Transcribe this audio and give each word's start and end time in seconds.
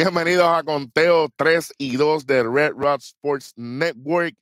Bienvenidos 0.00 0.46
a 0.46 0.62
Conteo 0.62 1.26
3 1.34 1.74
y 1.76 1.96
2 1.96 2.24
de 2.24 2.44
Red 2.44 2.74
Rod 2.76 3.00
Sports 3.00 3.52
Network, 3.56 4.32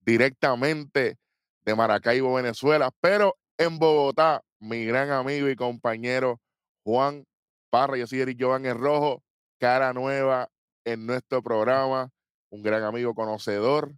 directamente 0.00 1.18
de 1.62 1.74
Maracaibo, 1.74 2.32
Venezuela, 2.32 2.90
pero 3.02 3.36
en 3.58 3.78
Bogotá, 3.78 4.40
mi 4.58 4.86
gran 4.86 5.10
amigo 5.10 5.50
y 5.50 5.56
compañero 5.56 6.40
Juan 6.84 7.26
Parra, 7.68 7.98
yo 7.98 8.06
soy 8.06 8.20
Eric 8.20 8.38
Giovanni 8.38 8.72
Rojo, 8.72 9.22
cara 9.58 9.92
nueva 9.92 10.48
en 10.86 11.04
nuestro 11.04 11.42
programa, 11.42 12.08
un 12.48 12.62
gran 12.62 12.82
amigo 12.82 13.14
conocedor. 13.14 13.92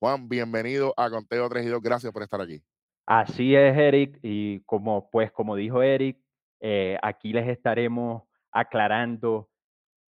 Juan, 0.00 0.30
bienvenido 0.30 0.94
a 0.96 1.10
Conteo 1.10 1.46
3 1.46 1.66
y 1.66 1.68
2, 1.68 1.82
gracias 1.82 2.10
por 2.10 2.22
estar 2.22 2.40
aquí. 2.40 2.62
Así 3.04 3.54
es, 3.54 3.76
Eric, 3.76 4.18
y 4.22 4.60
como 4.60 5.10
pues 5.10 5.30
como 5.30 5.56
dijo 5.56 5.82
Eric, 5.82 6.16
eh, 6.62 6.96
aquí 7.02 7.34
les 7.34 7.48
estaremos 7.48 8.22
aclarando 8.50 9.50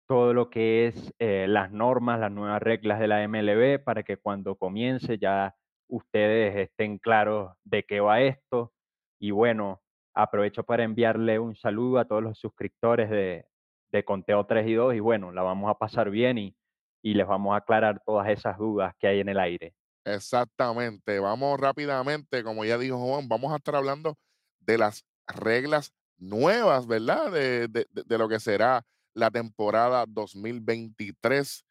todo 0.06 0.34
lo 0.34 0.50
que 0.50 0.86
es 0.88 1.12
eh, 1.18 1.46
las 1.48 1.70
normas, 1.72 2.20
las 2.20 2.30
nuevas 2.32 2.62
reglas 2.62 3.00
de 3.00 3.08
la 3.08 3.22
MLB 3.22 3.82
para 3.82 4.02
que 4.02 4.16
cuando 4.18 4.56
comience 4.56 5.18
ya 5.18 5.56
ustedes 5.88 6.56
estén 6.56 6.98
claros 6.98 7.52
de 7.64 7.84
qué 7.84 8.00
va 8.00 8.20
esto. 8.20 8.72
Y 9.18 9.30
bueno, 9.30 9.82
aprovecho 10.14 10.64
para 10.64 10.84
enviarle 10.84 11.38
un 11.38 11.56
saludo 11.56 11.98
a 11.98 12.04
todos 12.06 12.22
los 12.22 12.38
suscriptores 12.38 13.10
de, 13.10 13.46
de 13.92 14.04
Conteo 14.04 14.44
3 14.46 14.66
y 14.68 14.74
2 14.74 14.94
y 14.94 15.00
bueno, 15.00 15.32
la 15.32 15.42
vamos 15.42 15.70
a 15.70 15.74
pasar 15.78 16.10
bien 16.10 16.38
y, 16.38 16.56
y 17.02 17.14
les 17.14 17.26
vamos 17.26 17.54
a 17.54 17.58
aclarar 17.58 18.02
todas 18.04 18.28
esas 18.28 18.58
dudas 18.58 18.94
que 18.98 19.06
hay 19.08 19.20
en 19.20 19.28
el 19.30 19.38
aire. 19.38 19.74
Exactamente. 20.04 21.18
Vamos 21.18 21.58
rápidamente, 21.58 22.42
como 22.44 22.64
ya 22.64 22.76
dijo 22.78 22.98
Juan, 22.98 23.28
vamos 23.28 23.52
a 23.52 23.56
estar 23.56 23.74
hablando 23.74 24.18
de 24.60 24.78
las 24.78 25.04
reglas 25.26 25.92
nuevas, 26.18 26.86
¿verdad? 26.86 27.32
De, 27.32 27.68
de- 27.68 28.18
lo 28.18 28.28
que 28.28 28.38
será 28.38 28.84
la 29.14 29.30
temporada 29.30 30.04
2023 30.08 31.64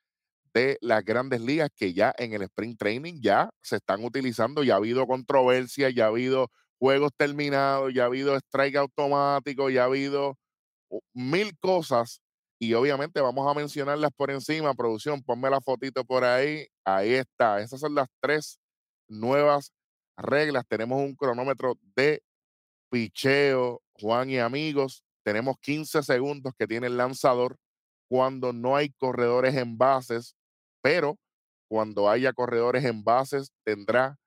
de 0.54 0.78
las 0.82 1.04
grandes 1.04 1.42
ligas, 1.42 1.70
que 1.76 1.94
ya 1.94 2.14
en 2.18 2.34
el 2.34 2.44
sprint 2.44 2.80
training 2.80 3.22
ya 3.22 3.50
se 3.62 3.78
están 3.78 4.04
utilizando, 4.04 4.64
ya 4.64 4.76
ha 4.76 4.78
habido 4.78 5.08
controversia, 5.08 5.90
ya 5.90 6.06
ha 6.06 6.08
habido 6.08 6.50
juegos 6.80 7.12
terminados, 7.18 7.94
ya 7.94 8.04
ha 8.04 8.06
habido 8.08 8.36
strike 8.38 8.76
automático, 8.76 9.70
ya 9.70 9.84
ha 9.84 9.86
habido 9.86 10.38
mil 11.14 11.58
cosas 11.60 12.22
y 12.60 12.74
obviamente 12.76 13.20
vamos 13.22 13.50
a 13.50 13.54
mencionarlas 13.54 14.12
por 14.16 14.32
encima. 14.32 14.74
Producción, 14.74 15.22
ponme 15.22 15.50
la 15.50 15.60
fotito 15.62 16.06
por 16.06 16.24
ahí. 16.24 16.68
Ahí 16.86 17.14
está. 17.14 17.60
Esas 17.62 17.80
son 17.80 17.96
las 17.96 18.08
tres 18.22 18.60
nuevas 19.10 19.74
reglas. 20.18 20.64
Tenemos 20.68 21.02
un 21.02 21.16
cronómetro 21.16 21.76
de 21.96 22.22
picheo, 22.90 23.82
Juan 24.00 24.30
y 24.30 24.40
amigos. 24.40 25.04
Tenemos 25.24 25.56
15 25.62 26.04
segundos 26.04 26.54
que 26.58 26.68
tiene 26.68 26.88
el 26.88 26.98
lanzador 26.98 27.58
cuando 28.10 28.54
no 28.54 28.76
hay 28.76 28.90
corredores 28.90 29.56
en 29.56 29.78
bases, 29.78 30.36
pero 30.82 31.18
cuando 31.70 32.10
haya 32.10 32.34
corredores 32.34 32.84
en 32.86 33.04
bases 33.04 33.52
tendrá 33.64 34.18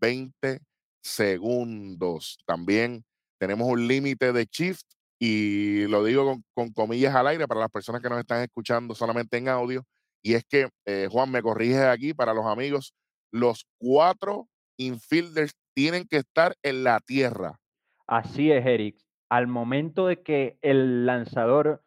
20 0.00 0.60
segundos. 1.02 2.38
También 2.46 3.04
tenemos 3.38 3.68
un 3.68 3.88
límite 3.88 4.32
de 4.32 4.46
shift 4.50 4.84
y 5.18 5.86
lo 5.86 6.04
digo 6.04 6.40
con, 6.54 6.72
comillas 6.72 7.14
al 7.14 7.28
aire 7.28 7.48
para 7.48 7.60
las 7.60 7.70
personas 7.70 8.02
que 8.02 8.08
nos 8.08 8.20
están 8.20 8.42
escuchando 8.42 8.94
solamente 8.94 9.36
en 9.36 9.48
audio. 9.48 9.84
Y 10.22 10.34
es 10.34 10.44
que, 10.44 10.68
eh, 10.86 11.08
Juan, 11.10 11.30
me 11.30 11.42
corrige 11.42 11.84
aquí 11.86 12.14
para 12.14 12.34
los 12.34 12.46
amigos, 12.46 12.94
los 13.32 13.66
cuatro 13.78 14.48
infielders 14.76 15.52
tienen 15.74 16.06
que 16.06 16.18
estar 16.18 16.54
en 16.62 16.84
la 16.84 17.00
tierra. 17.00 17.58
Así 18.06 18.52
es, 18.52 18.64
Eric. 18.64 18.96
Al 19.32 19.46
momento 19.46 20.08
de 20.08 20.22
que 20.22 20.58
el 20.60 21.06
lanzador 21.06 21.82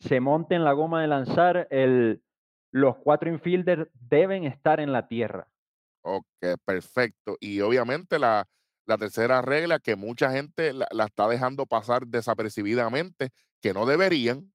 se 0.00 0.20
monte 0.20 0.54
en 0.54 0.64
la 0.64 0.74
goma 0.74 1.00
de 1.00 1.08
lanzar, 1.08 1.66
los 2.72 2.96
cuatro 2.98 3.30
infielders 3.30 3.88
deben 3.94 4.44
estar 4.44 4.80
en 4.80 4.92
la 4.92 5.08
tierra. 5.08 5.48
Ok, 6.02 6.26
perfecto. 6.62 7.38
Y 7.40 7.62
obviamente 7.62 8.18
la, 8.18 8.46
tercera 8.98 9.40
regla 9.40 9.78
que 9.78 9.96
mucha 9.96 10.30
gente 10.30 10.74
la, 10.74 11.06
está 11.06 11.26
dejando 11.26 11.64
pasar 11.64 12.06
desapercibidamente, 12.06 13.30
que 13.62 13.72
no 13.72 13.86
deberían, 13.86 14.52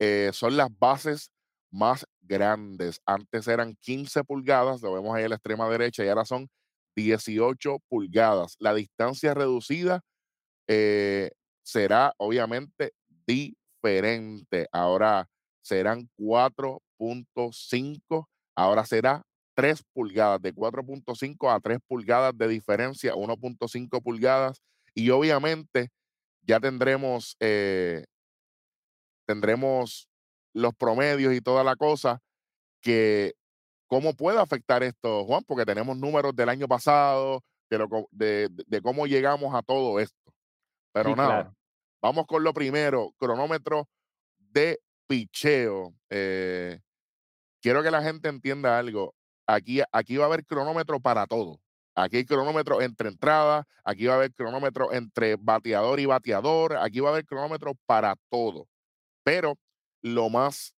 eh, 0.00 0.30
son 0.32 0.56
las 0.56 0.76
bases 0.76 1.30
más 1.70 2.08
grandes. 2.22 3.00
Antes 3.06 3.46
eran 3.46 3.76
15 3.76 4.24
pulgadas, 4.24 4.82
lo 4.82 4.94
vemos 4.94 5.14
ahí 5.14 5.22
a 5.22 5.28
la 5.28 5.36
extrema 5.36 5.70
derecha, 5.70 6.04
y 6.04 6.08
ahora 6.08 6.24
son 6.24 6.48
18 6.96 7.78
pulgadas. 7.88 8.56
La 8.58 8.74
distancia 8.74 9.32
reducida 9.32 10.00
eh, 10.66 11.30
será 11.64 12.14
obviamente 12.18 12.92
diferente. 13.26 14.68
Ahora 14.70 15.28
serán 15.62 16.08
4.5, 16.18 18.28
ahora 18.54 18.84
será 18.84 19.24
3 19.54 19.82
pulgadas, 19.92 20.42
de 20.42 20.54
4.5 20.54 21.52
a 21.52 21.60
3 21.60 21.78
pulgadas 21.86 22.36
de 22.36 22.48
diferencia, 22.48 23.14
1.5 23.14 24.02
pulgadas. 24.02 24.60
Y 24.94 25.10
obviamente 25.10 25.90
ya 26.42 26.60
tendremos, 26.60 27.36
eh, 27.40 28.04
tendremos 29.26 30.08
los 30.52 30.74
promedios 30.74 31.34
y 31.34 31.40
toda 31.40 31.64
la 31.64 31.76
cosa 31.76 32.20
que 32.80 33.34
cómo 33.86 34.14
puede 34.14 34.38
afectar 34.38 34.82
esto, 34.82 35.24
Juan, 35.24 35.42
porque 35.46 35.64
tenemos 35.64 35.96
números 35.96 36.34
del 36.36 36.48
año 36.48 36.68
pasado, 36.68 37.42
de, 38.10 38.50
cómo 38.82 39.06
llegamos 39.06 39.54
a 39.54 39.62
todo 39.62 40.00
esto. 40.00 40.33
Pero 40.94 41.10
Sí, 41.10 41.14
nada, 41.14 41.44
claro. 41.44 41.56
vamos 42.02 42.26
con 42.26 42.44
lo 42.44 42.54
primero, 42.54 43.14
cronómetro 43.18 43.88
de 44.38 44.80
picheo. 45.08 45.94
Eh, 46.10 46.80
quiero 47.62 47.82
que 47.82 47.90
la 47.90 48.02
gente 48.02 48.28
entienda 48.28 48.78
algo. 48.78 49.14
Aquí, 49.46 49.82
aquí 49.92 50.16
va 50.16 50.24
a 50.24 50.28
haber 50.28 50.44
cronómetro 50.46 51.00
para 51.00 51.26
todo. 51.26 51.60
Aquí 51.96 52.18
hay 52.18 52.24
cronómetro 52.26 52.82
entre 52.82 53.08
entradas, 53.08 53.66
aquí 53.84 54.06
va 54.06 54.14
a 54.14 54.16
haber 54.18 54.34
cronómetro 54.34 54.92
entre 54.92 55.36
bateador 55.36 56.00
y 56.00 56.06
bateador, 56.06 56.76
aquí 56.78 57.00
va 57.00 57.10
a 57.10 57.12
haber 57.14 57.26
cronómetro 57.26 57.74
para 57.86 58.16
todo. 58.30 58.68
Pero 59.24 59.58
lo 60.02 60.30
más, 60.30 60.74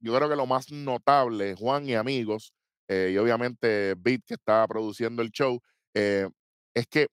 yo 0.00 0.14
creo 0.16 0.28
que 0.28 0.36
lo 0.36 0.46
más 0.46 0.70
notable, 0.72 1.54
Juan 1.56 1.88
y 1.88 1.94
amigos, 1.94 2.54
eh, 2.88 3.10
y 3.14 3.18
obviamente 3.18 3.94
Beat 3.98 4.22
que 4.26 4.34
está 4.34 4.66
produciendo 4.68 5.22
el 5.22 5.30
show, 5.30 5.60
eh, 5.94 6.28
es 6.74 6.86
que 6.88 7.08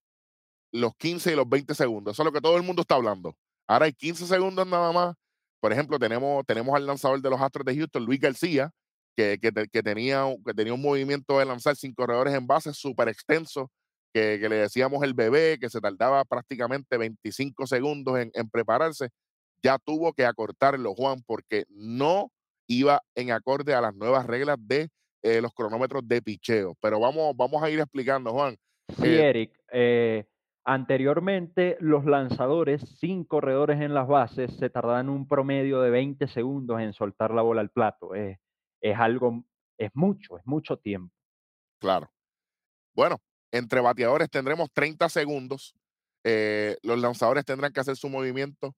los 0.75 0.95
15 0.95 1.31
y 1.31 1.35
los 1.35 1.47
20 1.47 1.73
segundos. 1.75 2.13
Eso 2.13 2.23
es 2.23 2.25
lo 2.25 2.31
que 2.31 2.41
todo 2.41 2.57
el 2.57 2.63
mundo 2.63 2.81
está 2.81 2.95
hablando. 2.95 3.35
Ahora 3.67 3.85
hay 3.85 3.93
15 3.93 4.25
segundos 4.27 4.67
nada 4.67 4.91
más. 4.91 5.15
Por 5.59 5.71
ejemplo, 5.71 5.97
tenemos, 5.97 6.45
tenemos 6.45 6.75
al 6.75 6.85
lanzador 6.85 7.21
de 7.21 7.29
los 7.29 7.41
Astros 7.41 7.65
de 7.65 7.75
Houston, 7.75 8.05
Luis 8.05 8.19
García, 8.19 8.71
que, 9.15 9.39
que, 9.41 9.51
que 9.71 9.81
tenía, 9.81 10.25
un- 10.25 10.43
que 10.43 10.53
tenía 10.53 10.73
un 10.73 10.81
movimiento 10.81 11.39
de 11.39 11.45
lanzar 11.45 11.75
sin 11.75 11.93
corredores 11.93 12.33
en 12.33 12.45
base 12.45 12.73
súper 12.73 13.07
extenso, 13.07 13.71
que, 14.13 14.37
que 14.39 14.49
le 14.49 14.57
decíamos 14.57 15.03
el 15.03 15.13
bebé, 15.13 15.57
que 15.59 15.69
se 15.69 15.79
tardaba 15.81 16.23
prácticamente 16.25 16.97
25 16.97 17.65
segundos 17.67 18.19
en, 18.19 18.29
en 18.33 18.49
prepararse. 18.49 19.09
Ya 19.63 19.77
tuvo 19.79 20.13
que 20.13 20.25
acortarlo, 20.25 20.93
Juan, 20.93 21.23
porque 21.25 21.63
no 21.69 22.29
iba 22.67 23.01
en 23.15 23.31
acorde 23.31 23.73
a 23.73 23.81
las 23.81 23.95
nuevas 23.95 24.25
reglas 24.27 24.57
de 24.59 24.89
eh, 25.23 25.41
los 25.41 25.53
cronómetros 25.53 26.07
de 26.07 26.21
picheo. 26.21 26.75
Pero 26.81 26.99
vamos, 26.99 27.35
vamos 27.35 27.63
a 27.63 27.69
ir 27.69 27.79
explicando, 27.79 28.31
Juan. 28.31 28.55
Sí, 28.97 29.05
Eh, 29.07 29.29
Eric. 29.29 29.57
eh, 29.71 30.25
anteriormente, 30.65 31.77
los 31.79 32.05
lanzadores 32.05 32.81
sin 32.99 33.23
corredores 33.25 33.81
en 33.81 33.93
las 33.93 34.07
bases 34.07 34.55
se 34.57 34.69
tardaban 34.69 35.09
un 35.09 35.27
promedio 35.27 35.81
de 35.81 35.89
20 35.91 36.27
segundos 36.27 36.81
en 36.81 36.93
soltar 36.93 37.31
la 37.33 37.41
bola 37.43 37.61
al 37.61 37.69
plato. 37.71 38.15
Es, 38.15 38.37
es 38.81 38.97
algo, 38.99 39.45
es 39.77 39.91
mucho, 39.95 40.37
es 40.37 40.45
mucho 40.45 40.77
tiempo. 40.77 41.13
claro. 41.79 42.11
Bueno, 42.95 43.19
entre 43.51 43.81
bateadores 43.81 44.29
tendremos 44.29 44.69
30 44.73 45.09
segundos. 45.09 45.75
eh, 46.25 46.77
los 46.83 46.99
lanzadores 46.99 47.45
tendrán 47.45 47.73
que 47.73 47.79
hacer 47.81 47.97
su 47.97 48.09
movimiento 48.09 48.75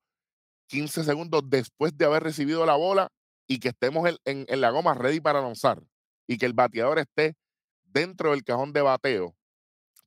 15 0.69 1.03
segundos 1.03 1.43
después 1.49 1.97
de 1.97 2.05
haber 2.05 2.23
recibido 2.23 2.65
la 2.65 2.75
bola 2.75 3.09
y 3.47 3.59
que 3.59 3.69
estemos 3.69 4.09
en, 4.09 4.17
en- 4.25 4.45
en 4.49 4.61
la 4.61 4.71
goma 4.71 4.93
ready 4.95 5.19
para 5.21 5.41
lanzar 5.41 5.83
y 6.27 6.37
que 6.37 6.45
el 6.47 6.53
bateador 6.53 6.99
esté 6.99 7.35
dentro 7.85 8.31
del 8.31 8.43
cajón 8.45 8.73
de 8.73 8.81
bateo. 8.81 9.35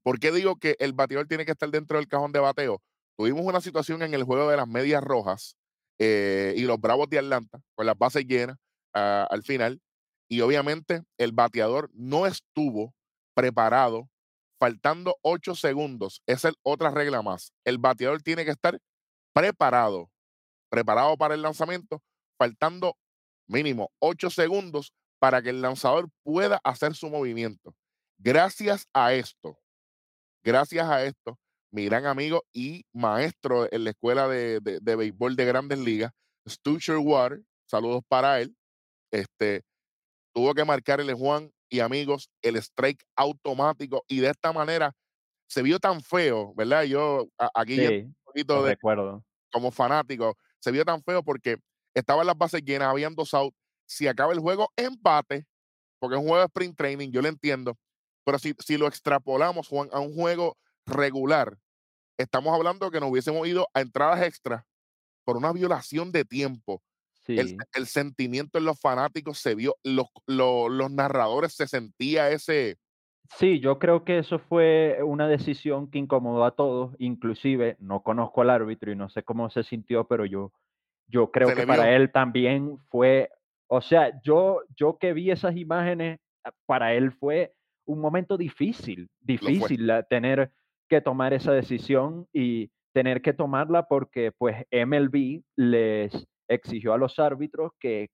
¿Por 0.03 0.19
qué 0.19 0.33
digo 0.33 0.57
que 0.57 0.77
el 0.79 0.93
bateador 0.93 1.27
tiene 1.27 1.45
que 1.45 1.53
estar 1.53 1.71
dentro 1.71 1.99
del 1.99 2.09
cajón 2.09 2.33
de 2.33 2.41
bateo? 2.41 2.83
Tuvimos 3.17 3.45
una 3.45 3.61
situación 3.61 4.03
en 4.03 4.15
el 4.15 4.25
juego 4.25 4.51
de 4.51 4.57
las 4.57 4.67
medias 4.67 5.03
rojas 5.03 5.57
eh, 5.99 6.55
y 6.57 6.63
los 6.63 6.81
Bravos 6.81 7.09
de 7.11 7.19
Atlanta 7.19 7.61
con 7.75 7.85
las 7.85 7.99
bases 7.99 8.25
llenas 8.25 8.57
ah, 8.95 9.27
al 9.31 9.43
final. 9.43 9.81
Y 10.29 10.41
obviamente 10.41 11.03
el 11.19 11.33
bateador 11.33 11.91
no 11.93 12.27
estuvo 12.27 12.95
preparado, 13.35 14.09
faltando 14.59 15.17
8 15.23 15.55
segundos. 15.55 16.23
Esa 16.27 16.49
es 16.49 16.55
otra 16.63 16.91
regla 16.91 17.21
más. 17.21 17.53
El 17.65 17.79
bateador 17.79 18.23
tiene 18.23 18.45
que 18.45 18.53
estar 18.53 18.81
preparado, 19.35 20.11
preparado 20.71 21.17
para 21.17 21.35
el 21.35 21.43
lanzamiento, 21.43 22.03
faltando 22.39 22.97
mínimo 23.49 23.91
8 23.99 24.31
segundos 24.31 24.95
para 25.19 25.43
que 25.43 25.51
el 25.51 25.61
lanzador 25.61 26.09
pueda 26.23 26.61
hacer 26.65 26.95
su 26.95 27.11
movimiento. 27.11 27.75
Gracias 28.19 28.87
a 28.95 29.13
esto, 29.13 29.59
gracias 30.45 30.89
a 30.89 31.05
esto, 31.05 31.39
mi 31.73 31.85
gran 31.87 32.07
amigo 32.07 32.43
y 32.53 32.85
maestro 32.93 33.69
en 33.73 33.85
la 33.85 33.91
escuela 33.91 34.29
de, 34.29 34.61
de- 34.61 34.81
de 34.81 34.97
béisbol 34.97 35.37
de 35.37 35.45
grandes 35.45 35.79
ligas, 35.79 36.13
Stu 36.49 36.79
Water, 37.01 37.43
saludos 37.67 38.03
para 38.09 38.41
él, 38.41 38.57
este, 39.13 39.63
tuvo 40.35 40.55
que 40.55 40.65
marcar 40.65 41.01
el 41.01 41.15
Juan 41.15 41.51
y 41.71 41.81
amigos 41.81 42.31
el 42.43 42.57
strike 42.57 43.05
automático 43.17 44.05
y 44.09 44.21
de 44.21 44.31
esta 44.31 44.53
manera 44.53 44.93
se 45.49 45.63
vio 45.63 45.79
tan 45.81 46.03
feo, 46.03 46.55
¿verdad? 46.57 46.85
Yo 46.85 47.29
a- 47.39 47.51
aquí 47.55 47.87
Sí, 47.87 47.87
un 47.89 48.25
poquito 48.25 48.65
de 48.65 48.71
recuerdo. 48.71 49.25
como 49.53 49.71
fanático, 49.71 50.37
se 50.61 50.71
vio 50.73 50.85
tan 50.85 51.03
feo 51.03 51.23
porque 51.23 51.57
estaban 51.95 52.27
las 52.27 52.37
bases 52.37 52.63
llenas, 52.65 52.89
habían 52.89 53.15
dos 53.15 53.35
outs. 53.35 53.57
Si 53.87 54.07
acaba 54.07 54.33
el 54.33 54.39
juego, 54.41 54.69
empate, 54.77 55.47
porque 56.01 56.17
es 56.17 56.21
un 56.23 56.29
juego 56.29 56.41
de 56.41 56.47
sprint 56.47 56.77
training, 56.77 57.11
yo 57.13 57.23
lo 57.23 57.29
entiendo. 57.29 57.77
Pero 58.25 58.39
si, 58.39 58.55
si 58.59 58.77
lo 58.77 58.87
extrapolamos, 58.87 59.69
Juan, 59.69 59.89
a 59.93 60.01
un 60.01 60.15
juego 60.15 60.57
regular, 60.87 61.59
estamos 62.19 62.55
hablando 62.55 62.91
que 62.91 63.01
nos 63.01 63.11
hubiésemos 63.11 63.47
ido 63.47 63.69
a 63.75 63.81
entradas 63.81 64.23
extras 64.23 64.65
por 65.25 65.37
una 65.37 65.53
violación 65.53 66.13
de 66.13 66.25
tiempo. 66.25 66.83
El, 67.27 67.49
Sí. 67.49 67.57
el 67.75 67.87
sentimiento 67.87 68.59
en 68.59 68.65
los 68.65 68.81
fanáticos 68.81 69.39
se 69.39 69.55
vio, 69.55 69.77
los, 69.85 70.07
los, 70.27 70.69
los 70.71 70.91
narradores 70.91 71.55
se 71.55 71.69
sentía 71.69 72.31
ese, 72.31 72.79
Sí, 73.37 73.61
yo 73.61 73.79
creo 73.79 74.05
que 74.05 74.19
eso 74.19 74.39
fue 74.39 74.99
una 75.05 75.29
decisión 75.29 75.89
que 75.91 75.99
incomodó 75.99 76.45
a 76.45 76.57
todos, 76.57 76.95
inclusive 76.99 77.77
no 77.79 78.03
conozco 78.03 78.43
al 78.43 78.51
árbitro 78.51 78.91
y 78.91 78.97
no 78.97 79.09
sé 79.09 79.23
cómo 79.23 79.51
se 79.51 79.63
sintió, 79.63 80.05
pero 80.05 80.27
yo 80.27 80.53
yo 81.07 81.31
creo 81.31 81.49
se 81.49 81.55
que 81.55 81.67
para 81.67 81.95
él 81.95 82.11
también 82.13 82.79
fue, 82.89 83.31
o 83.69 83.81
sea, 83.81 84.21
yo 84.23 84.63
yo 84.77 84.99
que 84.99 85.13
vi 85.13 85.31
esas 85.31 85.57
imágenes, 85.57 86.19
ah, 86.45 86.53
para 86.67 86.95
él 86.95 87.13
fue 87.13 87.55
un 87.93 88.01
momento 88.01 88.37
difícil, 88.37 89.09
difícil, 89.21 89.87
la 89.87 90.03
tener 90.03 90.51
que 90.89 91.01
tomar 91.01 91.33
esa 91.35 91.53
decisión 91.53 92.27
y 92.33 92.71
tener 92.93 93.21
que 93.23 93.33
tomarla 93.33 93.87
porque, 93.87 94.33
pues, 94.33 94.57
MLB 94.71 95.43
les 95.57 96.13
exigió 96.49 96.93
a 96.93 96.99
los 96.99 97.19
árbitros 97.19 97.73
que 97.79 98.11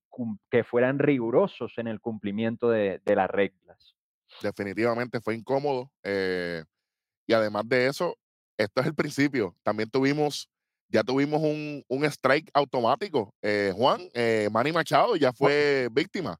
que 0.50 0.64
fueran 0.64 0.98
rigurosos 0.98 1.72
en 1.78 1.86
el 1.86 2.00
cumplimiento 2.00 2.68
de 2.70 3.00
de 3.04 3.14
las 3.16 3.30
reglas. 3.30 3.94
definitivamente 4.42 5.20
fue 5.20 5.34
incómodo. 5.34 5.90
eh, 6.02 6.64
Y 7.28 7.32
además 7.34 7.64
de 7.68 7.86
eso, 7.86 8.16
esto 8.58 8.80
es 8.80 8.86
el 8.86 8.94
principio. 8.94 9.54
También 9.62 9.90
tuvimos, 9.90 10.48
ya 10.88 11.02
tuvimos 11.02 11.42
un, 11.42 11.82
un 11.88 12.04
strike 12.04 12.50
automático. 12.54 13.34
Eh, 13.42 13.72
Juan, 13.74 14.00
eh, 14.14 14.48
Manny 14.52 14.72
Machado 14.72 15.16
ya 15.16 15.32
fue 15.32 15.88
víctima. 15.92 16.36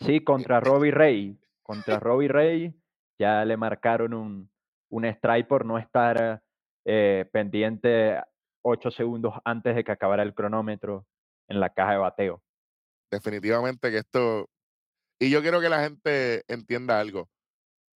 Sí, 0.00 0.20
contra 0.20 0.58
Robbie 0.60 0.90
Ray, 0.90 1.38
contra 1.62 1.98
Robbie 2.00 2.28
Ray 2.28 2.74
ya 3.18 3.44
le 3.44 3.56
marcaron 3.56 4.14
un 4.14 4.52
un 4.92 5.06
strike 5.06 5.48
por 5.48 5.64
no 5.64 5.78
estar, 5.78 6.42
eh, 6.84 7.28
pendiente 7.32 8.20
8 8.62 8.90
segundos 8.90 9.34
antes 9.44 9.74
de 9.74 9.84
que 9.84 9.92
acabara 9.92 10.22
el 10.22 10.34
cronómetro 10.34 11.06
en 11.48 11.60
la 11.60 11.70
caja 11.70 11.92
de 11.92 11.98
bateo. 11.98 12.42
Definitivamente 13.10 13.90
que 13.90 13.98
esto, 13.98 14.50
y 15.18 15.30
yo 15.30 15.40
quiero 15.40 15.60
que 15.60 15.70
la 15.70 15.82
gente 15.82 16.44
entienda 16.46 17.00
algo. 17.00 17.28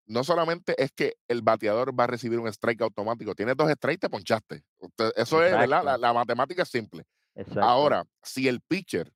No 0.06 0.24
solamente 0.24 0.74
es 0.82 0.90
que 0.92 1.16
el 1.28 1.42
bateador 1.42 1.98
va 1.98 2.04
a 2.04 2.06
recibir 2.06 2.38
un 2.38 2.48
strike 2.48 2.80
automático, 2.80 3.34
tienes 3.34 3.56
dos 3.56 3.70
strikes, 3.72 3.98
te 4.00 4.10
ponchaste. 4.10 4.62
Usted- 4.78 5.12
Eso 5.16 5.42
es, 5.44 5.52
¿verdad? 5.52 5.98
La, 5.98 6.12
matemática 6.14 6.62
es 6.62 6.70
simple. 6.70 7.04
exacto. 7.34 7.60
Ahora, 7.62 8.04
si 8.22 8.48
el 8.48 8.62
pitcher 8.62 9.12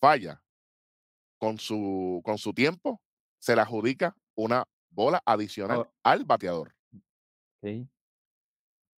falla 0.00 0.42
con 1.38 1.58
su, 1.58 2.20
con 2.24 2.36
su 2.38 2.52
tiempo, 2.52 3.00
se 3.44 3.54
le 3.54 3.60
adjudica 3.60 4.16
una 4.34 4.64
bola 4.88 5.20
adicional 5.26 5.80
Oh, 5.80 5.92
al 6.02 6.24
bateador. 6.24 6.74
sí, 7.62 7.86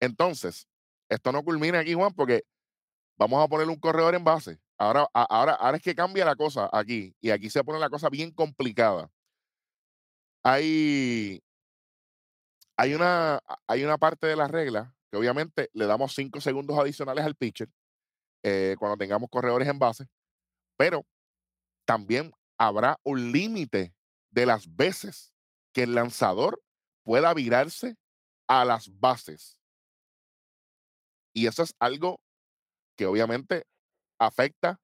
Entonces, 0.01 0.69
esto 1.09 1.33
no 1.33 1.43
culmina 1.43 1.81
aquí, 1.81 1.95
Juan, 1.95 2.13
porque 2.15 2.45
vamos 3.19 3.43
a 3.45 3.49
poner 3.49 3.69
un 3.69 3.81
corredor 3.81 4.15
en 4.15 4.23
base. 4.23 4.61
Ahora, 4.79 5.09
ahora, 5.13 5.55
ahora 5.55 5.79
es 5.79 5.83
que 5.83 5.97
cambia 5.97 6.25
la 6.25 6.37
cosa 6.37 6.71
aquí, 6.73 7.17
y 7.21 7.31
aquí 7.31 7.51
se 7.51 7.65
pone 7.65 7.81
la 7.81 7.91
cosa 7.91 8.09
bien 8.09 8.31
complicada. 8.31 9.11
Hay, 10.45 11.43
hay, 12.77 12.95
una, 12.95 13.41
hay 13.67 13.83
una 13.83 13.99
parte 13.99 14.29
de 14.29 14.37
la 14.37 14.47
regla 14.47 14.95
que 15.11 15.17
obviamente 15.17 15.71
le 15.73 15.87
damos 15.87 16.15
cinco 16.15 16.41
segundos 16.41 16.79
adicionales 16.79 17.25
al 17.25 17.35
pitcher 17.35 17.69
eh, 18.45 18.77
cuando 18.79 18.97
tengamos 18.97 19.29
corredores 19.29 19.67
en 19.67 19.81
base, 19.81 20.07
pero 20.77 21.05
también 21.85 22.33
habrá 22.59 23.01
un 23.03 23.33
límite 23.33 23.96
de 24.37 24.47
las 24.47 24.77
veces 24.77 25.35
que 25.75 25.85
el 25.85 25.97
lanzador 25.97 26.63
pueda 27.05 27.35
virarse 27.35 27.97
a 28.49 28.65
las 28.67 28.89
bases. 29.01 29.59
Y 31.35 31.47
eso 31.47 31.63
es 31.63 31.75
algo 31.79 32.21
que 32.97 33.07
obviamente 33.07 33.65
afecta 34.21 34.81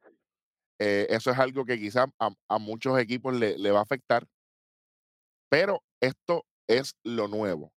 Eh, 0.80 1.06
eso 1.10 1.30
es 1.30 1.38
algo 1.38 1.64
que 1.64 1.78
quizás 1.78 2.08
a, 2.18 2.30
a 2.48 2.58
muchos 2.58 2.98
equipos 2.98 3.34
le, 3.34 3.56
le 3.58 3.70
va 3.70 3.80
a 3.80 3.82
afectar, 3.82 4.26
pero 5.48 5.82
esto 6.00 6.44
es 6.68 6.94
lo 7.04 7.28
nuevo. 7.28 7.72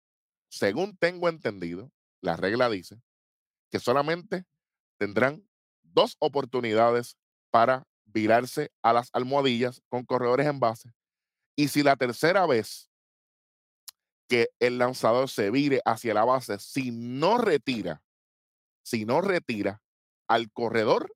Según 0.51 0.97
tengo 0.97 1.29
entendido, 1.29 1.91
la 2.23 2.37
regla 2.37 2.71
dice 2.71 3.03
que 3.71 3.81
solamente 3.81 4.45
tendrán 4.99 5.49
dos 5.83 6.17
oportunidades 6.21 7.17
para 7.51 7.85
virarse 8.07 8.71
a 8.83 8.93
las 8.93 9.11
almohadillas 9.13 9.83
con 9.91 10.05
corredores 10.05 10.47
en 10.47 10.61
base. 10.61 10.91
Y 11.57 11.69
si 11.69 11.83
la 11.83 11.97
tercera 11.97 12.47
vez 12.47 12.91
que 14.29 14.49
el 14.59 14.79
lanzador 14.79 15.29
se 15.29 15.51
vire 15.51 15.81
hacia 15.85 16.15
la 16.15 16.25
base, 16.25 16.59
si 16.59 16.91
no 16.91 17.39
retira, 17.39 18.03
si 18.83 19.05
no 19.05 19.21
retira 19.21 19.83
al 20.29 20.51
corredor, 20.51 21.15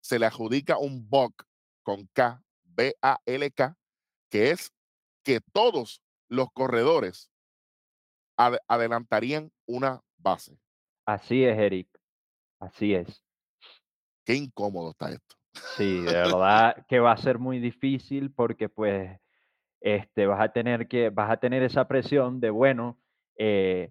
se 0.00 0.18
le 0.18 0.26
adjudica 0.26 0.78
un 0.78 1.08
BOC 1.08 1.44
con 1.82 2.06
K, 2.12 2.42
B-A-L-K, 2.64 3.76
que 4.30 4.50
es 4.50 4.72
que 5.24 5.40
todos 5.52 6.02
los 6.28 6.50
corredores 6.52 7.30
ade- 8.36 8.60
adelantarían 8.68 9.50
una 9.66 10.02
base. 10.18 10.58
así 11.06 11.44
es, 11.44 11.58
Eric, 11.58 11.88
así 12.60 12.94
es. 12.94 13.24
Qué 14.24 14.34
incómodo 14.34 14.90
está 14.90 15.10
esto. 15.10 15.36
Sí, 15.76 16.02
de 16.02 16.12
verdad 16.12 16.84
que 16.86 17.00
va 17.00 17.12
a 17.12 17.16
ser 17.16 17.38
muy 17.38 17.58
difícil 17.58 18.30
porque, 18.30 18.68
pues, 18.68 19.18
este, 19.80 20.26
vas 20.26 20.40
a 20.40 20.52
tener 20.52 20.88
que 20.88 21.10
vas 21.10 21.30
a 21.30 21.38
tener 21.38 21.62
esa 21.62 21.88
presión 21.88 22.40
de, 22.40 22.50
bueno, 22.50 22.98
eh 23.36 23.90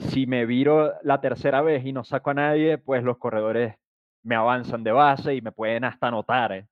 Si 0.00 0.26
me 0.26 0.46
viro 0.46 0.94
la 1.02 1.20
tercera 1.20 1.62
vez 1.62 1.84
y 1.86 1.92
no 1.92 2.04
saco 2.04 2.30
a 2.30 2.34
nadie, 2.34 2.78
pues 2.78 3.02
los 3.04 3.18
corredores 3.18 3.76
me 4.24 4.34
avanzan 4.36 4.84
de 4.84 4.92
base 4.92 5.34
y 5.36 5.42
me 5.42 5.52
pueden 5.52 5.84
hasta 5.84 6.08
anotar, 6.08 6.52
eh. 6.52 6.68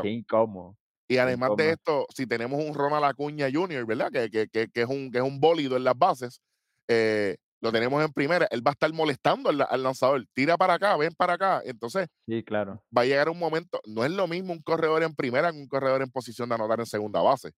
Qué 0.00 0.08
Claro. 0.08 0.10
incómodo, 0.10 0.78
Y 1.08 1.18
qué 1.18 1.18
además 1.18 1.54
de 1.56 1.70
incómodo. 1.70 1.72
esto, 1.72 2.06
si 2.14 2.26
tenemos 2.26 2.62
un 2.64 2.74
Ronald 2.74 3.04
Acuña 3.04 3.48
Jr., 3.52 3.86
¿verdad? 3.86 4.10
Que, 4.12 4.30
que- 4.30 4.48
que- 4.48 4.68
que 4.68 4.82
es, 4.82 4.88
un, 4.88 5.10
que 5.10 5.18
es 5.18 5.24
un 5.24 5.40
bólido 5.40 5.76
en 5.76 5.84
las 5.84 5.96
bases, 5.98 6.40
eh, 6.88 7.36
lo 7.60 7.72
tenemos 7.72 8.04
en 8.04 8.12
primera, 8.12 8.46
él 8.50 8.66
va 8.66 8.72
a 8.72 8.74
estar 8.74 8.92
molestando 8.92 9.50
al, 9.50 9.60
al 9.68 9.82
lanzador, 9.82 10.26
tira 10.34 10.56
para 10.56 10.74
acá, 10.74 10.96
ven 10.96 11.12
para 11.16 11.34
acá. 11.34 11.62
Entonces 11.64 12.08
Sí, 12.26 12.42
claro, 12.44 12.84
va 12.96 13.02
a 13.02 13.04
llegar 13.06 13.28
un 13.30 13.38
momento, 13.38 13.80
no 13.86 14.04
es 14.04 14.10
lo 14.12 14.26
mismo 14.28 14.52
un 14.52 14.62
corredor 14.62 15.02
en 15.02 15.14
primera 15.14 15.52
que 15.52 15.58
un 15.58 15.68
corredor 15.68 16.02
en 16.02 16.10
posición 16.10 16.48
de 16.48 16.54
anotar 16.56 16.80
en 16.80 16.86
segunda 16.86 17.20
base. 17.22 17.52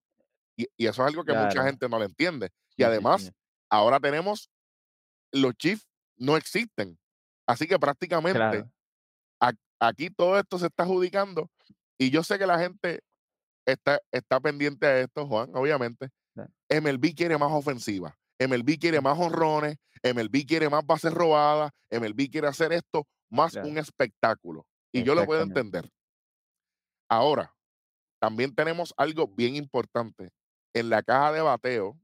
Y, 0.58 0.66
y 0.76 0.86
eso 0.86 1.02
es 1.02 1.08
algo 1.08 1.24
que 1.24 1.32
mucha 1.46 1.62
gente 1.64 1.88
no 1.88 1.98
le 1.98 2.06
entiende. 2.06 2.46
Y 2.46 2.50
Sí, 2.50 2.74
sí, 2.78 2.82
además, 2.84 3.22
sí, 3.22 3.30
ahora 3.70 4.00
tenemos, 4.00 4.50
los 5.32 5.54
Chiefs 5.54 5.86
no 6.16 6.36
existen. 6.36 6.98
Así 7.46 7.66
que 7.68 7.78
prácticamente 7.78 8.38
claro, 8.38 8.70
a- 9.40 9.52
aquí 9.80 10.10
todo 10.10 10.38
esto 10.38 10.58
se 10.58 10.66
está 10.66 10.82
adjudicando. 10.82 11.48
Y 11.96 12.10
yo 12.10 12.22
sé 12.24 12.38
que 12.38 12.46
la 12.46 12.58
gente 12.58 13.00
está, 13.66 14.00
está 14.12 14.40
pendiente 14.40 14.86
a 14.86 15.00
esto, 15.00 15.26
Juan, 15.26 15.50
obviamente. 15.54 16.08
MLB 16.70 17.14
quiere 17.14 17.38
más 17.38 17.50
ofensiva. 17.52 18.16
MLB 18.38 18.78
quiere 18.78 19.00
más 19.00 19.18
honrones. 19.18 19.76
MLB 20.02 20.44
quiere 20.46 20.68
más 20.68 20.84
bases 20.84 21.12
robadas. 21.14 21.70
MLB 21.90 22.28
quiere 22.30 22.46
hacer 22.48 22.72
esto 22.72 23.06
más 23.30 23.52
claro, 23.52 23.68
un 23.68 23.78
espectáculo. 23.78 24.66
Y 24.92 25.02
yo 25.02 25.14
lo 25.14 25.24
puedo 25.26 25.42
entender. 25.42 25.90
Ahora, 27.08 27.54
también 28.20 28.54
tenemos 28.54 28.92
algo 28.96 29.26
bien 29.28 29.56
importante. 29.56 30.30
En 30.74 30.90
la 30.90 31.02
caja 31.02 31.32
de 31.32 31.40
bateo, 31.40 31.98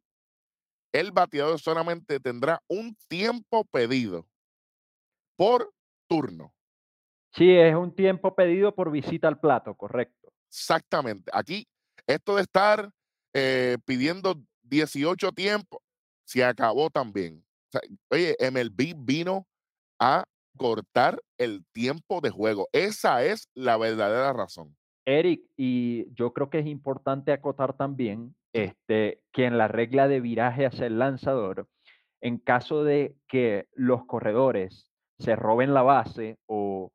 el 0.93 1.11
bateador 1.11 1.59
solamente 1.61 2.21
tendrá 2.21 2.63
un 2.69 2.97
tiempo 3.09 3.65
pedido 3.65 4.27
por 5.37 5.73
turno. 6.09 6.55
Sí, 7.33 7.51
es 7.51 7.75
un 7.75 7.95
tiempo 7.95 8.35
pedido 8.35 8.75
por 8.75 8.93
visita 8.93 9.27
al 9.27 9.41
plato, 9.41 9.75
correcto. 9.75 10.33
Exactamente. 10.49 11.31
Aquí, 11.35 11.67
esto 12.07 12.37
de 12.37 12.43
estar 12.43 12.91
eh, 13.35 13.77
pidiendo 13.85 14.41
18 14.63 15.33
tiempos, 15.33 15.81
se 16.25 16.45
acabó 16.45 16.91
también. 16.91 17.45
O 17.69 17.71
sea, 17.73 17.81
oye, 18.11 18.37
MLB 18.39 18.95
vino 18.97 19.49
a 19.99 20.25
cortar 20.57 21.21
el 21.39 21.65
tiempo 21.73 22.21
de 22.21 22.31
juego. 22.31 22.69
Esa 22.73 23.25
es 23.25 23.49
la 23.55 23.77
verdadera 23.77 24.33
razón. 24.33 24.77
Eric, 25.07 25.43
y 25.57 26.13
yo 26.15 26.33
creo 26.33 26.51
que 26.51 26.61
es 26.61 26.67
importante 26.67 27.33
acotar 27.33 27.77
también, 27.77 28.35
este, 28.53 29.23
que 29.33 29.45
en 29.45 29.59
la 29.59 29.69
regla 29.69 30.09
de 30.09 30.21
viraje 30.21 30.67
hacia 30.67 30.87
el 30.87 30.99
lanzador, 30.99 31.69
en 32.21 32.39
caso 32.39 32.85
de 32.85 33.17
que 33.29 33.69
los 33.75 34.07
corredores 34.07 34.91
se 35.19 35.37
roben 35.37 35.75
la 35.75 35.83
base 35.83 36.39
o 36.47 36.93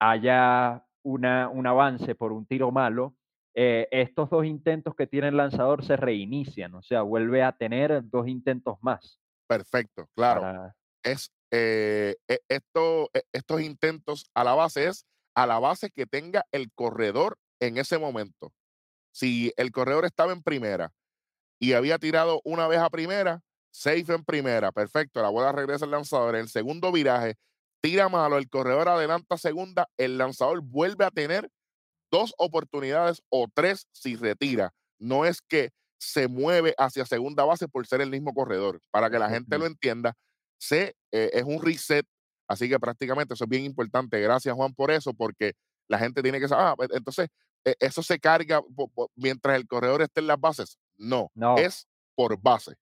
haya 0.00 0.84
una, 1.02 1.48
un 1.48 1.66
avance 1.66 2.14
por 2.14 2.32
un 2.32 2.46
tiro 2.46 2.70
malo, 2.70 3.14
eh, 3.54 3.88
estos 3.90 4.30
2 4.30 4.44
intentos 4.44 4.94
que 4.94 5.08
tiene 5.08 5.28
el 5.28 5.36
lanzador 5.36 5.84
se 5.84 5.96
reinician, 5.96 6.74
o 6.74 6.82
sea, 6.82 7.02
vuelve 7.02 7.42
a 7.42 7.52
tener 7.52 8.08
2 8.08 8.28
intentos 8.28 8.78
más 8.82 9.18
Perfecto, 9.48 10.08
claro. 10.14 10.42
para 10.42 10.76
Es, 11.02 11.32
eh, 11.50 12.16
e 12.28 12.40
esto 12.48 13.08
e 13.14 13.22
estos 13.32 13.62
intentos 13.62 14.30
a 14.34 14.44
la 14.44 14.54
base 14.54 14.86
es 14.86 15.06
a 15.34 15.46
la 15.46 15.58
base 15.58 15.90
que 15.90 16.06
tenga 16.06 16.44
el 16.52 16.70
corredor 16.72 17.38
en 17.60 17.78
ese 17.78 17.98
momento. 17.98 18.52
Si 19.12 19.52
el 19.56 19.72
corredor 19.72 20.04
estaba 20.04 20.32
en 20.32 20.42
primera 20.42 20.92
y 21.58 21.72
había 21.72 21.98
tirado 21.98 22.40
una 22.44 22.68
vez 22.68 22.78
a 22.78 22.90
primera, 22.90 23.42
safe 23.70 24.12
en 24.12 24.24
primera, 24.24 24.72
perfecto, 24.72 25.22
la 25.22 25.28
bola 25.28 25.52
regresa 25.52 25.84
al 25.84 25.90
lanzador. 25.90 26.34
En 26.34 26.42
el 26.42 26.48
segundo 26.48 26.92
viraje, 26.92 27.36
tira 27.80 28.08
malo, 28.08 28.38
el 28.38 28.48
corredor 28.48 28.88
adelanta 28.88 29.36
segunda, 29.36 29.88
el 29.96 30.18
lanzador 30.18 30.60
vuelve 30.62 31.04
a 31.04 31.10
tener 31.10 31.50
2 32.10 32.34
oportunidades 32.38 33.22
o 33.28 33.46
3 33.52 33.86
si 33.92 34.16
retira. 34.16 34.72
No 34.98 35.24
es 35.24 35.40
que 35.40 35.70
se 35.98 36.28
mueve 36.28 36.74
hacia 36.78 37.04
segunda 37.04 37.44
base 37.44 37.68
por 37.68 37.86
ser 37.86 38.00
el 38.00 38.10
mismo 38.10 38.32
corredor. 38.32 38.80
Para 38.90 39.10
que 39.10 39.18
la 39.18 39.28
gente 39.28 39.58
lo 39.58 39.66
entienda, 39.66 40.14
se, 40.58 40.94
eh, 41.12 41.30
es 41.32 41.44
un 41.44 41.62
reset, 41.62 42.06
así 42.48 42.68
que 42.68 42.78
prácticamente 42.78 43.34
eso 43.34 43.44
es 43.44 43.50
bien 43.50 43.64
importante. 43.64 44.20
Gracias, 44.20 44.54
Juan, 44.54 44.74
por 44.74 44.90
eso, 44.90 45.12
porque 45.12 45.54
la 45.88 45.98
gente 45.98 46.22
tiene 46.22 46.40
que 46.40 46.48
saber, 46.48 46.66
ah, 46.66 46.74
pues, 46.76 46.90
entonces, 46.92 47.28
eso 47.64 48.02
se 48.02 48.18
carga 48.18 48.62
mientras 49.14 49.56
el 49.56 49.66
corredor 49.66 50.02
esté 50.02 50.20
en 50.20 50.26
las 50.26 50.40
bases. 50.40 50.78
No, 50.96 51.30
No, 51.34 51.56
es 51.58 51.86
por 52.14 52.40
base, 52.40 52.74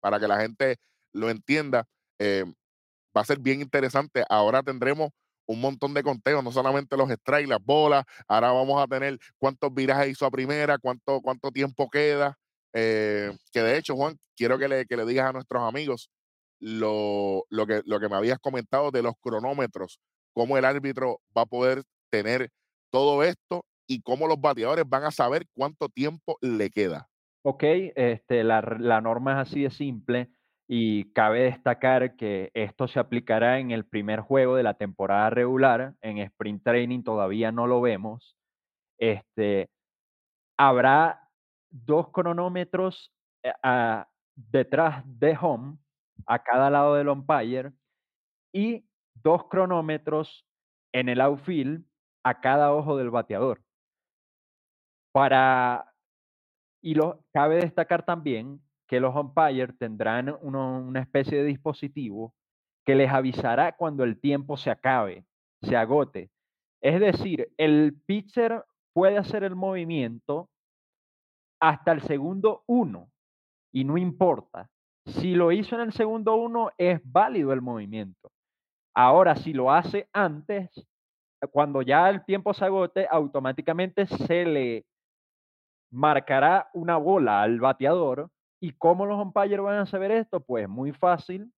para 0.00 0.18
que 0.20 0.28
la 0.28 0.40
gente 0.40 0.76
lo 1.12 1.30
entienda. 1.30 1.86
Eh, 2.18 2.44
va 3.16 3.22
a 3.22 3.24
ser 3.24 3.38
bien 3.38 3.60
interesante. 3.60 4.24
Ahora 4.28 4.62
tendremos 4.62 5.10
un 5.46 5.60
montón 5.60 5.94
de 5.94 6.02
conteos, 6.02 6.44
no 6.44 6.52
solamente 6.52 6.96
los 6.96 7.10
strikes, 7.10 7.48
las 7.48 7.64
bolas. 7.64 8.04
Ahora 8.28 8.52
vamos 8.52 8.80
a 8.80 8.86
tener 8.86 9.18
cuántos 9.38 9.72
virajes 9.74 10.10
hizo 10.10 10.26
a 10.26 10.30
primera, 10.30 10.78
cuánto, 10.78 11.20
cuánto 11.20 11.50
tiempo 11.50 11.88
queda. 11.90 12.38
Eh, 12.72 13.36
que 13.52 13.62
de 13.62 13.76
hecho, 13.76 13.96
Juan, 13.96 14.16
quiero 14.36 14.58
que 14.58 14.68
le, 14.68 14.86
que 14.86 14.96
le 14.96 15.04
digas 15.04 15.28
a 15.28 15.32
nuestros 15.32 15.62
amigos 15.62 16.10
lo, 16.60 17.46
lo, 17.48 17.66
que, 17.66 17.82
lo 17.84 17.98
que 17.98 18.08
me 18.08 18.16
habías 18.16 18.38
comentado 18.38 18.90
de 18.90 19.02
los 19.02 19.14
cronómetros, 19.20 19.98
cómo 20.32 20.56
el 20.56 20.64
árbitro 20.64 21.20
va 21.36 21.42
a 21.42 21.46
poder 21.46 21.82
tener 22.10 22.50
todo 22.90 23.24
esto 23.24 23.64
y 23.90 24.02
cómo 24.02 24.28
los 24.28 24.40
bateadores 24.40 24.84
van 24.88 25.04
a 25.04 25.10
saber 25.12 25.46
cuánto 25.54 25.88
tiempo 25.88 26.38
le 26.42 26.70
queda. 26.70 27.08
okey, 27.42 27.92
este, 27.96 28.44
la 28.44 28.60
la 28.78 29.00
norma 29.00 29.32
es 29.42 29.48
así 29.48 29.62
de 29.62 29.70
simple 29.70 30.30
y 30.68 31.12
cabe 31.12 31.42
destacar 31.44 32.16
que 32.16 32.50
esto 32.54 32.86
se 32.88 33.00
aplicará 33.00 33.58
en 33.58 33.70
el 33.72 33.84
primer 33.86 34.20
juego 34.20 34.54
de 34.56 34.62
la 34.62 34.74
temporada 34.74 35.30
regular, 35.30 35.94
en 36.00 36.18
Sprint 36.18 36.62
Training 36.64 37.02
todavía 37.02 37.50
no 37.52 37.66
lo 37.66 37.80
vemos, 37.80 38.36
este, 38.98 39.70
habrá 40.58 41.28
2 41.70 42.10
cronómetros, 42.12 43.12
eh, 43.44 43.52
detrás 44.36 45.04
de 45.06 45.36
home, 45.40 45.78
a 46.26 46.40
cada 46.44 46.70
lado 46.70 46.94
del 46.96 47.08
umpire, 47.08 47.72
y 48.52 48.86
2 49.14 49.44
cronómetros 49.48 50.46
en 50.92 51.08
el 51.08 51.20
outfield 51.20 51.84
a 52.24 52.40
cada 52.40 52.72
ojo 52.74 52.96
del 52.96 53.10
bateador. 53.10 53.62
Para 55.12 55.90
y 56.82 56.94
lo 56.94 57.24
cabe 57.32 57.56
destacar 57.56 58.04
también 58.04 58.60
que 58.86 59.00
los 59.00 59.14
umpires 59.14 59.76
tendrán 59.78 60.36
una 60.42 61.00
especie 61.00 61.38
de 61.38 61.44
dispositivo 61.44 62.34
que 62.84 62.94
les 62.94 63.10
avisará 63.10 63.76
cuando 63.76 64.02
el 64.02 64.18
tiempo 64.18 64.56
se 64.56 64.70
acabe, 64.70 65.24
se 65.62 65.76
agote. 65.76 66.30
Es 66.80 66.98
decir, 66.98 67.52
el 67.56 68.00
pitcher 68.06 68.64
puede 68.92 69.18
hacer 69.18 69.44
el 69.44 69.54
movimiento 69.54 70.48
hasta 71.60 71.92
el 71.92 72.00
segundo 72.00 72.64
uno 72.66 73.10
y 73.72 73.84
no 73.84 73.98
importa. 73.98 74.68
Si 75.06 75.34
lo 75.34 75.52
hizo 75.52 75.76
en 75.76 75.82
el 75.82 75.92
segundo 75.92 76.34
uno, 76.36 76.70
es 76.78 77.00
válido 77.04 77.52
el 77.52 77.60
movimiento. 77.60 78.32
Ahora, 78.94 79.36
si 79.36 79.52
lo 79.52 79.70
hace 79.70 80.08
antes, 80.12 80.70
cuando 81.52 81.82
ya 81.82 82.08
el 82.08 82.24
tiempo 82.24 82.52
se 82.54 82.64
agote, 82.64 83.06
automáticamente 83.10 84.06
se 84.06 84.44
le 84.44 84.86
marcará 85.90 86.70
una 86.72 86.96
bola 86.96 87.42
al 87.42 87.60
bateador. 87.60 88.30
¿Y 88.60 88.72
cómo 88.72 89.06
los 89.06 89.18
umpires 89.18 89.60
van 89.60 89.78
a 89.78 89.86
saber 89.86 90.10
esto? 90.10 90.40
Pues 90.40 90.68
muy 90.68 90.92
fácil, 90.92 91.52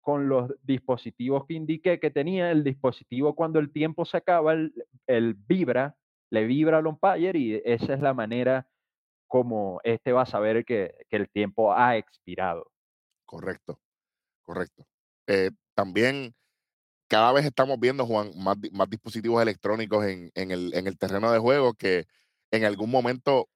con 0.00 0.28
los 0.28 0.50
dispositivos 0.62 1.46
que 1.46 1.54
indiqué 1.54 2.00
que 2.00 2.10
tenía. 2.10 2.50
El 2.50 2.64
dispositivo 2.64 3.34
cuando 3.34 3.58
el 3.58 3.72
tiempo 3.72 4.04
se 4.04 4.16
acaba, 4.16 4.54
él 4.54 5.36
vibra, 5.46 5.96
le 6.30 6.44
vibra 6.44 6.78
al 6.78 6.86
umpire 6.86 7.38
y 7.38 7.62
esa 7.64 7.94
es 7.94 8.00
la 8.00 8.14
manera 8.14 8.66
como 9.28 9.80
este 9.84 10.12
va 10.12 10.22
a 10.22 10.26
saber 10.26 10.64
que, 10.64 10.94
que 11.08 11.16
el 11.16 11.28
tiempo 11.28 11.72
ha 11.72 11.96
expirado. 11.96 12.70
Correcto, 13.26 13.78
correcto. 14.42 14.86
Eh, 15.26 15.50
también 15.74 16.34
cada 17.08 17.32
vez 17.32 17.44
estamos 17.44 17.78
viendo, 17.78 18.06
Juan, 18.06 18.30
más, 18.36 18.56
más 18.72 18.88
dispositivos 18.88 19.42
electrónicos 19.42 20.04
en, 20.06 20.30
en 20.34 20.50
el, 20.50 20.74
en 20.74 20.86
el 20.86 20.98
terreno 20.98 21.30
de 21.30 21.38
juego 21.38 21.74
que 21.74 22.06
en 22.50 22.64
algún 22.64 22.90
momento 22.90 23.48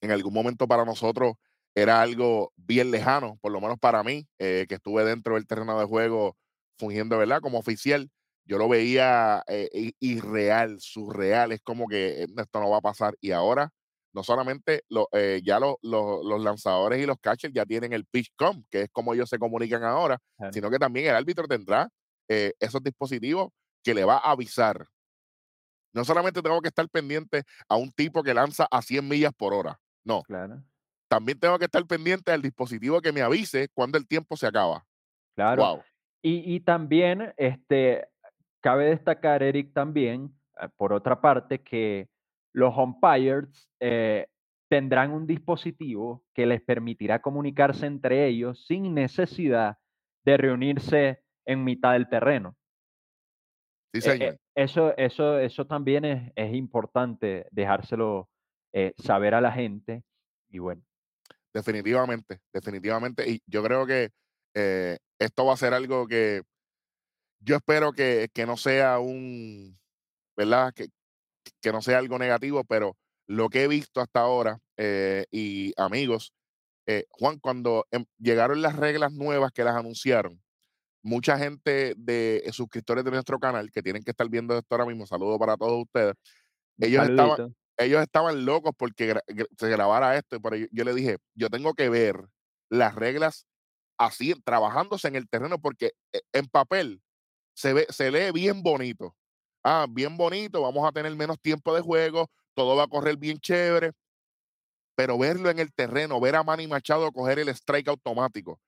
en 0.00 0.10
algún 0.10 0.32
momento 0.34 0.66
para 0.68 0.84
nosotros 0.84 1.34
era 1.74 2.02
algo 2.02 2.52
bien 2.56 2.90
lejano, 2.90 3.38
por 3.40 3.52
lo 3.52 3.60
menos 3.60 3.78
para 3.78 4.02
mí, 4.02 4.26
eh, 4.38 4.66
que 4.68 4.76
estuve 4.76 5.04
dentro 5.04 5.34
del 5.34 5.46
terreno 5.46 5.78
de 5.78 5.86
juego 5.86 6.36
fungiendo, 6.78 7.18
¿verdad? 7.18 7.40
Como 7.40 7.58
oficial, 7.58 8.10
yo 8.44 8.58
lo 8.58 8.68
veía 8.68 9.42
eh, 9.46 9.92
irreal, 10.00 10.78
surreal, 10.80 11.52
es 11.52 11.60
como 11.62 11.86
que 11.88 12.24
eh, 12.24 12.26
esto 12.36 12.60
no 12.60 12.70
va 12.70 12.78
a 12.78 12.80
pasar. 12.80 13.14
Y 13.20 13.30
ahora, 13.32 13.70
no 14.12 14.24
solamente 14.24 14.82
lo- 14.88 15.08
eh, 15.12 15.40
ya 15.44 15.60
lo- 15.60 15.78
lo- 15.82 16.22
los 16.24 16.40
lanzadores 16.42 17.00
y 17.02 17.06
los 17.06 17.18
catchers 17.20 17.54
ya 17.54 17.64
tienen 17.66 17.92
el 17.92 18.06
pitch 18.06 18.30
com, 18.36 18.64
que 18.70 18.82
es 18.82 18.88
como 18.90 19.14
ellos 19.14 19.28
se 19.28 19.38
comunican 19.38 19.84
ahora, 19.84 20.18
Claro, 20.36 20.52
sino 20.52 20.70
que 20.70 20.78
también 20.78 21.06
el 21.08 21.14
árbitro 21.14 21.46
tendrá 21.46 21.88
esos 22.60 22.80
dispositivos 22.82 23.48
que 23.82 23.92
le 23.94 24.04
va 24.04 24.16
a 24.18 24.30
avisar. 24.32 24.86
No 25.92 26.04
solamente 26.04 26.42
tengo 26.42 26.60
que 26.60 26.68
estar 26.68 26.88
pendiente 26.88 27.42
a 27.68 27.76
un 27.76 27.90
tipo 27.92 28.22
que 28.22 28.34
lanza 28.34 28.66
a 28.70 28.82
100 28.82 29.08
millas 29.08 29.32
por 29.36 29.54
hora, 29.54 29.80
no, 30.10 30.22
claro, 30.22 30.62
también 31.08 31.38
tengo 31.38 31.58
que 31.58 31.64
estar 31.64 31.84
pendiente 31.86 32.30
del 32.30 32.42
dispositivo 32.42 33.00
que 33.00 33.12
me 33.12 33.20
avise 33.22 33.68
cuando 33.74 33.98
el 33.98 34.06
tiempo 34.06 34.36
se 34.36 34.46
acaba. 34.46 34.84
claro. 35.34 35.62
Wow, 35.62 35.82
Y, 36.22 36.54
y 36.54 36.60
también 36.60 37.32
este, 37.36 38.08
cabe 38.60 38.86
destacar, 38.90 39.42
Eric, 39.42 39.72
también, 39.72 40.32
eh, 40.60 40.68
por 40.76 40.92
otra 40.92 41.20
parte, 41.20 41.62
que 41.62 42.08
los 42.52 42.76
umpires 42.76 43.68
eh, 43.80 44.26
tendrán 44.68 45.10
un 45.12 45.26
dispositivo 45.26 46.24
que 46.34 46.46
les 46.46 46.60
permitirá 46.62 47.20
comunicarse 47.20 47.86
entre 47.86 48.26
ellos 48.28 48.64
sin 48.66 48.94
necesidad 48.94 49.78
de 50.24 50.36
reunirse 50.36 51.22
en 51.44 51.64
mitad 51.64 51.92
del 51.94 52.08
terreno. 52.08 52.56
sí, 53.92 54.00
Eh, 54.02 54.18
eh, 54.18 54.18
señor. 54.18 54.36
eso, 54.54 54.96
eso, 54.96 55.38
eso 55.38 55.66
también 55.66 56.04
es, 56.04 56.32
es 56.36 56.54
importante 56.54 57.46
dejárselo 57.50 58.28
eh, 58.72 58.92
saber 58.98 59.34
a 59.34 59.40
la 59.40 59.52
gente. 59.52 60.02
Y 60.48 60.58
bueno, 60.58 60.82
Definitivamente, 61.52 62.40
definitivamente. 62.52 63.28
Y 63.28 63.42
yo 63.46 63.62
creo 63.62 63.86
que 63.86 64.10
eh, 64.54 64.98
esto 65.18 65.44
va 65.44 65.54
a 65.54 65.56
ser 65.56 65.74
algo 65.74 66.06
que 66.06 66.42
yo 67.40 67.56
espero 67.56 67.92
que, 67.92 68.28
que 68.32 68.46
no 68.46 68.56
sea 68.56 68.98
un, 68.98 69.78
¿verdad? 70.36 70.72
Que, 70.74 70.86
que 71.60 71.72
no 71.72 71.82
sea 71.82 71.98
algo 71.98 72.18
negativo, 72.18 72.64
pero 72.64 72.96
lo 73.26 73.48
que 73.48 73.64
he 73.64 73.68
visto 73.68 74.00
hasta 74.00 74.20
ahora, 74.20 74.58
eh, 74.76 75.24
y 75.30 75.72
amigos, 75.76 76.32
eh, 76.86 77.04
Juan, 77.10 77.38
cuando 77.38 77.86
em- 77.90 78.06
llegaron 78.18 78.62
las 78.62 78.76
reglas 78.76 79.12
nuevas 79.12 79.52
que 79.52 79.64
las 79.64 79.76
anunciaron, 79.76 80.40
mucha 81.02 81.38
gente 81.38 81.94
de 81.96 82.42
eh, 82.44 82.52
suscriptores 82.52 83.04
de 83.04 83.10
nuestro 83.10 83.38
canal 83.38 83.70
que 83.70 83.82
tienen 83.82 84.02
que 84.02 84.10
estar 84.10 84.28
viendo 84.28 84.56
esto 84.56 84.74
ahora 84.74 84.86
mismo, 84.86 85.06
saludo 85.06 85.38
para 85.38 85.56
todos 85.56 85.82
ustedes 85.82 86.14
Ellos 86.78 87.08
estaban. 87.08 87.54
Ellos 87.80 88.02
estaban 88.02 88.44
locos 88.46 88.72
porque 88.78 89.16
se 89.58 89.68
grabara 89.70 90.16
esto, 90.18 90.40
pero 90.40 90.56
yo 90.56 90.66
yo 90.72 90.84
le 90.84 90.94
dije: 90.94 91.18
"Yo 91.34 91.50
tengo 91.50 91.74
que 91.74 91.88
ver 91.90 92.16
las 92.70 92.94
reglas 92.94 93.46
así, 93.98 94.34
trabajándose 94.44 95.08
en 95.08 95.16
el 95.16 95.28
terreno", 95.28 95.60
porque 95.60 95.92
e 96.12 96.22
en 96.32 96.46
papel 96.48 97.02
se 97.54 97.74
ve 97.74 97.86
se 97.90 98.10
lee 98.12 98.32
bien 98.32 98.62
bonito. 98.62 99.16
Ah, 99.64 99.86
bien 99.90 100.16
bonito, 100.18 100.62
vamos 100.62 100.88
a 100.88 100.92
tener 100.92 101.14
menos 101.16 101.40
tiempo 101.40 101.74
de 101.74 101.82
juego, 101.82 102.30
todo 102.54 102.76
va 102.76 102.84
a 102.84 102.88
correr 102.88 103.16
bien 103.18 103.38
chévere, 103.40 103.92
pero 104.94 105.18
verlo 105.18 105.50
en 105.50 105.58
el 105.58 105.72
terreno, 105.72 106.20
ver 106.20 106.36
a 106.36 106.42
Manny 106.42 106.66
Machado 106.66 107.10
coger 107.12 107.38
el 107.38 107.48
strike 107.50 107.88
automático, 107.88 108.60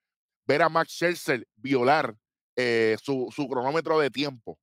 ver 0.47 0.63
a 0.63 0.69
Max 0.69 0.93
Scherzer 0.93 1.47
violar, 1.57 2.17
eh, 2.57 2.97
su 3.03 3.29
su 3.35 3.49
cronómetro 3.49 4.01
de 4.01 4.11
tiempo, 4.11 4.59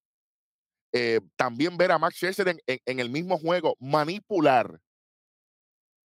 eh, 0.94 1.22
también 1.36 1.78
ver 1.78 1.92
a 1.92 2.00
Max 2.00 2.16
Scherzer 2.18 2.50
en 2.50 2.60
en 2.68 2.80
en 2.86 3.00
el 3.00 3.10
mismo 3.10 3.38
juego 3.38 3.76
manipular 3.80 4.80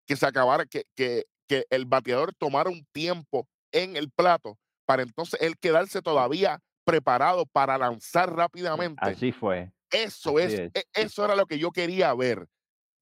que 0.06 0.16
se 0.16 0.26
acabara, 0.26 0.66
que, 0.66 0.86
que, 0.96 1.26
que 1.48 1.66
el 1.70 1.86
bateador 1.86 2.34
tomara 2.38 2.70
un 2.70 2.86
tiempo 2.92 3.48
en 3.72 3.96
el 3.96 4.12
plato 4.12 4.58
para 4.86 5.04
entonces 5.04 5.40
él 5.42 5.56
quedarse 5.60 6.02
todavía 6.02 6.60
preparado 6.84 7.46
para 7.46 7.78
lanzar 7.78 8.34
Sí, 8.72 8.92
rápidamente. 8.96 8.96
así 8.96 9.32
fue, 9.32 9.72
Eso 9.92 10.40
así 10.40 10.40
es, 10.40 10.56
es. 10.56 10.72
e- 10.74 10.86
eso 10.94 11.26
era 11.26 11.36
lo 11.36 11.46
que 11.48 11.60
yo 11.60 11.72
quería 11.72 12.14
ver, 12.16 12.48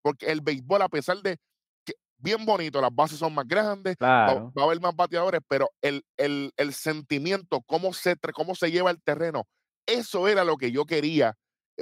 porque 0.03 0.27
el 0.27 0.41
béisbol, 0.41 0.81
a 0.83 0.89
pesar 0.89 1.19
de 1.21 1.37
que 1.85 1.93
bien 2.17 2.45
bonito, 2.45 2.81
las 2.81 2.93
bases 2.93 3.19
son 3.19 3.33
más 3.35 3.47
grandes, 3.47 3.97
va, 4.27 4.35
Claro, 4.35 4.55
va 4.57 4.63
a 4.63 4.65
haber 4.65 4.81
más 4.81 4.95
bateadores, 4.95 5.41
pero 5.47 5.69
el, 5.81 6.03
el, 6.17 6.51
el 6.57 6.73
sentimiento, 6.73 7.61
cómo 7.63 7.93
se, 7.93 8.15
cómo 8.33 8.55
se 8.55 8.71
lleva 8.71 8.91
el 8.91 9.01
terreno, 9.03 9.45
eso 9.87 10.27
era 10.27 10.43
lo 10.45 10.57
que 10.57 10.71
yo 10.71 10.85
quería 10.85 11.35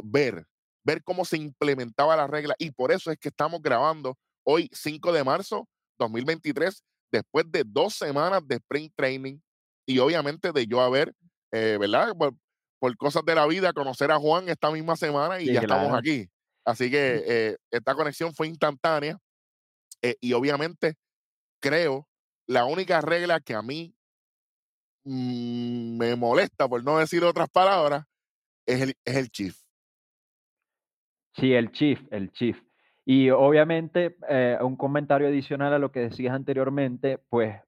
ver, 0.04 0.46
ver 0.84 1.04
cómo 1.04 1.26
se 1.26 1.38
implementaba 1.38 2.16
la 2.16 2.28
regla. 2.28 2.56
Y 2.58 2.72
por 2.72 2.92
eso 2.92 3.12
es 3.12 3.18
que 3.18 3.30
estamos 3.30 3.62
grabando 3.62 4.18
hoy, 4.44 4.70
5 4.72 5.12
de 5.12 5.24
marzo 5.24 5.68
2023, 6.00 6.84
después 7.12 7.46
de 7.50 7.64
dos 7.66 7.96
semanas 7.96 8.42
de 8.46 8.56
sprint 8.56 8.94
training 8.96 9.40
y 9.88 10.00
obviamente 10.00 10.52
de 10.52 10.68
yo 10.68 10.82
haber, 10.82 11.14
eh, 11.52 11.78
¿verdad? 11.80 12.14
Por, 12.18 12.36
por 12.80 12.96
cosas 12.98 13.24
de 13.26 13.36
la 13.36 13.46
vida, 13.48 13.74
conocer 13.74 14.12
a 14.12 14.20
Juan 14.20 14.50
esta 14.50 14.72
misma 14.72 14.96
semana 14.96 15.40
y 15.40 15.48
sí, 15.48 15.54
ya 15.54 15.62
estamos 15.62 15.94
aquí. 15.94 16.30
Así 16.66 16.90
que 16.90 17.24
eh, 17.26 17.58
esta 17.72 17.94
conexión 17.94 18.34
fue 18.34 18.48
instantánea 18.48 19.18
eh, 20.02 20.16
y 20.20 20.34
obviamente 20.34 20.96
creo 21.62 22.08
la 22.48 22.66
única 22.66 23.02
regla 23.02 23.40
que 23.40 23.54
a 23.54 23.62
mí 23.62 23.96
mm, 25.04 25.98
me 25.98 26.16
molesta, 26.16 26.68
por 26.68 26.84
no 26.84 26.98
decir 26.98 27.24
otras 27.24 27.50
palabras, 27.50 28.06
es 28.66 28.82
el, 28.82 28.98
es 29.06 29.16
el 29.16 29.30
chief. 29.30 29.65
Sí, 31.36 31.54
el 31.54 31.72
Chief, 31.72 32.02
el 32.12 32.32
Chief. 32.32 32.62
Y 33.06 33.30
obviamente, 33.30 34.16
eh, 34.30 34.58
un 34.62 34.76
comentario 34.78 35.28
adicional 35.28 35.74
a 35.74 35.80
lo 35.80 35.92
que 35.92 36.00
decías 36.02 36.34
anteriormente, 36.34 37.20
pues, 37.30 37.62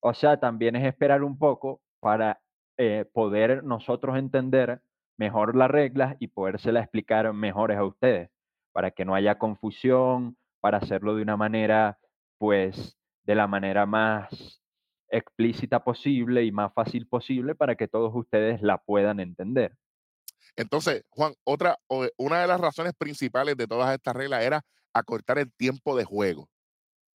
o 0.00 0.14
sea, 0.14 0.38
también 0.38 0.76
es 0.76 0.84
esperar 0.86 1.22
un 1.24 1.38
poco 1.38 1.82
para 2.00 2.40
eh, 2.78 3.04
poder 3.12 3.64
nosotros 3.64 4.16
entender 4.16 4.80
mejor 5.18 5.56
las 5.56 5.70
reglas 5.70 6.16
y 6.20 6.28
podérselas 6.28 6.84
explicar 6.84 7.32
mejores 7.32 7.76
a 7.76 7.84
ustedes, 7.84 8.30
para 8.72 8.92
que 8.92 9.04
no 9.04 9.14
haya 9.14 9.36
confusión, 9.38 10.36
para 10.60 10.78
hacerlo 10.78 11.16
de 11.16 11.22
una 11.22 11.36
manera, 11.36 11.98
pues, 12.38 12.96
de 13.24 13.34
la 13.34 13.46
manera 13.48 13.84
más 13.84 14.62
explícita 15.10 15.82
posible 15.84 16.44
y 16.44 16.52
más 16.52 16.72
fácil 16.72 17.08
posible 17.08 17.54
para 17.54 17.74
que 17.76 17.88
todos 17.88 18.12
ustedes 18.14 18.62
la 18.62 18.78
puedan 18.78 19.18
entender. 19.20 19.74
Entonces, 20.58 21.04
Juan, 21.10 21.34
otra, 21.44 21.78
o- 21.88 22.06
una 22.18 22.40
de 22.40 22.46
las 22.48 22.60
razones 22.60 22.92
principales 22.98 23.56
de 23.56 23.66
todas 23.66 23.94
estas 23.94 24.14
reglas 24.14 24.42
era 24.42 24.62
acortar 24.92 25.38
el 25.38 25.52
tiempo 25.52 25.96
de 25.96 26.04
juego. 26.04 26.48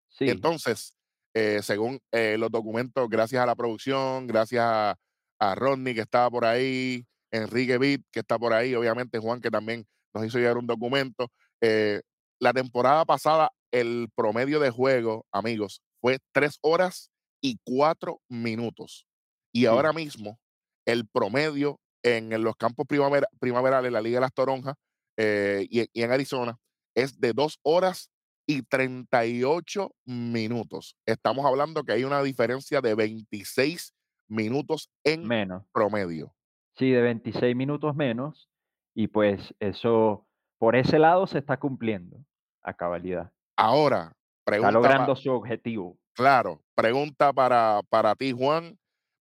Sí, 0.09 0.29
Entonces, 0.29 0.93
eh, 1.33 1.59
según 1.62 2.00
eh, 2.12 2.38
los 2.38 2.50
documentos, 2.51 3.09
gracias 3.09 3.41
a 3.43 3.45
la 3.45 3.55
producción, 3.55 4.27
gracias 4.27 4.63
a, 4.63 4.95
a 5.39 5.55
Rodney 5.55 5.93
que 5.93 6.01
estaba 6.01 6.29
por 6.29 6.45
ahí, 6.45 7.05
Enrique 7.31 7.77
Vitt 7.77 8.05
que 8.12 8.19
está 8.19 8.38
por 8.39 8.53
ahí, 8.53 8.75
obviamente 8.75 9.19
Juan 9.19 9.41
que 9.41 9.50
también 9.51 9.85
nos 10.13 10.25
hizo 10.25 10.38
llegar 10.38 10.57
un 10.57 10.67
documento. 10.67 11.29
eh, 11.62 12.01
la 12.39 12.53
temporada 12.53 13.05
pasada, 13.05 13.51
el 13.71 14.09
promedio 14.15 14.59
de 14.59 14.69
juego, 14.69 15.25
amigos, 15.31 15.81
fue 16.01 16.19
tres 16.31 16.57
horas 16.62 17.09
y 17.41 17.57
cuatro 17.63 18.21
minutos. 18.29 19.07
Y 19.53 19.62
sí, 19.62 19.65
ahora 19.65 19.93
mismo, 19.93 20.39
el 20.85 21.07
promedio 21.07 21.79
en, 22.03 22.41
los 22.43 22.55
campos 22.55 22.86
primavera- 22.88 23.27
primaverales, 23.39 23.91
la 23.91 24.01
Liga 24.01 24.17
de 24.17 24.22
las 24.22 24.33
Toronjas 24.33 24.75
eh, 25.17 25.65
y, 25.69 25.88
y 25.93 26.03
en 26.03 26.12
Arizona, 26.12 26.57
es 26.95 27.19
de 27.19 27.33
dos 27.33 27.60
horas 27.63 28.10
y 28.45 28.62
38 28.63 29.91
minutos. 30.05 30.95
Estamos 31.05 31.45
hablando 31.45 31.83
que 31.83 31.93
hay 31.93 32.03
una 32.03 32.22
diferencia 32.22 32.81
de 32.81 32.93
26 32.95 33.93
minutos 34.29 34.89
en 35.05 35.25
menos. 35.27 35.63
promedio. 35.72 36.33
Sí, 36.77 36.89
de 36.92 37.01
26 37.01 37.55
minutos 37.55 37.96
menos, 37.96 38.50
y 38.96 39.07
pues 39.07 39.53
eso, 39.59 40.27
por 40.57 40.75
ese 40.75 41.00
lado 41.00 41.27
se 41.27 41.37
está 41.39 41.57
cumpliendo 41.57 42.18
a 42.63 42.74
cabalidad. 42.74 43.31
Ahora, 43.55 44.05
Está 44.07 44.44
pregunta, 44.46 44.72
pa- 44.72 44.74
logrando 44.79 45.16
su 45.16 45.31
objetivo. 45.31 45.98
claro, 46.13 46.61
pregunta 46.75 47.31
para, 47.31 47.81
para 47.89 48.16
ti, 48.16 48.31
Juan. 48.31 48.77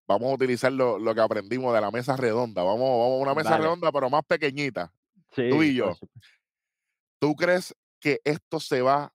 Vamos 0.07 0.31
a 0.31 0.35
utilizar 0.35 0.71
lo, 0.71 0.99
lo 0.99 1.15
que 1.15 1.21
aprendimos 1.21 1.73
de 1.73 1.81
la 1.81 1.91
mesa 1.91 2.17
redonda. 2.17 2.61
Vamos, 2.63 2.79
vamos 2.81 3.19
a 3.19 3.23
una 3.23 3.33
mesa 3.33 3.51
Dale. 3.51 3.63
redonda, 3.63 3.91
pero 3.91 4.09
más 4.09 4.23
pequeñita. 4.25 4.91
Tú 5.35 5.63
y 5.63 5.75
yo. 5.75 5.93
¿Tú 7.19 7.35
crees 7.35 7.75
que 7.99 8.19
esto 8.23 8.59
se 8.59 8.81
va 8.81 9.13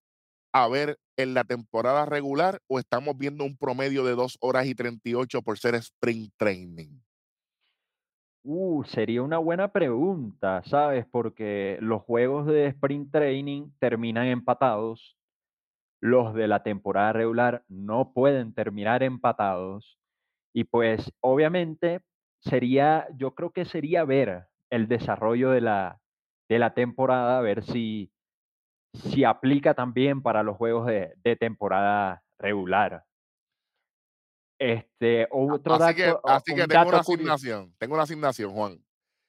a 0.53 0.69
ver 0.69 0.99
en 1.17 1.35
la 1.35 1.45
temporada 1.45 2.07
regular 2.07 2.61
o 2.69 2.79
estamos 2.79 3.17
viendo 3.19 3.45
un 3.45 3.57
promedio 3.57 4.05
de 4.05 4.15
2 4.15 4.39
horas 4.41 4.67
y 4.67 4.75
38 4.75 5.43
por 5.43 5.59
ser 5.59 5.75
sprint 5.75 6.33
training? 6.37 7.01
Uh, 8.45 8.83
sería 8.85 9.23
una 9.23 9.39
buena 9.39 9.73
pregunta, 9.73 10.63
¿sabes? 10.65 11.05
Porque 11.11 11.77
los 11.81 12.03
juegos 12.03 12.47
de 12.47 12.69
sprint 12.69 13.13
training 13.13 13.71
terminan 13.79 14.27
empatados, 14.27 15.19
los 16.01 16.33
de 16.35 16.49
la 16.49 16.63
temporada 16.63 17.13
regular 17.13 17.65
no 17.69 18.13
pueden 18.15 18.55
terminar 18.55 19.03
empatados, 19.03 19.98
y 20.53 20.65
pues 20.65 21.13
obviamente 21.21 22.01
sería, 22.41 23.09
yo 23.17 23.35
creo 23.35 23.51
que 23.53 23.65
sería 23.65 24.05
ver 24.05 24.49
el 24.71 24.89
desarrollo 24.89 25.51
de 25.51 25.61
la, 25.63 26.01
de 26.49 26.59
la 26.59 26.75
temporada, 26.75 27.41
ver 27.41 27.65
si 27.65 28.13
si 28.95 29.25
aplica 29.25 29.75
también 29.75 30.23
para 30.23 30.43
los 30.43 30.57
juegos 30.57 30.87
de 30.87 31.15
de 31.25 31.37
temporada 31.37 32.23
regular. 32.39 33.05
Este, 34.59 35.27
otro 35.31 35.77
Así 35.77 35.95
que 35.95 36.07
dato 36.07 36.21
o 36.23 36.37
así 36.37 36.55
que 36.55 36.67
tengo 36.67 36.89
una 36.89 37.01
curioso 37.01 37.01
asignación, 37.01 37.75
tengo 37.79 37.95
una 37.95 38.03
asignación, 38.05 38.53
Juan. 38.53 38.85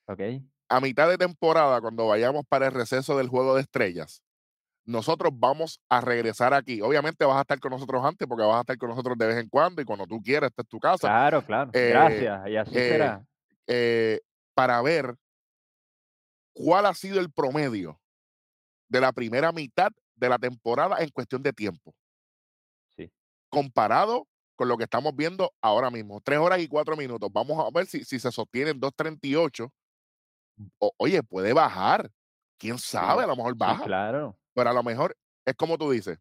okey, 0.07 0.43
A 0.67 0.79
mitad 0.81 1.09
de 1.09 1.17
temporada, 1.17 1.81
cuando 1.81 2.07
vayamos 2.07 2.43
para 2.47 2.67
el 2.67 2.73
receso 2.73 3.17
del 3.17 3.27
Juego 3.27 3.55
de 3.55 3.61
Estrellas, 3.61 4.23
nosotros 4.89 5.31
vamos 5.35 5.81
a 5.89 6.01
regresar 6.01 6.53
aquí. 6.53 6.81
Obviamente 6.81 7.25
vas 7.25 7.37
a 7.37 7.41
estar 7.41 7.59
con 7.59 7.71
nosotros 7.71 8.03
antes, 8.03 8.27
porque 8.27 8.43
vas 8.45 8.57
a 8.57 8.61
estar 8.61 8.77
con 8.77 8.89
nosotros 8.89 9.17
de 9.17 9.27
vez 9.27 9.37
en 9.37 9.49
cuando 9.49 9.81
y 9.81 9.85
cuando 9.85 10.05
tú 10.07 10.21
quieras, 10.21 10.49
esta 10.49 10.63
es 10.63 10.67
tu 10.69 10.79
casa, 10.79 11.09
claro, 11.09 11.43
claro, 11.45 11.71
eh, 11.73 11.89
gracias, 11.89 12.49
y 12.49 12.55
así 12.57 12.75
eh, 12.75 12.79
será. 12.81 13.25
eh, 13.67 14.19
para 14.55 14.81
ver 14.81 15.15
cuál 16.53 16.85
ha 16.85 16.93
sido 16.93 17.19
el 17.19 17.31
promedio 17.31 17.99
de 18.89 19.01
la 19.01 19.11
primera 19.13 19.51
mitad 19.51 19.91
de 20.15 20.29
la 20.29 20.39
temporada 20.39 20.97
en 20.99 21.09
cuestión 21.09 21.43
de 21.43 21.53
tiempo, 21.53 21.95
Sí, 22.95 23.11
comparado 23.49 24.27
con 24.55 24.67
lo 24.67 24.77
que 24.77 24.83
estamos 24.83 25.15
viendo 25.15 25.53
ahora 25.61 25.89
mismo. 25.89 26.19
Tres 26.21 26.39
horas 26.39 26.59
y 26.59 26.67
cuatro 26.67 26.97
minutos. 26.97 27.29
Vamos 27.31 27.57
a 27.65 27.69
ver 27.73 27.85
si, 27.87 28.03
si 28.03 28.19
se 28.19 28.31
sostiene 28.31 28.71
en 28.71 28.79
2.38 28.79 29.71
o- 30.79 30.93
oye, 30.97 31.23
puede 31.23 31.53
bajar. 31.53 32.11
Quién 32.59 32.77
sabe, 32.79 33.23
a 33.23 33.27
lo 33.27 33.35
mejor 33.37 33.53
sí, 33.53 33.57
baja, 33.59 33.83
claro, 33.83 34.37
pero 34.59 34.71
a 34.71 34.73
lo 34.73 34.83
mejor 34.83 35.15
es 35.45 35.55
como 35.55 35.77
tú 35.77 35.89
dices, 35.89 36.19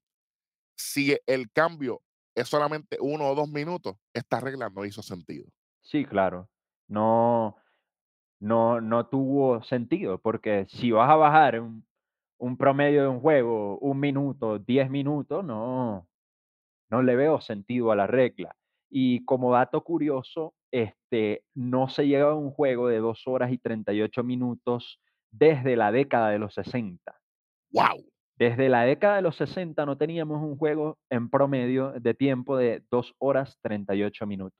si 0.76 1.18
el 1.26 1.50
cambio 1.50 2.00
es 2.36 2.46
solamente 2.46 2.96
uno 3.00 3.26
o 3.26 3.34
dos 3.34 3.48
minutos, 3.48 3.96
esta 4.14 4.38
regla 4.38 4.70
no 4.70 4.84
hizo 4.84 5.02
sentido. 5.02 5.48
sí, 5.82 6.04
claro. 6.04 6.48
No 6.86 7.56
no 8.40 8.80
no 8.80 9.06
tuvo 9.08 9.60
sentido, 9.64 10.18
porque 10.18 10.66
si 10.68 10.92
vas 10.92 11.10
a 11.10 11.16
bajar 11.16 11.60
un 11.60 11.84
un 12.38 12.56
promedio 12.56 13.02
de 13.02 13.08
un 13.08 13.18
juego, 13.20 13.76
un 13.80 13.98
minuto, 13.98 14.60
10 14.60 14.88
minutos, 14.88 15.44
no 15.44 16.06
No 16.90 17.02
le 17.02 17.16
veo 17.16 17.40
sentido 17.40 17.90
a 17.90 17.96
la 17.96 18.06
regla. 18.06 18.54
Y 18.88 19.24
como 19.24 19.52
dato 19.52 19.82
curioso, 19.82 20.54
este, 20.70 21.42
no 21.54 21.88
se 21.88 22.06
llega 22.06 22.30
a 22.30 22.34
un 22.34 22.52
juego 22.52 22.86
de 22.86 22.98
2 22.98 23.26
horas 23.26 23.50
y 23.50 23.58
38 23.58 24.22
minutos 24.22 25.00
desde 25.32 25.74
la 25.74 25.90
década 25.90 26.30
de 26.30 26.38
los 26.38 26.54
60. 26.54 27.20
¡Wow! 27.72 28.08
Desde 28.38 28.68
la 28.68 28.82
década 28.84 29.16
de 29.16 29.22
los 29.22 29.36
60 29.36 29.84
no 29.84 29.98
teníamos 29.98 30.40
un 30.40 30.56
juego 30.56 30.96
en 31.10 31.28
promedio 31.28 31.92
de 31.98 32.14
tiempo 32.14 32.56
de 32.56 32.84
2 32.88 33.12
horas 33.18 33.58
38 33.62 34.26
minutos. 34.26 34.58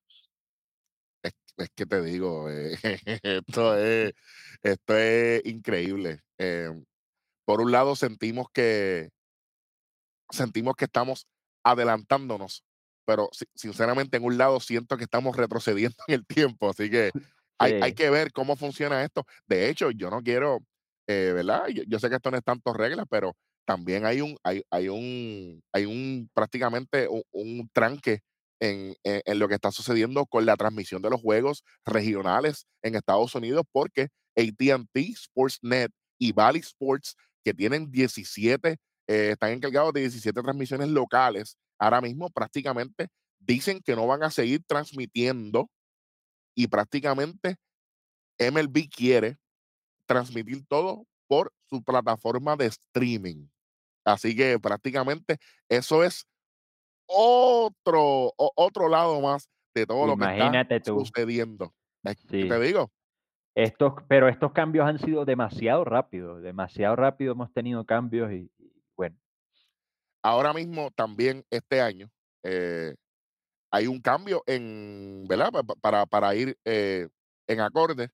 Es, 1.22 1.32
es 1.56 1.70
que 1.76 1.86
te 1.86 2.02
digo, 2.02 2.50
eh, 2.50 2.76
esto, 3.22 3.76
es, 3.76 4.12
esto 4.62 4.96
es 4.96 5.46
increíble. 5.46 6.22
Eh, 6.38 6.70
por 7.44 7.60
un 7.60 7.70
lado, 7.70 7.94
sentimos 7.94 8.48
que, 8.52 9.10
sentimos 10.30 10.74
que 10.74 10.86
estamos 10.86 11.28
adelantándonos, 11.64 12.64
pero 13.06 13.28
si- 13.32 13.46
sinceramente 13.54 14.16
en 14.16 14.24
un 14.24 14.38
lado 14.38 14.58
siento 14.60 14.96
que 14.96 15.04
estamos 15.04 15.36
retrocediendo 15.36 15.96
en 16.08 16.14
el 16.16 16.26
tiempo, 16.26 16.70
así 16.70 16.90
que 16.90 17.12
hay, 17.58 17.74
hay 17.80 17.94
que 17.94 18.10
ver 18.10 18.32
cómo 18.32 18.56
funciona 18.56 19.04
esto. 19.04 19.24
De 19.46 19.68
hecho, 19.68 19.90
yo 19.92 20.10
no 20.10 20.20
quiero, 20.22 20.58
eh, 21.06 21.32
¿verdad? 21.34 21.68
Yo, 21.68 21.82
yo 21.86 21.98
sé 21.98 22.08
que 22.08 22.16
esto 22.16 22.30
no 22.30 22.36
es 22.38 22.44
tanto 22.44 22.72
reglas, 22.72 23.06
pero 23.08 23.36
también 23.68 24.06
hay 24.06 24.22
un, 24.22 24.36
hay, 24.42 24.62
hay 24.70 24.88
un, 24.88 25.62
hay 25.72 25.86
un 25.86 26.30
prácticamente 26.34 27.08
un, 27.08 27.22
un 27.32 27.70
tranque 27.74 28.22
en, 28.60 28.96
en- 29.04 29.38
lo 29.38 29.48
que 29.48 29.54
está 29.54 29.70
sucediendo 29.72 30.26
con 30.26 30.46
la 30.46 30.56
transmisión 30.56 31.02
de 31.02 31.10
los 31.10 31.20
juegos 31.20 31.64
regionales 31.84 32.66
en 32.82 32.94
Estados 32.96 33.34
Unidos, 33.34 33.64
porque 33.72 34.08
ATT, 34.36 35.14
Sportsnet 35.14 35.92
y 36.18 36.32
Valley 36.32 36.60
Sports, 36.62 37.16
que 37.44 37.54
tienen 37.54 37.90
17 37.90 38.78
eh, 39.08 39.30
están 39.32 39.52
encargados 39.52 39.92
de 39.92 40.00
17 40.00 40.42
transmisiones 40.42 40.88
locales. 40.88 41.56
Ahora 41.78 42.00
mismo 42.00 42.30
prácticamente 42.30 43.08
dicen 43.38 43.80
que 43.84 43.96
no 43.96 44.06
van 44.06 44.22
a 44.24 44.30
seguir 44.30 44.62
transmitiendo 44.66 45.70
y 46.56 46.68
prácticamente 46.68 47.56
MLB 48.38 48.88
quiere 48.90 49.38
transmitir 50.06 50.66
todo 50.68 51.06
por 51.28 51.52
su 51.70 51.82
plataforma 51.82 52.56
de 52.56 52.66
streaming. 52.66 53.48
Así 54.08 54.34
que 54.34 54.58
prácticamente 54.58 55.36
eso 55.68 56.02
es 56.02 56.26
otro, 57.06 58.32
o- 58.36 58.52
otro 58.56 58.88
lado 58.88 59.20
más 59.20 59.48
de 59.74 59.86
todo 59.86 60.06
lo 60.06 60.16
que 60.16 60.24
está 60.24 60.64
tú. 60.84 61.00
sucediendo. 61.00 61.74
Es 62.04 62.16
que 62.26 62.46
te 62.46 62.60
digo, 62.60 62.90
Estos 63.54 63.94
pero 64.08 64.28
estos 64.28 64.52
cambios 64.52 64.86
han 64.86 64.98
sido 64.98 65.24
demasiado 65.24 65.84
rápidos, 65.84 66.42
demasiado 66.42 66.96
rápido 66.96 67.32
hemos 67.32 67.52
tenido 67.52 67.84
cambios 67.84 68.32
y 68.32 68.50
y 68.58 68.72
bueno, 68.96 69.16
ahora 70.22 70.52
mismo 70.52 70.90
también 70.92 71.44
este 71.50 71.80
año 71.80 72.10
eh, 72.44 72.94
hay 73.72 73.86
un 73.86 74.00
cambio 74.00 74.42
en, 74.46 75.26
¿verdad? 75.28 75.52
Pa- 75.52 75.62
pa- 75.64 75.74
Para, 75.76 76.06
para 76.06 76.34
ir 76.34 76.56
eh, 76.64 77.08
en 77.48 77.60
acorde 77.60 78.10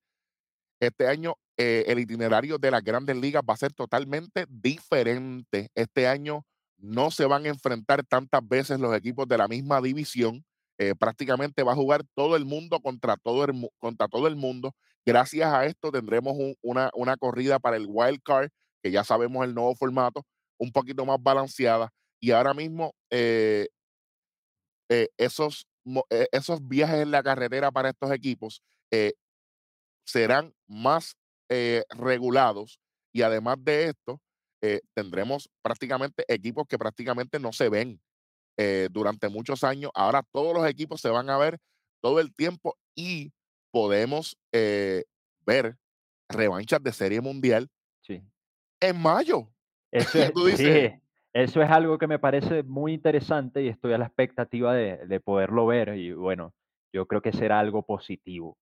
Este 0.81 1.07
año, 1.09 1.37
eh, 1.57 1.85
el 1.87 1.99
itinerario 2.01 2.59
de 2.59 2.71
las 2.71 2.83
grandes 2.83 3.17
ligas 3.17 3.43
va 3.49 3.55
a 3.55 3.59
ser 3.59 3.73
totalmente 3.73 4.47
diferente. 4.49 5.69
Este 5.75 6.07
año 6.07 6.45
no 6.79 7.11
se 7.11 7.27
van 7.27 7.47
a 7.47 7.49
enfrentar 7.49 8.05
tantas 8.05 8.47
veces 8.47 8.81
los 8.81 8.95
equipos 8.97 9.29
de 9.29 9.39
la 9.39 9.49
misma 9.49 9.81
división. 9.81 10.45
Eh, 10.79 10.95
prácticamente 10.99 11.63
va 11.63 11.73
a 11.73 11.77
jugar 11.77 12.03
todo 12.15 12.35
el 12.37 12.45
mundo 12.45 12.81
contra 12.81 13.17
todo 13.17 13.45
el, 13.45 13.53
contra 13.79 14.09
todo 14.09 14.27
el 14.27 14.37
mundo. 14.37 14.75
Gracias 15.07 15.53
a 15.53 15.67
esto 15.67 15.93
tendremos 15.93 16.35
un- 16.37 16.57
una, 16.63 16.91
una 16.95 17.17
corrida 17.17 17.59
para 17.61 17.77
el 17.77 17.87
wild 17.89 18.21
card, 18.25 18.51
que 18.83 18.91
ya 18.91 19.05
sabemos 19.05 19.45
el 19.45 19.55
nuevo 19.55 19.75
formato, 19.77 20.25
un 20.59 20.73
poquito 20.73 21.07
más 21.07 21.19
balanceada. 21.23 21.91
Y 22.21 22.33
ahora 22.33 22.55
mismo 22.55 22.93
eh, 23.11 23.69
esos, 25.17 25.67
esos 26.33 26.67
viajes 26.67 27.01
en 27.03 27.11
la 27.11 27.23
carretera 27.23 27.71
para 27.71 27.91
estos 27.91 28.11
equipos 28.13 28.63
serán 30.05 30.53
más 30.67 31.17
eh, 31.49 31.85
regulados 31.91 32.79
y 33.13 33.23
además 33.23 33.57
de 33.61 33.85
esto, 33.85 34.21
eh, 34.61 34.81
tendremos 34.95 35.51
prácticamente 35.63 36.25
equipos 36.27 36.67
que 36.67 36.79
prácticamente 36.79 37.39
no 37.39 37.53
se 37.53 37.69
ven 37.69 38.01
eh, 38.57 38.89
durante 38.91 39.29
muchos 39.29 39.63
años. 39.63 39.91
Ahora 39.95 40.23
todos 40.33 40.55
los 40.55 40.67
equipos 40.67 41.01
se 41.01 41.11
van 41.11 41.29
a 41.29 41.37
ver 41.37 41.59
todo 42.01 42.19
el 42.19 42.35
tiempo 42.35 42.77
y 42.97 43.33
podemos 43.71 44.37
eh, 44.53 45.05
ver 45.45 45.77
revanchas 46.29 46.83
de 46.83 46.93
Serie 46.93 47.21
Mundial 47.21 47.69
sí. 48.01 48.23
en 48.81 49.01
mayo. 49.01 49.49
Eso 49.93 50.19
es 50.23 50.33
Tú 50.33 50.47
dices, 50.47 50.93
sí, 50.93 51.03
eso 51.33 51.63
es 51.63 51.71
algo 51.71 51.99
que 51.99 52.07
me 52.07 52.19
parece 52.19 52.63
muy 52.63 52.95
interesante 52.95 53.63
y 53.63 53.69
estoy 53.69 53.93
a 53.93 53.99
la 53.99 54.07
expectativa 54.07 54.75
de 54.75 55.07
de 55.07 55.21
poderlo 55.21 55.67
ver 55.67 55.97
y 55.97 56.13
bueno, 56.13 56.55
yo 56.93 57.07
creo 57.07 57.21
que 57.21 57.33
será 57.33 57.61
algo 57.61 57.83
positivo. 57.85 58.57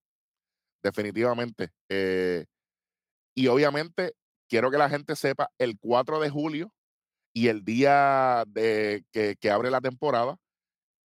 definitivamente. 0.82 1.70
eh, 1.88 2.44
y 3.34 3.48
obviamente 3.48 4.12
quiero 4.48 4.70
que 4.70 4.78
la 4.78 4.88
gente 4.90 5.16
sepa, 5.16 5.50
el 5.58 5.78
4 5.78 6.20
de 6.20 6.30
julio 6.30 6.72
y 7.34 7.48
el 7.48 7.64
día 7.64 8.44
de, 8.48 9.04
que, 9.12 9.36
que 9.40 9.50
abre 9.50 9.70
la 9.70 9.80
temporada, 9.80 10.36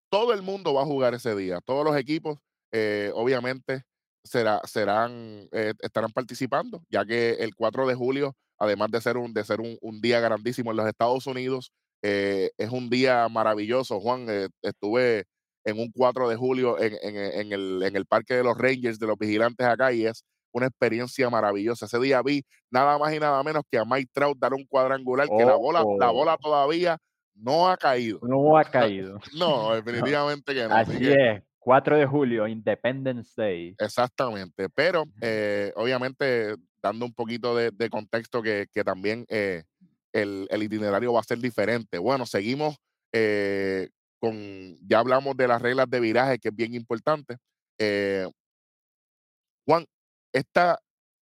todo 0.09 0.33
el 0.33 0.41
mundo 0.41 0.73
va 0.73 0.83
a 0.83 0.85
jugar 0.85 1.13
ese 1.13 1.35
día. 1.35 1.59
Todos 1.65 1.83
los 1.85 1.97
equipos, 1.97 2.39
eh, 2.71 3.11
obviamente, 3.13 3.83
será, 4.23 4.61
serán, 4.65 5.47
eh, 5.51 5.73
estarán 5.81 6.11
participando, 6.11 6.83
ya 6.89 7.05
que 7.05 7.31
el 7.39 7.55
4 7.55 7.87
de 7.87 7.95
julio, 7.95 8.35
además 8.59 8.91
de 8.91 9.01
ser 9.01 9.17
un, 9.17 9.33
de 9.33 9.43
ser 9.43 9.61
un, 9.61 9.77
un 9.81 10.01
día 10.01 10.19
grandísimo 10.19 10.71
en 10.71 10.77
los 10.77 10.87
Estados 10.87 11.27
Unidos, 11.27 11.71
eh, 12.03 12.51
es 12.57 12.69
un 12.71 12.89
día 12.89 13.27
maravilloso. 13.29 13.99
Juan, 13.99 14.27
estuve 14.61 15.25
en 15.65 15.79
un 15.79 15.91
4 15.91 16.29
de 16.29 16.35
julio 16.37 16.79
en, 16.79 16.93
en- 17.01 17.15
en 17.17 17.51
el, 17.53 17.83
en 17.83 17.95
el 17.95 18.05
Parque 18.05 18.35
de 18.35 18.43
los 18.43 18.57
Rangers, 18.57 18.99
de 18.99 19.07
los 19.07 19.17
Vigilantes 19.17 19.65
acá, 19.67 19.91
y 19.93 20.05
es 20.05 20.23
una 20.51 20.67
experiencia 20.67 21.29
maravillosa. 21.29 21.85
Ese 21.85 21.99
día 21.99 22.21
vi 22.21 22.43
nada 22.71 22.97
más 22.97 23.13
y 23.13 23.19
nada 23.19 23.41
menos 23.43 23.63
que 23.69 23.77
a 23.77 23.85
Mike 23.85 24.09
Trout 24.13 24.37
dar 24.37 24.53
un 24.53 24.65
cuadrangular, 24.65 25.27
que 25.27 25.45
la 25.45 25.55
bola, 25.55 25.83
la 25.99 26.09
bola 26.11 26.33
Oh, 26.35 26.37
todavía 26.37 26.97
no 27.35 27.69
ha 27.69 27.77
caído. 27.77 28.19
no 28.23 28.57
ha 28.57 28.63
caído. 28.65 29.19
No, 29.37 29.69
No, 29.69 29.75
definitivamente 29.81 30.53
que 30.53 30.67
no. 30.67 30.75
Así 30.75 30.97
que 30.97 31.13
es, 31.13 31.43
4 31.59 31.97
de 31.97 32.05
julio, 32.05 32.47
Independence 32.47 33.33
Day. 33.35 33.75
exactamente. 33.77 34.69
Pero 34.69 35.03
eh, 35.21 35.71
obviamente 35.75 36.55
dando 36.81 37.05
un 37.05 37.13
poquito 37.13 37.55
de, 37.55 37.71
de 37.71 37.89
contexto 37.89 38.41
que, 38.41 38.67
que 38.71 38.83
también 38.83 39.25
eh, 39.27 39.63
el, 40.13 40.47
el 40.49 40.63
itinerario 40.63 41.11
va 41.13 41.19
a 41.19 41.23
ser 41.23 41.39
diferente. 41.39 41.97
Bueno, 41.97 42.25
seguimos 42.25 42.77
eh, 43.11 43.89
con, 44.19 44.33
ya 44.87 44.99
hablamos 44.99 45.35
de 45.35 45.47
las 45.47 45.61
reglas 45.61 45.89
de 45.89 45.99
viraje, 45.99 46.39
que 46.39 46.49
es 46.49 46.55
bien 46.55 46.73
importante. 46.73 47.37
Juan, 49.65 49.85
esta, 50.37 50.79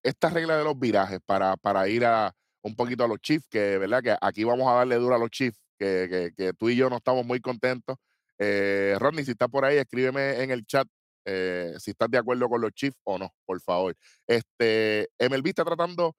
esta 0.03 0.29
regla 0.29 0.57
de 0.57 0.63
los 0.63 0.77
virajes 0.79 1.19
para, 1.25 1.57
para 1.57 1.87
ir 1.89 2.05
a 2.05 2.33
un 2.61 2.75
poquito 2.75 3.03
a 3.03 3.07
los 3.07 3.19
Chiefs, 3.19 3.47
que 3.49 3.77
verdad 3.77 4.01
que 4.03 4.15
aquí 4.21 4.43
vamos 4.43 4.67
a 4.69 4.73
darle 4.75 4.95
duro 4.95 5.15
a 5.15 5.19
los 5.19 5.29
Chiefs, 5.29 5.59
que, 5.77 6.31
que- 6.35 6.53
tú 6.53 6.69
y 6.69 6.75
yo 6.75 6.89
no 6.89 6.97
estamos 6.97 7.25
muy 7.25 7.39
contentos. 7.39 7.95
Eh, 8.37 8.95
Rodney, 8.99 9.25
si 9.25 9.31
estás 9.31 9.49
por 9.49 9.65
ahí, 9.65 9.77
escríbeme 9.77 10.41
en 10.43 10.51
el 10.51 10.65
chat 10.65 10.87
eh, 11.25 11.75
si 11.79 11.91
estás 11.91 12.09
de 12.09 12.17
acuerdo 12.17 12.49
con 12.49 12.61
los 12.61 12.71
Chiefs 12.71 12.97
o 13.03 13.17
no, 13.17 13.33
por 13.45 13.61
favor. 13.61 13.95
Este, 14.27 15.09
MLB 15.19 15.47
está 15.49 15.63
tratando 15.65 16.15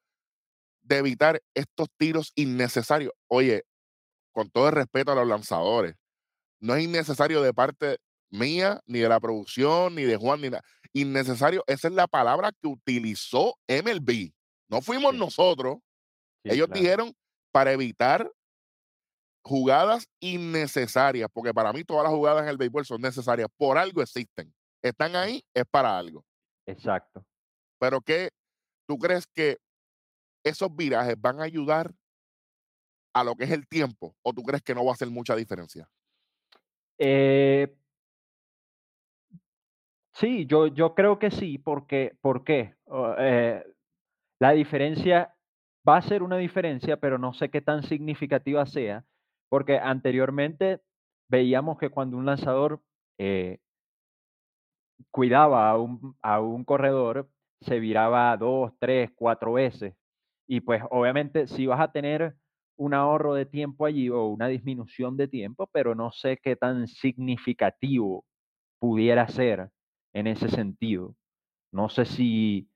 de 0.83 0.99
evitar 0.99 1.41
estos 1.55 1.89
tiros 1.99 2.33
innecesarios. 2.35 3.13
Oye, 3.29 3.65
con 4.33 4.51
todo 4.51 4.69
el 4.69 4.75
respeto 4.75 5.13
a 5.13 5.15
los 5.15 5.27
lanzadores, 5.29 5.95
no 6.61 6.75
es 6.77 6.85
innecesario 6.85 7.43
de 7.43 7.55
parte 7.55 7.99
mía, 8.31 8.81
ni 8.87 9.01
de 9.01 9.09
la 9.09 9.21
producción, 9.21 9.95
ni 9.95 10.03
de 10.05 10.17
Juan, 10.17 10.41
ni 10.41 10.51
nada. 10.51 10.63
Innecesario, 10.93 11.65
esa 11.67 11.89
es 11.89 11.95
la 11.95 12.07
palabra 12.09 12.53
que 12.53 12.69
utilizó 12.69 13.57
MLB. 13.69 14.33
No 14.69 14.81
fuimos 14.83 15.13
Sí, 15.13 15.19
nosotros. 15.19 15.79
sí, 16.45 16.51
Ellos 16.51 16.69
claro, 16.69 16.81
dijeron 16.81 17.15
para 17.53 17.73
evitar 17.73 18.31
jugadas 19.43 20.07
innecesarias, 20.21 21.29
porque 21.33 21.55
para 21.55 21.73
mí 21.73 21.85
todas 21.85 22.05
las 22.05 22.13
jugadas 22.13 22.43
en 22.43 22.49
el 22.49 22.57
béisbol 22.57 22.85
son 22.85 23.01
necesarias. 23.01 23.49
Por 23.57 23.79
algo 23.79 24.03
existen. 24.03 24.55
Están 24.83 25.17
ahí, 25.17 25.43
es 25.55 25.65
para 25.71 25.99
algo. 25.99 26.25
exacto. 26.67 27.25
Pero 27.79 28.01
¿qué? 28.01 28.31
¿Tú 28.87 28.99
crees 28.99 29.27
que 29.27 29.59
esos 30.45 30.75
virajes 30.75 31.17
van 31.19 31.41
a 31.41 31.45
ayudar 31.45 31.93
a 33.15 33.25
lo 33.25 33.35
que 33.37 33.45
es 33.45 33.51
el 33.51 33.67
tiempo? 33.69 34.17
¿O 34.23 34.33
tú 34.33 34.43
crees 34.43 34.63
que 34.63 34.75
no 34.75 34.85
va 34.85 34.93
a 34.93 34.95
hacer 34.95 35.09
mucha 35.11 35.35
diferencia? 35.37 35.89
Eh, 36.99 37.77
sí, 40.21 40.47
yo 40.47 40.67
yo 40.69 40.95
creo 40.95 41.19
que 41.19 41.31
sí, 41.31 41.59
porque, 41.59 42.17
¿por 42.21 42.45
qué? 42.45 42.75
O 42.87 43.15
eh, 43.19 43.65
la 44.41 44.53
diferencia 44.53 45.35
va 45.89 45.99
a 45.99 46.03
ser 46.03 46.23
una 46.23 46.37
diferencia, 46.39 46.99
pero 46.99 47.19
no 47.19 47.33
sé 47.35 47.51
qué 47.51 47.61
tan 47.63 47.83
significativa 47.85 48.67
sea, 48.67 49.05
porque 49.51 49.79
anteriormente 49.79 50.81
veíamos 51.31 51.79
que 51.79 51.91
cuando 51.91 52.17
un 52.19 52.27
lanzador, 52.27 52.83
eh 53.19 53.59
cuidaba 55.15 55.69
a 55.71 55.77
un 55.79 56.17
a 56.23 56.41
un 56.41 56.65
corredor, 56.65 57.29
se 57.61 57.81
viraba 57.81 58.37
2 58.37 58.73
3 58.79 59.11
4 59.15 59.53
veces. 59.55 59.95
Y, 60.47 60.61
pues, 60.61 60.83
obviamente, 60.91 61.47
si 61.47 61.67
vas 61.67 61.81
a 61.81 61.93
tener 61.93 62.35
un 62.77 62.95
ahorro 62.95 63.35
de 63.35 63.47
tiempo 63.47 63.87
allí 63.87 64.09
o 64.09 64.27
una 64.27 64.49
disminución 64.49 65.17
de 65.17 65.29
tiempo, 65.29 65.69
pero 65.73 65.95
no 65.95 66.11
sé 66.13 66.39
qué 66.43 66.57
tan 66.57 66.87
significativo 66.89 68.25
pudiera 68.81 69.29
ser 69.29 69.71
en 70.15 70.27
ese 70.27 70.49
sentido. 70.49 71.17
No 71.73 71.89
sé 71.89 72.05
si 72.07 72.69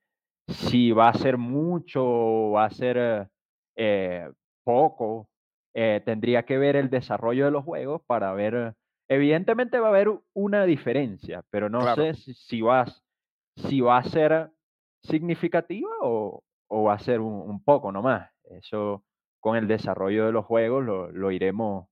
si 0.49 0.93
va 0.93 1.09
a 1.11 1.15
ser 1.15 1.39
mucho 1.39 2.03
o 2.05 2.53
va 2.53 2.67
a 2.67 2.71
ser, 2.71 2.97
eh, 2.99 3.29
eh, 3.77 4.31
poco, 4.65 5.29
eh, 5.75 6.03
tendría 6.05 6.45
que 6.45 6.59
ver 6.59 6.77
el 6.77 6.91
desarrollo 6.91 7.47
de 7.47 7.51
los 7.51 7.65
juegos 7.65 8.03
para 8.07 8.33
ver 8.35 8.75
evidentemente 9.09 9.79
va 9.81 9.89
a 9.89 9.91
haber 9.91 10.11
una 10.35 10.65
diferencia, 10.67 11.45
pero 11.51 11.69
no 11.71 11.85
Claro, 11.85 11.97
sé 11.97 12.15
si 12.15 12.35
si 12.35 12.63
vas 12.63 13.03
si 13.57 13.81
va 13.81 13.99
a 13.99 14.05
ser 14.05 14.51
significativa 15.03 15.89
o 16.03 16.43
o 16.69 16.85
va 16.85 16.95
a 16.95 16.99
ser 16.99 17.21
un 17.21 17.35
un 17.51 17.63
poco 17.65 17.93
nomás. 17.93 18.31
Eso 18.45 19.05
con 19.41 19.57
el 19.57 19.69
desarrollo 19.69 20.27
de 20.27 20.33
los 20.33 20.45
juegos 20.47 20.85
lo 20.85 21.11
lo 21.13 21.31
iremos, 21.33 21.89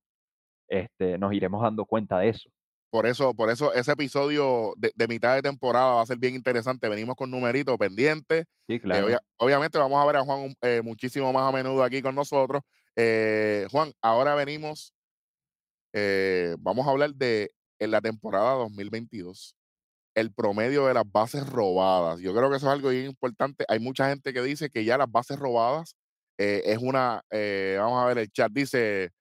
este, 0.69 1.19
nos 1.19 1.33
iremos 1.35 1.63
dando 1.63 1.87
cuenta 1.87 2.19
de 2.19 2.31
eso. 2.31 2.51
Por 2.93 3.07
eso, 3.07 3.33
por 3.33 3.49
eso 3.49 3.73
ese 3.73 3.93
episodio 3.93 4.75
de, 4.77 4.93
de 4.95 5.09
mitad 5.09 5.35
de 5.35 5.41
temporada 5.41 5.95
va 5.95 6.03
a 6.03 6.07
ser 6.07 6.19
bien 6.19 6.35
interesante. 6.35 6.91
Venimos 6.91 7.17
con 7.17 7.31
numeritos 7.31 7.79
pendientes. 7.79 8.45
Sí, 8.69 8.75
Eh, 8.75 8.81
claro. 8.81 9.07
obvia- 9.07 9.23
obviamente 9.39 9.79
vamos 9.79 9.99
a 10.03 10.05
ver 10.05 10.17
a 10.17 10.25
Juan 10.25 10.55
eh, 10.61 10.83
muchísimo 10.85 11.33
más 11.33 11.49
a 11.49 11.57
menudo 11.57 11.83
aquí 11.83 12.03
con 12.03 12.15
nosotros. 12.15 12.61
Eh, 12.95 13.67
Juan, 13.71 13.95
ahora 14.03 14.35
venimos, 14.35 14.93
vamos 16.59 16.87
a 16.87 16.91
hablar 16.91 17.15
de 17.15 17.51
en 17.79 17.91
la 17.93 18.03
temporada 18.03 18.53
2022, 18.57 19.57
el 20.15 20.31
promedio 20.35 20.85
de 20.87 20.93
las 20.93 21.11
bases 21.11 21.49
robadas. 21.49 22.21
Yo 22.21 22.35
creo 22.35 22.51
que 22.51 22.59
eso 22.59 22.67
es 22.67 22.73
algo 22.75 22.91
bien 22.91 23.07
importante. 23.07 23.65
Hay 23.69 23.79
mucha 23.79 24.11
gente 24.11 24.35
que 24.35 24.43
dice 24.43 24.69
que 24.69 24.85
ya 24.85 24.99
las 24.99 25.11
bases 25.11 25.39
robadas 25.39 25.97
es 26.37 26.77
una, 26.77 27.25
vamos 27.79 28.03
a 28.03 28.07
ver 28.09 28.19
el 28.19 28.31
chat, 28.31 28.53
dice 28.53 29.13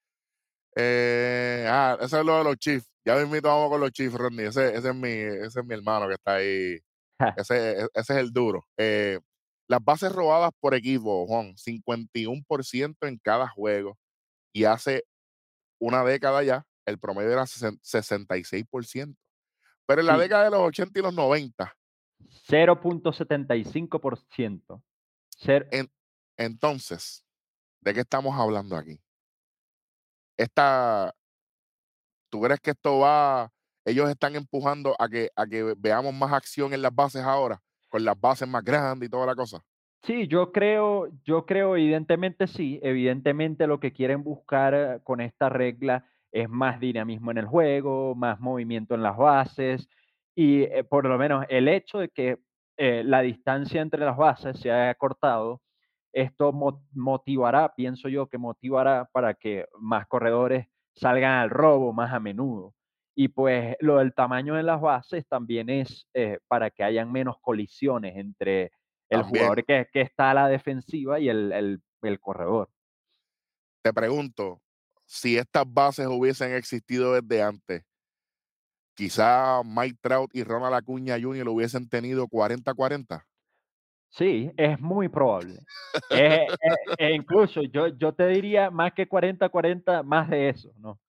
ah, 0.78 1.98
eso 2.02 2.20
es 2.20 2.26
lo 2.26 2.38
de 2.38 2.44
los 2.44 2.58
Chiefs. 2.58 2.91
Ya 3.06 3.16
mismito 3.16 3.48
vamos 3.48 3.70
con 3.70 3.80
los 3.82 3.92
Chiefs, 3.92 4.16
Rodney. 4.16 4.46
Ese, 4.46 4.76
ese 4.76 4.90
es 4.90 4.96
mi, 4.96 5.10
ese 5.10 5.60
es 5.60 5.66
mi 5.66 5.74
hermano 5.74 6.08
que 6.08 6.14
está 6.16 6.36
ahí. 6.36 6.78
Ese, 7.38 7.82
e- 7.84 7.88
ese 7.94 8.14
es 8.14 8.20
el 8.20 8.32
duro. 8.32 8.66
Eh, 8.78 9.20
las 9.68 9.84
bases 9.84 10.12
robadas 10.12 10.52
por 10.60 10.74
equipo, 10.76 11.26
Juan, 11.28 11.56
51% 11.58 13.08
en 13.08 13.18
cada 13.20 13.48
juego. 13.48 13.98
y 14.54 14.66
hace 14.66 15.06
una 15.80 16.04
década 16.04 16.44
ya 16.44 16.66
el 16.86 17.00
promedio 17.00 17.32
era 17.32 17.46
sesen 17.48 17.80
66%. 17.84 19.16
Pero 19.88 20.02
en 20.02 20.08
la 20.08 20.16
Sí, 20.16 20.22
década 20.22 20.44
de 20.46 20.52
los 20.52 20.62
80 20.62 21.00
y 21.00 21.04
los 21.04 21.14
90, 21.14 21.76
0.75%. 22.50 24.84
Cer 25.38 25.68
en 25.72 25.90
entonces, 26.38 27.26
¿de 27.82 27.94
qué 27.94 28.00
estamos 28.02 28.38
hablando 28.40 28.76
aquí? 28.76 29.00
Esta 30.38 31.14
¿Tú 32.32 32.42
crees 32.42 32.60
que 32.62 32.72
esto 32.72 33.00
va 33.00 33.52
ellos 33.86 34.10
están 34.10 34.36
empujando 34.36 34.96
a 35.00 35.10
que 35.10 35.30
a 35.36 35.46
que 35.48 35.76
veamos 35.78 36.14
más 36.14 36.32
acción 36.34 36.74
en 36.74 36.82
las 36.82 36.96
bases 36.96 37.24
ahora, 37.24 37.62
con 37.90 38.06
las 38.06 38.20
bases 38.20 38.48
más 38.48 38.64
grandes 38.64 39.08
y 39.08 39.12
toda 39.12 39.26
la 39.26 39.36
cosa? 39.36 39.62
Sí, 40.04 40.28
yo 40.28 40.52
creo 40.52 41.10
yo 41.24 41.46
creo, 41.46 41.76
evidentemente 41.78 42.48
sí, 42.48 42.80
evidentemente 42.82 43.68
lo 43.68 43.80
que 43.80 43.94
quieren 43.94 44.24
buscar 44.24 44.74
eh, 44.74 45.00
con 45.04 45.22
esta 45.22 45.48
regla 45.50 46.06
es 46.32 46.50
más 46.50 46.80
dinamismo 46.80 47.30
en 47.32 47.38
el 47.38 47.46
juego, 47.46 48.16
más 48.16 48.40
movimiento 48.40 48.96
en 48.96 49.04
las 49.04 49.16
bases 49.16 49.88
y, 50.34 50.64
eh, 50.64 50.84
por 50.84 51.06
lo 51.06 51.18
menos 51.20 51.46
el 51.50 51.68
hecho 51.68 52.00
de 52.00 52.10
que, 52.10 52.40
eh, 52.78 53.04
la 53.06 53.22
distancia 53.22 53.80
entre 53.82 54.04
las 54.04 54.18
bases 54.18 54.60
se 54.60 54.72
haya 54.72 54.96
cortado, 54.96 55.62
esto 56.14 56.52
mo 56.52 56.84
motivará, 56.94 57.74
pienso 57.76 58.10
yo 58.10 58.28
que 58.28 58.38
motivará 58.40 59.06
para 59.14 59.36
que 59.36 59.68
más 59.80 60.08
corredores 60.08 60.68
salgan 60.96 61.34
al 61.40 61.50
robo 61.50 61.94
más 61.94 62.14
a 62.14 62.20
menudo. 62.20 62.74
Y, 63.16 63.28
pues, 63.30 63.76
lo 63.82 63.98
del 64.00 64.14
tamaño 64.14 64.56
de 64.56 64.64
las 64.64 64.82
bases 64.82 65.28
también 65.28 65.70
es, 65.70 66.08
eh, 66.14 66.40
para 66.48 66.70
que 66.72 66.84
hayan 66.84 67.12
menos 67.12 67.38
colisiones 67.42 68.16
entre 68.18 68.72
el 69.10 69.22
También, 69.22 69.28
jugador 69.28 69.66
que 69.66 69.88
que 69.92 70.02
está 70.02 70.32
a 70.32 70.34
la 70.34 70.48
defensiva 70.48 71.20
y 71.20 71.30
el 71.30 71.52
el 71.52 71.82
el 72.04 72.20
corredor. 72.20 72.70
te 73.84 73.94
pregunto, 73.94 74.62
si 75.06 75.38
estas 75.38 75.66
bases 75.68 76.08
hubiesen 76.08 76.54
existido 76.54 77.14
desde 77.20 77.42
antes, 77.44 77.84
quizá 78.96 79.62
Mike 79.66 79.98
Trout 80.02 80.30
y 80.36 80.44
Ronald 80.44 80.76
Acuña 80.76 81.20
Jr. 81.22 81.48
hubiesen 81.50 81.90
tenido 81.90 82.28
40-40. 82.28 83.26
Sí, 84.12 84.52
es 84.58 84.80
muy 84.80 85.10
probable. 85.10 85.60
Eh, 86.14 86.46
eh, 86.62 86.76
e 86.98 87.14
incluso 87.16 87.62
yo 87.64 87.88
yo 87.88 88.14
te 88.14 88.28
diría 88.28 88.70
más 88.70 88.94
que 88.94 89.08
40-40, 89.08 90.04
más 90.04 90.30
de 90.30 90.50
eso, 90.50 90.72
¿no? 90.78 91.00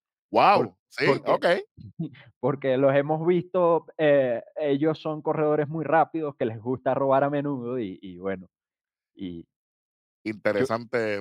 Por 0.52 0.66
Wow, 0.66 0.76
sí, 0.88 1.04
porque 1.06 1.30
okey, 1.32 1.64
porque 2.40 2.76
los 2.78 2.94
hemos 2.94 3.26
visto, 3.26 3.86
eh, 3.98 4.42
ellos 4.56 5.00
son 5.00 5.22
corredores 5.22 5.68
muy 5.68 5.84
rápidos 5.84 6.36
que 6.36 6.46
les 6.46 6.60
gusta 6.60 6.94
robar 6.94 7.24
a 7.24 7.30
menudo 7.30 7.78
y 7.80 7.98
y 8.02 8.18
bueno, 8.18 8.48
y 9.14 9.46
yo 10.56 10.66
interesante. 10.66 11.18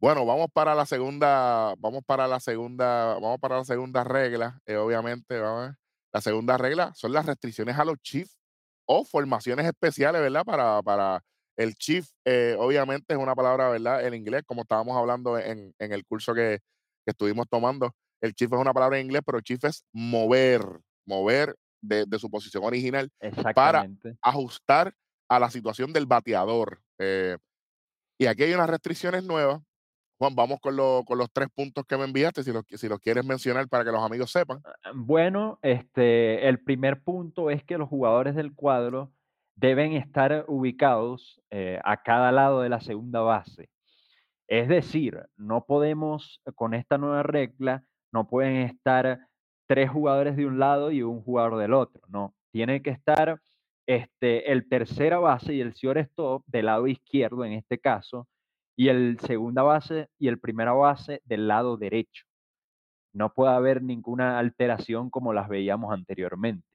Bueno, 0.00 0.24
vamos 0.24 0.48
para 0.52 0.74
la 0.74 0.86
segunda, 0.86 1.74
vamos 1.78 2.02
para 2.06 2.26
la 2.26 2.40
segunda, 2.40 3.14
vamos 3.14 3.38
para 3.38 3.58
la 3.58 3.64
segunda 3.64 4.02
regla, 4.02 4.58
eh, 4.64 4.76
obviamente, 4.76 5.38
vamos 5.38 5.60
a 5.60 5.66
ver. 5.68 5.76
La 6.12 6.20
segunda 6.22 6.56
regla 6.56 6.92
son 6.94 7.12
las 7.12 7.26
restricciones 7.26 7.78
a 7.78 7.84
los 7.84 7.98
chiefs 7.98 8.39
o 8.92 9.04
formaciones 9.04 9.66
especiales, 9.66 10.20
¿verdad? 10.20 10.44
Para, 10.44 10.82
para 10.82 11.22
el 11.56 11.76
chief, 11.76 12.08
eh, 12.24 12.56
obviamente 12.58 13.14
es 13.14 13.20
una 13.20 13.36
palabra, 13.36 13.68
¿verdad? 13.68 14.04
En 14.04 14.14
inglés, 14.14 14.42
como 14.44 14.62
estábamos 14.62 14.96
hablando 14.96 15.38
en, 15.38 15.72
en 15.78 15.92
el 15.92 16.04
curso 16.04 16.34
que, 16.34 16.58
que 17.04 17.12
estuvimos 17.12 17.46
tomando. 17.48 17.94
El 18.20 18.34
chief 18.34 18.52
es 18.52 18.58
una 18.58 18.74
palabra 18.74 18.98
en 18.98 19.06
inglés, 19.06 19.22
pero 19.24 19.40
chief 19.40 19.62
es 19.64 19.84
mover, 19.92 20.62
mover 21.06 21.54
de, 21.80 22.04
de 22.04 22.18
su 22.18 22.28
posición 22.28 22.64
original 22.64 23.08
para 23.54 23.88
ajustar 24.22 24.92
a 25.28 25.38
la 25.38 25.50
situación 25.50 25.92
del 25.92 26.06
bateador. 26.06 26.80
eh, 26.98 27.36
y 28.18 28.26
aquí 28.26 28.42
hay 28.42 28.54
unas 28.54 28.68
restricciones 28.68 29.22
nuevas 29.22 29.62
Juan, 30.20 30.34
vamos 30.34 30.60
con, 30.60 30.76
con 31.06 31.16
los 31.16 31.32
tres 31.32 31.48
puntos 31.48 31.86
que 31.86 31.96
me 31.96 32.04
enviaste, 32.04 32.42
si 32.42 32.52
los, 32.52 32.66
si 32.68 32.88
quieres 33.00 33.24
mencionar 33.24 33.66
para 33.68 33.84
que 33.84 33.90
los 33.90 34.02
amigos 34.02 34.30
sepan. 34.30 34.60
Bueno, 34.94 35.58
este, 35.62 36.46
el 36.46 36.62
primer 36.62 37.02
punto 37.02 37.48
es 37.48 37.64
que 37.64 37.78
los 37.78 37.88
jugadores 37.88 38.34
del 38.34 38.54
cuadro 38.54 39.10
deben 39.54 39.94
estar 39.94 40.44
ubicados, 40.46 41.40
eh, 41.50 41.80
a 41.84 42.02
cada 42.02 42.32
lado 42.32 42.60
de 42.60 42.68
la 42.68 42.82
segunda 42.82 43.20
base. 43.20 43.70
Es 44.46 44.68
decir, 44.68 45.24
no 45.38 45.64
podemos, 45.64 46.42
con 46.54 46.74
esta 46.74 46.98
nueva 46.98 47.22
regla, 47.22 47.82
no 48.12 48.28
pueden 48.28 48.56
estar 48.56 49.20
3 49.68 49.88
jugadores 49.88 50.36
de 50.36 50.44
un 50.44 50.58
lado 50.58 50.90
y 50.90 51.02
un 51.02 51.22
jugador 51.22 51.56
del 51.56 51.72
otro, 51.72 52.02
no. 52.08 52.34
Tiene 52.52 52.82
que 52.82 52.90
estar, 52.90 53.40
este, 53.86 54.52
el 54.52 54.68
tercera 54.68 55.18
base 55.18 55.54
y 55.54 55.62
el 55.62 55.72
shortstop 55.72 56.44
del 56.46 56.66
lado 56.66 56.86
izquierdo, 56.88 57.42
en 57.42 57.52
este 57.52 57.78
caso, 57.78 58.28
y 58.80 58.88
el 58.88 59.20
segunda 59.20 59.62
base 59.62 60.08
y 60.18 60.28
el 60.28 60.40
primera 60.40 60.72
base 60.72 61.20
del 61.26 61.48
lado 61.48 61.76
derecho. 61.76 62.24
No 63.12 63.34
puede 63.34 63.52
haber 63.52 63.82
ninguna 63.82 64.38
alteración 64.38 65.10
como 65.10 65.34
las 65.34 65.50
veíamos 65.50 65.92
anteriormente. 65.92 66.66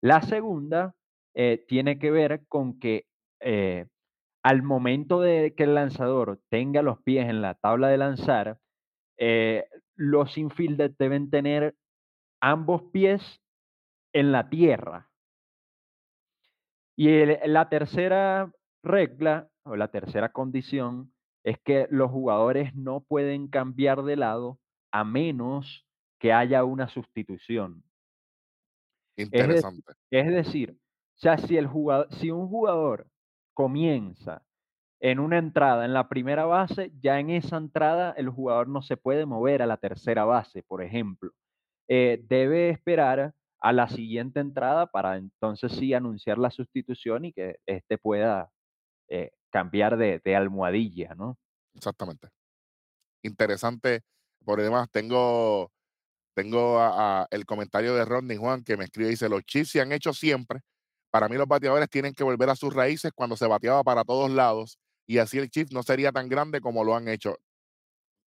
La 0.00 0.22
segunda, 0.22 0.94
eh, 1.34 1.64
tiene 1.66 1.98
que 1.98 2.12
ver 2.12 2.46
con 2.46 2.78
que, 2.78 3.08
eh, 3.40 3.86
al 4.44 4.62
momento 4.62 5.20
de 5.20 5.52
que 5.56 5.64
el 5.64 5.74
lanzador 5.74 6.40
tenga 6.48 6.82
los 6.82 7.02
pies 7.02 7.28
en 7.28 7.42
la 7.42 7.54
tabla 7.54 7.88
de 7.88 7.98
lanzar, 7.98 8.60
eh, 9.18 9.66
los 9.96 10.38
infielders 10.38 10.96
deben 10.96 11.28
tener 11.28 11.74
ambos 12.40 12.84
pies 12.92 13.42
en 14.12 14.30
la 14.30 14.48
tierra. 14.48 15.10
Y 16.96 17.26
la 17.48 17.68
tercera 17.68 18.52
regla, 18.84 19.48
o 19.64 19.74
la 19.74 19.88
tercera 19.88 20.28
condición, 20.30 21.12
es 21.46 21.58
que 21.60 21.86
los 21.90 22.10
jugadores 22.10 22.74
no 22.74 23.02
pueden 23.02 23.46
cambiar 23.46 24.02
de 24.02 24.16
lado 24.16 24.58
a 24.90 25.04
menos 25.04 25.86
que 26.18 26.32
haya 26.32 26.64
una 26.64 26.88
sustitución. 26.88 27.84
Es 29.16 29.26
Interesante. 29.26 29.92
es 30.10 30.26
decir, 30.26 30.72
o 30.72 31.18
sea, 31.18 31.38
si 31.38 31.56
el 31.56 31.68
jugado 31.68 32.10
si 32.10 32.32
un 32.32 32.48
jugador 32.48 33.06
comienza 33.54 34.42
en 35.00 35.20
una 35.20 35.38
entrada 35.38 35.84
en 35.84 35.92
la 35.92 36.08
primera 36.08 36.46
base, 36.46 36.90
ya 37.00 37.20
en 37.20 37.30
esa 37.30 37.58
entrada 37.58 38.12
el 38.16 38.28
jugador 38.28 38.68
no 38.68 38.82
se 38.82 38.96
puede 38.96 39.24
mover 39.24 39.62
a 39.62 39.66
la 39.66 39.76
tercera 39.76 40.24
base, 40.24 40.64
por 40.64 40.82
ejemplo. 40.82 41.30
Eh, 41.88 42.24
debe 42.28 42.70
esperar 42.70 43.34
a 43.60 43.72
la 43.72 43.88
siguiente 43.88 44.40
entrada 44.40 44.86
para 44.88 45.16
entonces 45.16 45.72
sí 45.72 45.94
anunciar 45.94 46.38
la 46.38 46.50
sustitución 46.50 47.26
y 47.26 47.32
que 47.32 47.60
éste 47.66 47.98
pueda, 47.98 48.50
eh, 49.08 49.30
cambiar 49.50 49.96
de 49.96 50.20
de 50.24 50.36
almohadilla, 50.36 51.14
¿no? 51.14 51.38
Exactamente. 51.74 52.28
Interesante. 53.22 54.02
Por 54.44 54.60
demás, 54.62 54.88
tengo, 54.90 55.72
tengo 56.34 56.80
a- 56.80 57.22
a 57.22 57.28
el 57.30 57.46
comentario 57.46 57.94
de 57.94 58.04
Rodney 58.06 58.36
Juan 58.38 58.64
que 58.64 58.76
me 58.76 58.84
escribe 58.86 59.08
y 59.08 59.12
dice, 59.12 59.28
los 59.28 59.44
Chiefs 59.44 59.72
se 59.72 59.80
han 59.82 59.92
hecho 59.92 60.14
siempre. 60.14 60.60
Para 61.10 61.28
mí 61.28 61.36
los 61.36 61.48
bateadores 61.48 61.90
tienen 61.90 62.14
que 62.14 62.24
volver 62.24 62.50
a 62.50 62.56
sus 62.56 62.74
raíces 62.74 63.12
cuando 63.14 63.36
se 63.36 63.46
bateaba 63.48 63.84
para 63.84 64.04
todos 64.04 64.30
lados 64.30 64.78
y 65.06 65.18
así 65.18 65.38
el 65.38 65.50
Chief 65.50 65.70
no 65.72 65.82
sería 65.84 66.12
tan 66.12 66.28
grande 66.28 66.60
como 66.60 66.84
lo 66.84 66.96
han 66.96 67.08
hecho. 67.08 67.36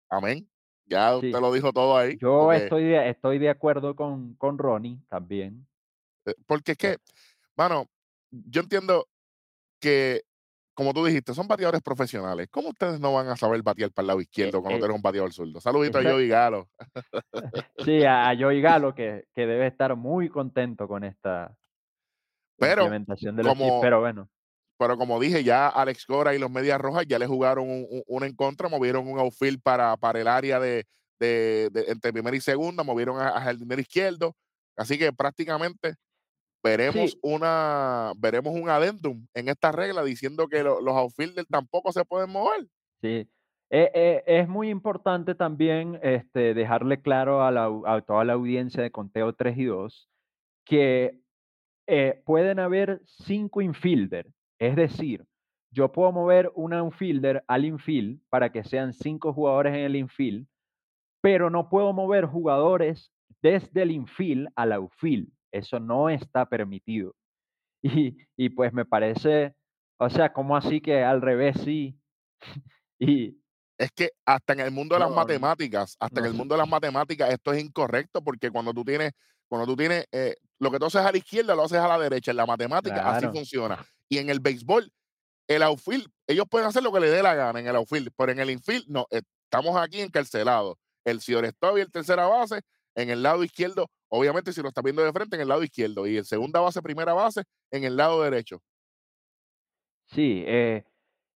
Amén. 0.08 0.48
Ya 0.86 1.16
usted 1.16 1.38
Sí, 1.38 1.40
lo 1.40 1.52
dijo 1.52 1.72
todo 1.72 1.96
ahí, 1.96 2.18
yo 2.20 2.36
porque, 2.36 2.54
estoy 2.54 2.84
de 2.84 3.10
estoy 3.10 3.38
de 3.38 3.50
acuerdo 3.50 3.96
con 3.96 4.34
con 4.36 4.58
Ronnie 4.58 5.00
también. 5.08 5.66
eh, 6.26 6.34
porque 6.46 6.72
es 6.72 6.78
Eh, 6.82 6.94
que, 6.94 6.98
mano, 7.56 7.86
yo 8.30 8.62
entiendo 8.62 9.08
que, 9.80 10.24
como 10.74 10.92
tú 10.92 11.04
dijiste, 11.04 11.32
son 11.34 11.46
bateadores 11.48 11.80
profesionales. 11.82 12.48
¿Cómo 12.50 12.70
ustedes 12.70 12.98
no 13.00 13.12
van 13.14 13.28
a 13.28 13.36
saber 13.36 13.62
batear 13.62 13.90
para 13.92 14.02
el 14.04 14.06
lado 14.08 14.20
eh, 14.20 14.24
izquierdo 14.24 14.60
cuando 14.60 14.78
tú 14.78 14.84
eh, 14.84 14.86
eres 14.88 14.96
un 14.96 15.02
bateador 15.02 15.32
zurdo? 15.32 15.60
Saludito 15.60 15.98
a 15.98 16.02
Joey 16.18 16.28
Galo. 16.28 16.68
Sí, 17.84 18.02
a 18.04 18.30
a 18.30 18.36
Joey 18.36 18.60
Galo, 18.60 18.94
que 18.94 19.24
que 19.34 19.46
debe 19.46 19.66
estar 19.66 19.94
muy 19.96 20.28
contento 20.28 20.88
con 20.88 21.04
esta 21.04 21.56
Pero, 22.58 22.82
implementación 22.84 23.36
de 23.36 23.42
los 23.44 23.52
chips, 23.52 23.64
como, 23.68 23.80
pero 23.80 24.00
bueno, 24.00 24.28
pero 24.78 24.96
como 24.96 25.20
dije, 25.20 25.44
ya 25.44 25.68
Alex 25.68 26.06
Cora 26.06 26.34
y 26.34 26.38
los 26.38 26.50
Medias 26.50 26.80
Rojas 26.80 27.04
ya 27.06 27.18
le 27.18 27.26
jugaron 27.26 27.68
un, 27.70 27.86
un- 28.06 28.24
en 28.24 28.34
contra, 28.34 28.68
movieron 28.68 29.06
un 29.06 29.18
outfield 29.18 29.60
para, 29.62 29.96
para 29.96 30.20
el 30.20 30.26
área 30.28 30.58
de, 30.58 30.86
de- 31.20 31.68
de- 31.72 31.84
entre 31.88 32.12
primera 32.12 32.36
y 32.36 32.40
segunda, 32.40 32.82
movieron 32.82 33.18
a, 33.20 33.28
a 33.28 33.40
jardinero 33.40 33.80
izquierdo. 33.80 34.34
Así 34.76 34.98
que 34.98 35.12
prácticamente 35.12 35.94
veremos 36.64 37.12
sí, 37.12 37.18
una 37.22 38.12
veremos 38.18 38.54
un 38.54 38.68
adendum 38.70 39.26
en 39.34 39.48
esta 39.48 39.72
regla 39.72 40.02
diciendo 40.04 40.48
que 40.48 40.62
lo- 40.64 40.80
los 40.80 40.94
outfielders 40.96 41.48
tampoco 41.48 41.92
se 41.92 42.04
pueden 42.04 42.30
mover. 42.30 42.66
sí. 43.02 43.28
Eh 43.70 43.90
eh, 43.94 44.22
es 44.26 44.46
muy 44.48 44.68
importante 44.70 45.34
también, 45.34 45.98
este, 46.02 46.54
dejarle 46.54 47.00
claro 47.00 47.42
a 47.42 47.50
la 47.50 47.66
a 47.86 48.02
toda 48.02 48.24
la 48.24 48.34
audiencia 48.34 48.82
de 48.82 48.90
Conteo 48.92 49.32
3 49.34 49.56
y 49.58 49.64
2 49.64 50.08
que, 50.66 51.20
eh, 51.88 52.22
pueden 52.26 52.58
haber 52.60 53.02
5 53.06 53.62
infielder, 53.62 54.28
es 54.60 54.76
decir, 54.76 55.24
yo 55.72 55.92
puedo 55.92 56.12
mover 56.12 56.52
un 56.54 56.72
outfielder 56.74 57.44
al 57.48 57.64
infield 57.64 58.20
para 58.30 58.52
que 58.52 58.64
sean 58.64 58.92
5 58.92 59.32
jugadores 59.34 59.74
en 59.74 59.80
el 59.80 59.96
infield, 59.96 60.46
pero 61.22 61.50
no 61.50 61.68
puedo 61.68 61.92
mover 61.92 62.26
jugadores 62.26 63.12
desde 63.42 63.82
el 63.82 63.90
infield 63.92 64.48
al 64.56 64.72
outfield, 64.72 65.28
eso 65.58 65.80
no 65.80 66.08
está 66.10 66.46
permitido. 66.48 67.14
Y 67.82 68.16
y 68.36 68.48
pues 68.48 68.72
me 68.72 68.84
parece, 68.86 69.54
o 69.98 70.08
sea, 70.08 70.32
¿cómo 70.32 70.56
así 70.56 70.80
que 70.80 71.02
al 71.02 71.20
revés 71.20 71.56
sí? 71.64 71.98
Y 72.98 73.36
Es 73.78 73.90
que 73.92 74.10
hasta 74.24 74.54
en 74.54 74.60
el 74.60 74.70
mundo 74.70 74.94
de 74.94 75.00
las 75.00 75.10
No, 75.10 75.16
matemáticas, 75.16 75.96
hasta 76.00 76.20
en 76.20 76.26
el 76.26 76.34
mundo 76.34 76.54
de 76.54 76.60
las 76.60 76.68
matemáticas 76.68 77.30
esto 77.30 77.52
es 77.52 77.62
incorrecto, 77.62 78.22
porque 78.22 78.50
cuando 78.50 78.72
tú 78.72 78.84
tienes 78.84 79.12
cuando 79.48 79.66
tú 79.66 79.76
tienes, 79.76 80.06
eh, 80.10 80.36
lo 80.58 80.70
que 80.70 80.78
tú 80.78 80.86
haces 80.86 81.02
a 81.02 81.12
la 81.12 81.18
izquierda, 81.18 81.54
lo 81.54 81.64
haces 81.64 81.78
a 81.78 81.86
la 81.86 81.98
derecha. 81.98 82.30
En 82.30 82.38
la 82.38 82.46
matemática 82.46 83.08
así 83.10 83.26
funciona. 83.28 83.84
Y 84.08 84.18
en 84.18 84.30
el 84.30 84.40
béisbol, 84.40 84.90
el 85.48 85.62
outfield, 85.62 86.08
ellos 86.26 86.46
pueden 86.50 86.66
hacer 86.66 86.82
lo 86.82 86.92
que 86.92 87.00
les 87.00 87.10
dé 87.12 87.22
la 87.22 87.34
gana 87.34 87.60
en 87.60 87.66
el 87.66 87.76
outfield, 87.76 88.10
pero 88.16 88.32
en 88.32 88.40
el 88.40 88.50
infield 88.50 88.86
no, 88.88 89.06
estamos 89.10 89.76
aquí 89.76 90.00
encarcelados. 90.00 90.76
El 91.04 91.18
shortstop 91.18 91.78
y 91.78 91.82
el 91.82 91.92
tercera 91.92 92.26
base 92.26 92.62
en 92.94 93.10
el 93.10 93.22
lado 93.22 93.44
izquierdo, 93.44 93.90
obviamente 94.14 94.52
si 94.52 94.62
lo 94.62 94.68
estás 94.68 94.84
viendo 94.84 95.02
de 95.02 95.12
frente 95.12 95.36
en 95.36 95.42
el 95.42 95.48
lado 95.48 95.62
izquierdo 95.62 96.06
y 96.06 96.16
el 96.16 96.24
segunda 96.24 96.60
base, 96.60 96.80
primera 96.82 97.12
base 97.12 97.42
en 97.70 97.84
el 97.84 97.96
lado 97.96 98.22
derecho. 98.22 98.62
Sí, 100.06 100.44
eh, 100.46 100.84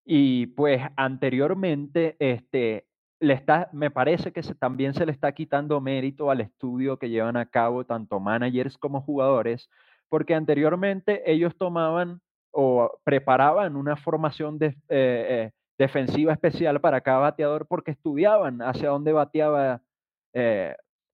y 0.05 0.47
pues 0.47 0.81
anteriormente, 0.97 2.17
este, 2.19 2.87
le 3.21 3.35
está 3.35 3.69
me 3.73 3.91
parece 3.91 4.33
que 4.33 4.43
también 4.59 4.95
se 4.95 5.05
le 5.05 5.13
está 5.13 5.33
quitando 5.33 5.81
mérito 5.81 6.31
al 6.31 6.41
estudio 6.41 6.99
que 6.99 7.11
llevan 7.11 7.37
a 7.37 7.47
cabo 7.47 7.85
tanto 7.85 8.21
managers 8.21 8.79
como 8.79 9.03
jugadores, 9.03 9.69
porque 10.09 10.35
anteriormente 10.35 11.31
ellos 11.31 11.57
tomaban 11.57 12.21
o 12.53 12.91
preparaban 13.05 13.77
una 13.77 13.97
formación 13.97 14.59
eh, 14.61 14.75
eh, 14.89 15.51
defensiva 15.79 16.33
especial 16.33 16.81
para 16.81 17.01
cada 17.01 17.19
bateador, 17.19 17.67
porque 17.67 17.91
estudiaban 17.91 18.63
hacia 18.63 18.91
dónde 18.91 19.13
bateaba, 19.13 19.83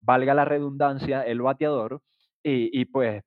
valga 0.02 0.34
la 0.34 0.44
redundancia, 0.44 1.22
el 1.22 1.40
bateador, 1.40 2.02
y 2.42 2.78
y 2.78 2.84
pues 2.84 3.22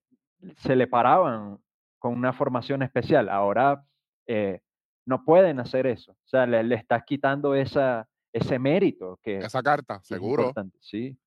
se 0.57 0.75
le 0.75 0.87
paraban 0.87 1.57
con 1.99 2.13
una 2.13 2.33
formación 2.33 2.83
especial. 2.83 3.29
Ahora 3.29 3.83
eh, 4.27 4.61
no 5.05 5.23
pueden 5.23 5.59
hacer 5.59 5.87
eso. 5.87 6.11
O 6.11 6.27
sea, 6.27 6.45
le, 6.45 6.63
le 6.63 6.75
estás 6.75 7.03
quitando 7.05 7.55
esa, 7.55 8.07
ese 8.35 8.59
mérito 8.59 9.19
que, 9.23 9.37
Esa 9.37 9.63
carta, 9.63 9.99
que 9.99 10.05
seguro. 10.15 10.53
Sí, 10.81 11.17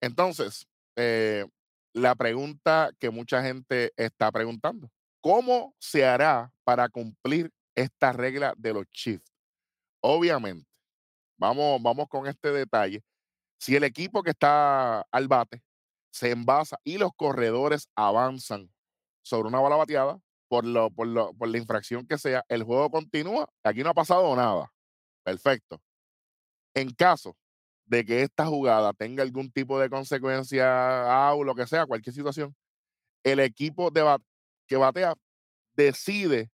Entonces, 0.00 0.68
eh, 0.96 1.44
la 1.92 2.14
pregunta 2.14 2.90
que 2.98 3.10
mucha 3.10 3.42
gente 3.42 3.92
está 3.96 4.30
preguntando, 4.30 4.88
¿cómo 5.20 5.74
se 5.78 6.06
hará 6.06 6.52
para 6.62 6.88
cumplir 6.88 7.50
esta 7.74 8.12
regla 8.12 8.54
de 8.56 8.72
los 8.72 8.86
shifts? 8.90 9.32
Obviamente, 10.00 10.68
vamos, 11.36 11.82
vamos 11.82 12.06
con 12.08 12.26
este 12.28 12.52
detalle. 12.52 13.02
Si 13.58 13.74
el 13.76 13.84
equipo 13.84 14.22
que 14.22 14.30
está 14.30 15.00
al 15.10 15.28
bate 15.28 15.62
se 16.10 16.30
envasa 16.30 16.78
y 16.84 16.98
los 16.98 17.10
corredores 17.14 17.88
avanzan 17.94 18.72
sobre 19.22 19.48
una 19.48 19.58
bola 19.60 19.76
bateada, 19.76 20.20
por, 20.48 20.64
lo, 20.64 20.90
por, 20.90 21.06
lo- 21.08 21.34
por 21.34 21.48
la 21.48 21.58
infracción 21.58 22.06
que 22.06 22.18
sea, 22.18 22.44
el 22.48 22.62
juego 22.62 22.90
continúa. 22.90 23.48
Aquí 23.64 23.82
no 23.82 23.90
ha 23.90 23.94
pasado 23.94 24.34
nada. 24.36 24.72
Perfecto. 25.24 25.82
En 26.74 26.90
caso 26.90 27.36
de 27.86 28.04
que 28.04 28.22
esta 28.22 28.46
jugada 28.46 28.92
tenga 28.92 29.22
algún 29.22 29.50
tipo 29.50 29.78
de 29.80 29.90
consecuencia 29.90 31.28
out, 31.30 31.44
lo 31.44 31.54
que 31.54 31.66
sea, 31.66 31.86
cualquier 31.86 32.14
situación, 32.14 32.54
el 33.24 33.40
equipo 33.40 33.90
de 33.90 34.18
que 34.68 34.76
batea 34.76 35.14
decide 35.74 36.50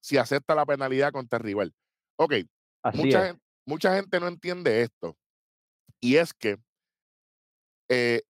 si 0.00 0.16
acepta 0.16 0.54
la 0.54 0.66
penalidad 0.66 1.12
contra 1.12 1.38
el 1.38 1.44
rival. 1.44 1.74
Ok, 2.16 2.34
así 2.82 2.98
mucha 2.98 3.20
es. 3.20 3.26
gente, 3.28 3.42
mucha 3.66 3.94
gente 3.96 4.20
no 4.20 4.28
entiende 4.28 4.82
esto. 4.82 5.16
Y 6.00 6.16
es 6.16 6.32
que 6.32 6.58
eh, 7.88 8.22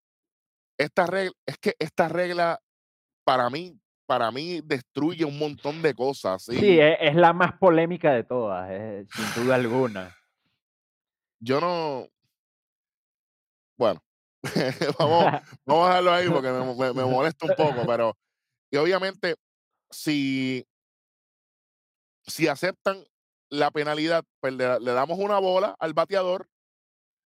esta 0.79 1.07
regla, 1.07 1.33
es 1.47 1.59
que 1.59 1.75
esta 1.79 2.09
regla 2.09 2.61
para 3.25 3.51
mí, 3.51 3.79
para 4.07 4.31
mí 4.31 4.61
destruye 4.65 5.25
un 5.25 5.39
montón 5.39 5.83
de 5.83 5.95
cosas. 5.95 6.45
Sí, 6.45 6.79
e- 6.79 7.09
es, 7.09 7.15
la 7.15 7.33
más 7.33 7.59
polémica 7.59 8.13
de 8.13 8.25
todas, 8.25 8.71
eh, 8.71 9.05
sin 9.15 9.25
duda 9.35 9.57
alguna. 9.57 10.15
yo 11.41 11.61
no, 11.61 12.09
bueno, 13.77 14.03
vamos, 14.99 15.25
vamos 15.67 15.85
a 15.85 15.89
dejarlo 15.89 16.13
ahí 16.13 16.29
porque 16.29 16.49
me, 16.51 16.75
me- 16.75 16.93
me 16.95 17.05
molesta 17.05 17.47
un 17.47 17.55
poco, 17.55 17.85
pero 17.87 18.17
y 18.71 18.77
obviamente 18.77 19.37
si, 19.91 20.67
si 22.27 22.49
aceptan 22.49 23.05
la 23.51 23.71
penalidad, 23.71 24.25
pues 24.41 24.53
le, 24.55 24.81
le 24.81 24.93
damos 24.93 25.19
una 25.19 25.39
bola 25.39 25.75
al 25.79 25.95
bateador, 25.95 26.49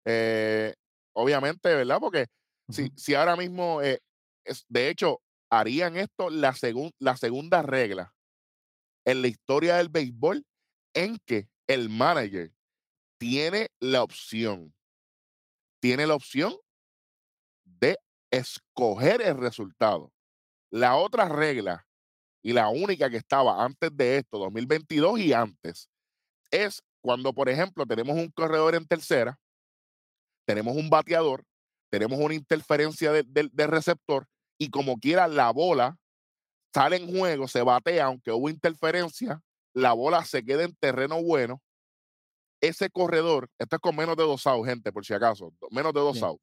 eh, 0.04 0.74
obviamente, 1.14 1.74
¿verdad? 1.74 1.98
Porque 2.00 2.26
si, 2.68 2.90
si 2.96 3.14
ahora 3.14 3.36
mismo, 3.36 3.82
eh, 3.82 4.00
es, 4.44 4.64
de 4.68 4.88
hecho, 4.88 5.20
harían 5.50 5.96
esto 5.96 6.30
la, 6.30 6.52
segun- 6.54 6.92
la 6.98 7.16
segunda 7.16 7.62
regla 7.62 8.12
en 9.04 9.22
la 9.22 9.28
historia 9.28 9.76
del 9.76 9.88
béisbol 9.88 10.44
en 10.94 11.18
que 11.26 11.48
el 11.68 11.88
manager 11.88 12.52
tiene 13.18 13.68
la 13.80 14.02
opción, 14.02 14.74
tiene 15.80 16.06
la 16.06 16.14
opción 16.14 16.54
de 17.64 17.96
escoger 18.30 19.22
el 19.22 19.38
resultado. 19.38 20.12
La 20.70 20.96
otra 20.96 21.28
regla 21.28 21.86
y 22.42 22.52
la 22.52 22.68
única 22.70 23.10
que 23.10 23.18
estaba 23.18 23.64
antes 23.64 23.90
de 23.96 24.18
esto, 24.18 24.38
2022 24.38 25.20
y 25.20 25.32
antes, 25.32 25.88
es 26.50 26.82
cuando, 27.02 27.34
por 27.34 27.48
ejemplo, 27.50 27.86
tenemos 27.86 28.16
un 28.16 28.30
corredor 28.30 28.74
en 28.76 28.86
tercera, 28.86 29.38
tenemos 30.46 30.76
un 30.76 30.90
bateador, 30.90 31.44
tenemos 31.90 32.18
una 32.18 32.34
interferencia 32.34 33.12
de- 33.12 33.24
del 33.24 33.68
receptor 33.68 34.26
y 34.58 34.70
como 34.70 34.98
quiera 34.98 35.28
la 35.28 35.50
bola 35.50 35.96
sale 36.74 36.96
en 36.96 37.08
juego, 37.16 37.48
se 37.48 37.62
batea, 37.62 38.06
aunque 38.06 38.30
hubo 38.32 38.48
interferencia, 38.48 39.40
la 39.74 39.92
bola 39.92 40.24
se 40.24 40.44
queda 40.44 40.64
en 40.64 40.74
terreno 40.76 41.22
bueno 41.22 41.60
ese 42.62 42.88
corredor, 42.90 43.48
esto 43.58 43.76
es 43.76 43.80
con 43.82 43.96
menos 43.96 44.16
de 44.16 44.22
dos 44.22 44.46
outs, 44.46 44.68
gente, 44.68 44.92
por 44.92 45.04
si 45.04 45.12
acaso, 45.14 45.52
menos 45.70 45.92
de 45.92 46.00
dos 46.00 46.22
outs. 46.22 46.42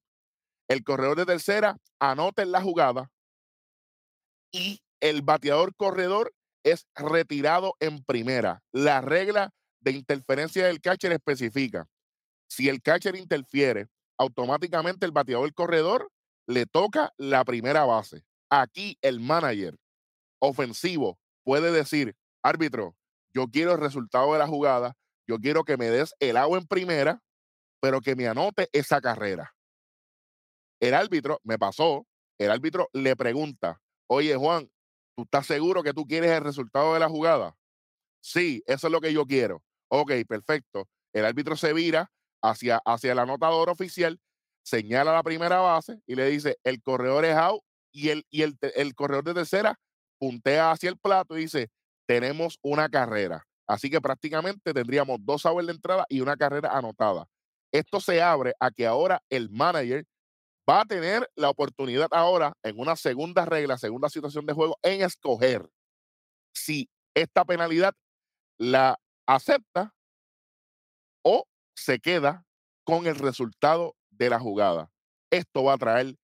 El 0.68 0.84
corredor 0.84 1.18
de 1.18 1.26
tercera 1.26 1.78
anota 2.00 2.42
en 2.44 2.52
la 2.52 2.62
jugada 2.62 3.10
y 4.52 4.82
el 5.00 5.22
bateador 5.22 5.74
corredor 5.76 6.34
es 6.64 6.86
retirado 6.94 7.76
en 7.80 8.04
primera. 8.04 8.62
La 8.74 9.02
regla 9.02 9.52
de 9.80 9.92
interferencia 9.92 10.68
del 10.68 10.82
catcher 10.82 11.14
especifica, 11.14 11.88
si 12.50 12.68
el 12.68 12.82
catcher 12.82 13.16
interfiere, 13.16 13.88
automáticamente 14.18 15.06
el 15.06 15.12
bateador 15.12 15.54
corredor 15.54 16.12
le 16.48 16.66
toca 16.66 17.14
la 17.18 17.46
primera 17.46 17.86
base. 17.86 18.24
Aquí 18.50 18.98
el 19.02 19.20
manager 19.20 19.78
ofensivo 20.40 21.20
puede 21.44 21.72
decir, 21.72 22.16
árbitro, 22.42 22.96
yo 23.34 23.48
quiero 23.48 23.74
el 23.74 23.80
resultado 23.80 24.34
de 24.34 24.40
la 24.40 24.48
jugada, 24.48 24.96
yo 25.28 25.38
quiero 25.38 25.64
que 25.64 25.78
me 25.78 25.90
des 25.90 26.14
el 26.20 26.38
agua 26.38 26.58
en 26.58 26.66
primera 26.66 27.22
pero 27.80 28.02
que 28.02 28.16
me 28.16 28.28
anote 28.28 28.70
esa 28.72 29.02
carrera. 29.02 29.56
El 30.80 30.94
árbitro, 30.94 31.40
me 31.44 31.58
pasó, 31.58 32.06
el 32.38 32.52
árbitro 32.52 32.90
le 32.94 33.16
pregunta, 33.16 33.82
oye 34.08 34.36
Juan, 34.36 34.70
¿tú 35.16 35.24
estás 35.24 35.46
seguro 35.46 35.84
que 35.84 35.94
tú 35.94 36.06
quieres 36.06 36.32
el 36.32 36.44
resultado 36.44 36.94
de 36.94 37.00
la 37.00 37.10
jugada? 37.10 37.56
Sí, 38.22 38.64
eso 38.66 38.88
es 38.88 38.92
lo 38.92 39.02
que 39.02 39.14
yo 39.14 39.26
quiero. 39.26 39.64
Ok, 39.90 40.12
perfecto. 40.28 40.88
El 41.14 41.26
árbitro 41.26 41.56
se 41.56 41.74
vira 41.74 42.12
hacia, 42.42 42.82
hacia 42.86 43.12
el 43.12 43.20
anotador 43.20 43.70
oficial, 43.70 44.20
señala 44.64 45.14
la 45.14 45.24
primera 45.24 45.60
base 45.60 46.02
y 46.06 46.16
le 46.16 46.30
dice, 46.30 46.58
el 46.64 46.82
corredor 46.82 47.26
es 47.26 47.36
out 47.36 47.62
y 47.92 48.10
el, 48.10 48.26
y 48.30 48.44
el, 48.44 48.58
el 48.76 48.96
corredor 48.96 49.24
de 49.24 49.34
tercera 49.34 49.80
puntea 50.20 50.72
hacia 50.72 50.90
el 50.90 50.98
plato 50.98 51.38
y 51.38 51.42
dice, 51.42 51.70
tenemos 52.08 52.60
una 52.62 52.90
carrera. 52.90 53.46
Así 53.68 53.90
que 53.90 54.02
prácticamente 54.02 54.74
tendríamos 54.74 55.20
dos 55.22 55.46
outs 55.46 55.66
la 55.66 55.72
entrada 55.72 56.06
y 56.10 56.22
una 56.22 56.36
carrera 56.36 56.76
anotada. 56.76 57.28
Esto 57.72 58.00
se 58.00 58.22
abre 58.22 58.54
a 58.60 58.72
que 58.72 58.88
ahora 58.88 59.22
el 59.30 59.50
manager 59.50 60.06
va 60.70 60.82
a 60.82 60.86
tener 60.86 61.30
la 61.36 61.50
oportunidad 61.50 62.08
ahora 62.12 62.54
en 62.64 62.80
una 62.80 62.96
segunda 62.96 63.46
regla, 63.46 63.78
segunda 63.78 64.10
situación 64.10 64.46
de 64.46 64.54
juego, 64.54 64.78
en 64.82 65.02
escoger 65.02 65.70
si 66.54 66.90
esta 67.16 67.46
penalidad 67.46 67.94
la 68.58 69.00
acepta 69.28 69.94
o 71.24 71.46
se 71.80 72.00
queda 72.00 72.46
con 72.84 73.08
el 73.08 73.16
resultado 73.16 73.96
de 74.10 74.30
la 74.30 74.40
jugada. 74.40 74.90
Esto 75.32 75.64
va 75.64 75.74
a 75.74 75.78
traer 75.78 76.08
sí. 76.08 76.18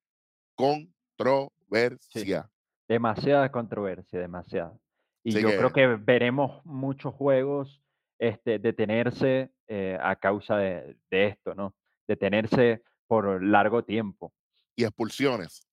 controversia. 0.56 2.50
Demasiada 2.88 3.52
controversia, 3.52 4.20
demasiada. 4.20 4.78
Y 5.24 5.32
Así 5.32 5.42
yo 5.42 5.50
creo 5.50 5.74
que, 5.74 5.88
veremos 5.88 6.64
muchos 6.66 7.14
juegos 7.16 7.82
este, 8.20 8.60
detenerse 8.60 9.52
eh, 9.68 9.98
a 10.02 10.16
causa 10.16 10.58
de, 10.58 10.98
de 11.10 11.28
esto, 11.28 11.56
¿no? 11.56 11.74
Detenerse 12.08 12.84
por 13.08 13.44
largo 13.44 13.84
tiempo. 13.84 14.34
y 14.76 14.84
expulsiones. 14.84 15.68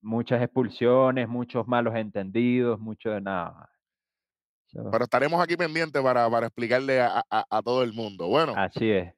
Muchas 0.00 0.42
expulsiones, 0.42 1.28
muchos 1.28 1.66
malos 1.68 1.94
entendidos, 1.94 2.80
mucho 2.80 3.10
de 3.10 3.20
nada. 3.20 3.70
Pero 4.72 5.04
estaremos 5.04 5.40
aquí 5.40 5.56
pendientes 5.56 6.02
para, 6.02 6.28
para 6.28 6.46
explicarle 6.46 7.00
a, 7.00 7.22
a- 7.30 7.46
a 7.48 7.62
todo 7.62 7.82
el 7.82 7.92
mundo. 7.92 8.26
Bueno, 8.28 8.54
así 8.56 8.90
es. 8.90 9.14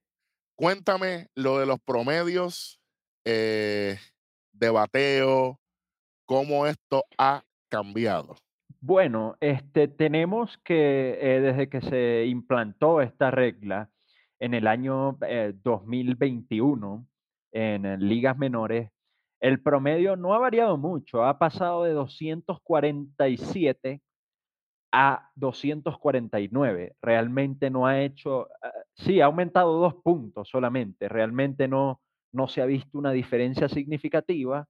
Cuéntame 0.58 1.28
lo 1.36 1.60
de 1.60 1.66
los 1.66 1.78
promedios 1.78 2.80
eh, 3.24 3.96
de 4.52 4.70
bateo, 4.70 5.60
cómo 6.26 6.66
esto 6.66 7.04
ha 7.16 7.44
cambiado. 7.68 8.34
Bueno, 8.80 9.36
este, 9.40 9.86
tenemos 9.86 10.58
que 10.64 11.16
eh, 11.20 11.40
desde 11.40 11.68
que 11.68 11.80
se 11.80 12.26
implantó 12.26 13.00
esta 13.00 13.30
regla, 13.30 13.88
en 14.40 14.54
el 14.54 14.66
año, 14.66 15.16
eh, 15.26 15.52
2021 15.62 17.06
en 17.52 18.08
ligas 18.08 18.36
menores, 18.36 18.90
el 19.40 19.62
promedio 19.62 20.16
no 20.16 20.34
ha 20.34 20.38
variado 20.38 20.76
mucho, 20.76 21.24
ha 21.24 21.38
pasado 21.38 21.84
de 21.84 21.92
247 21.92 24.02
a 24.92 25.30
249. 25.36 26.96
Realmente 27.02 27.70
no 27.70 27.86
ha 27.86 28.00
hecho, 28.02 28.48
ah, 28.62 28.72
sí, 28.94 29.20
ha 29.20 29.26
aumentado 29.26 29.74
2 29.80 29.94
puntos 30.04 30.48
solamente, 30.50 31.08
realmente 31.08 31.68
no 31.68 32.00
no 32.32 32.48
se 32.48 32.62
ha 32.62 32.66
visto 32.66 32.98
una 32.98 33.12
diferencia 33.12 33.68
significativa. 33.70 34.66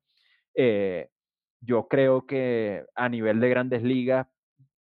Eh, 0.55 1.09
yo 1.63 1.89
creo 1.89 2.27
que 2.27 2.85
a 2.97 3.09
nivel 3.09 3.41
de 3.41 3.49
Grandes 3.51 3.83
Ligas, 3.85 4.27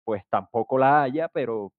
pues 0.05 0.23
tampoco 0.29 0.77
la 0.79 1.03
haya, 1.03 1.29
pero 1.29 1.73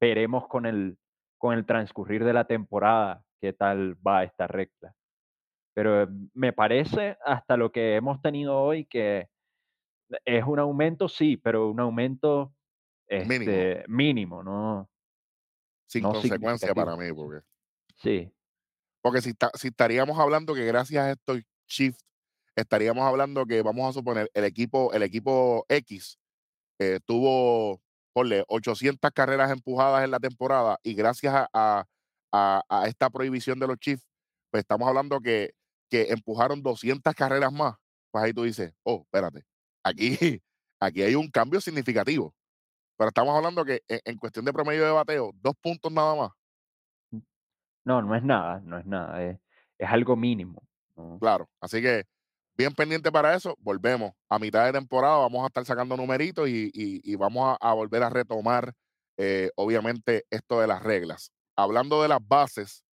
veremos 0.00 0.48
con 0.48 0.66
el 0.66 0.98
con 1.38 1.54
el 1.54 1.66
transcurrir 1.66 2.24
de 2.24 2.32
la 2.34 2.46
temporada 2.46 3.22
qué 3.40 3.52
tal 3.54 3.96
va 4.06 4.24
esta 4.24 4.46
regla. 4.48 4.94
Pero, 5.74 6.04
eh, 6.04 6.08
me 6.34 6.52
parece, 6.54 7.18
hasta 7.26 7.56
lo 7.58 7.72
que 7.72 7.96
hemos 7.96 8.22
tenido 8.22 8.58
hoy, 8.60 8.86
que 8.86 9.28
es 10.26 10.44
un 10.46 10.58
aumento, 10.60 11.08
sí, 11.08 11.36
pero 11.38 11.70
un 11.70 11.80
aumento, 11.80 12.54
este, 13.08 13.84
mínimo, 13.88 14.42
no 14.42 14.88
sin 15.90 16.06
no 16.06 16.10
consecuencia 16.10 16.74
para 16.74 16.96
mí, 16.96 17.12
porque 17.12 17.40
Sí, 17.96 18.32
porque 19.02 19.22
si 19.22 19.34
ta 19.34 19.50
si 19.54 19.68
estaríamos 19.68 20.18
hablando 20.18 20.54
que 20.54 20.64
gracias 20.66 21.04
a 21.04 21.10
estos 21.12 21.40
shifts, 21.68 22.04
estaríamos 22.56 23.04
hablando 23.06 23.46
que, 23.46 23.62
vamos 23.62 23.88
a 23.90 23.92
suponer, 23.92 24.30
el 24.34 24.44
equipo 24.44 24.92
el 24.94 25.02
equipo 25.02 25.64
X, 25.68 26.18
eh, 26.80 27.00
tuvo, 27.06 27.82
ponle 28.14 28.44
800 28.48 29.12
carreras 29.14 29.50
empujadas 29.52 30.04
en 30.04 30.10
la 30.12 30.20
temporada 30.20 30.78
y 30.84 30.94
gracias 30.94 31.34
a 31.34 31.48
a 31.54 31.86
a 32.32 32.62
a 32.70 32.88
esta 32.88 33.10
prohibición 33.10 33.58
de 33.60 33.68
los 33.68 33.78
shifts, 33.80 34.06
pues 34.50 34.62
estamos 34.62 34.88
hablando 34.88 35.20
que 35.20 35.52
que 35.90 36.10
empujaron 36.12 36.62
200 36.62 37.14
carreras 37.14 37.52
más. 37.52 37.76
Pues 38.12 38.24
ahí 38.24 38.32
tú 38.34 38.44
dices: 38.44 38.72
"Oh, 38.84 39.02
espérate, 39.04 39.44
aquí 39.84 40.10
aquí 40.80 41.02
hay 41.02 41.14
un 41.16 41.30
cambio 41.30 41.60
significativo". 41.60 42.34
Pero 42.96 43.08
estamos 43.08 43.36
hablando 43.36 43.64
que 43.64 43.80
en 43.88 44.00
en 44.04 44.16
cuestión 44.18 44.44
de 44.44 44.52
promedio 44.52 44.84
de 44.84 44.92
bateo, 44.92 45.32
2 45.42 45.54
puntos 45.62 45.92
nada 45.92 46.14
más. 46.14 46.30
no, 47.84 48.02
no 48.02 48.14
es 48.14 48.22
nada, 48.22 48.60
no 48.64 48.78
es 48.78 48.86
nada, 48.86 49.22
es 49.22 49.38
es 49.78 49.88
algo 49.90 50.16
mínimo, 50.16 50.66
¿no? 50.96 51.20
Claro, 51.20 51.48
así 51.60 51.80
que 51.80 52.04
bien 52.56 52.72
pendiente 52.74 53.10
para 53.12 53.34
eso. 53.34 53.54
Volvemos 53.58 54.12
a 54.28 54.38
mitad 54.38 54.66
de 54.66 54.72
temporada, 54.72 55.18
vamos 55.18 55.42
a 55.44 55.46
estar 55.48 55.64
sacando 55.64 55.96
numeritos 55.96 56.48
y, 56.48 56.66
y- 56.74 57.00
y 57.04 57.16
vamos 57.16 57.56
a, 57.60 57.70
a 57.70 57.74
volver 57.74 58.02
a 58.02 58.10
retomar, 58.10 58.72
eh, 59.16 59.50
obviamente, 59.56 60.24
esto 60.30 60.60
de 60.60 60.66
las 60.66 60.82
reglas. 60.82 61.32
Hablando 61.56 62.02
de 62.02 62.08
las 62.08 62.18
bases, 62.26 62.84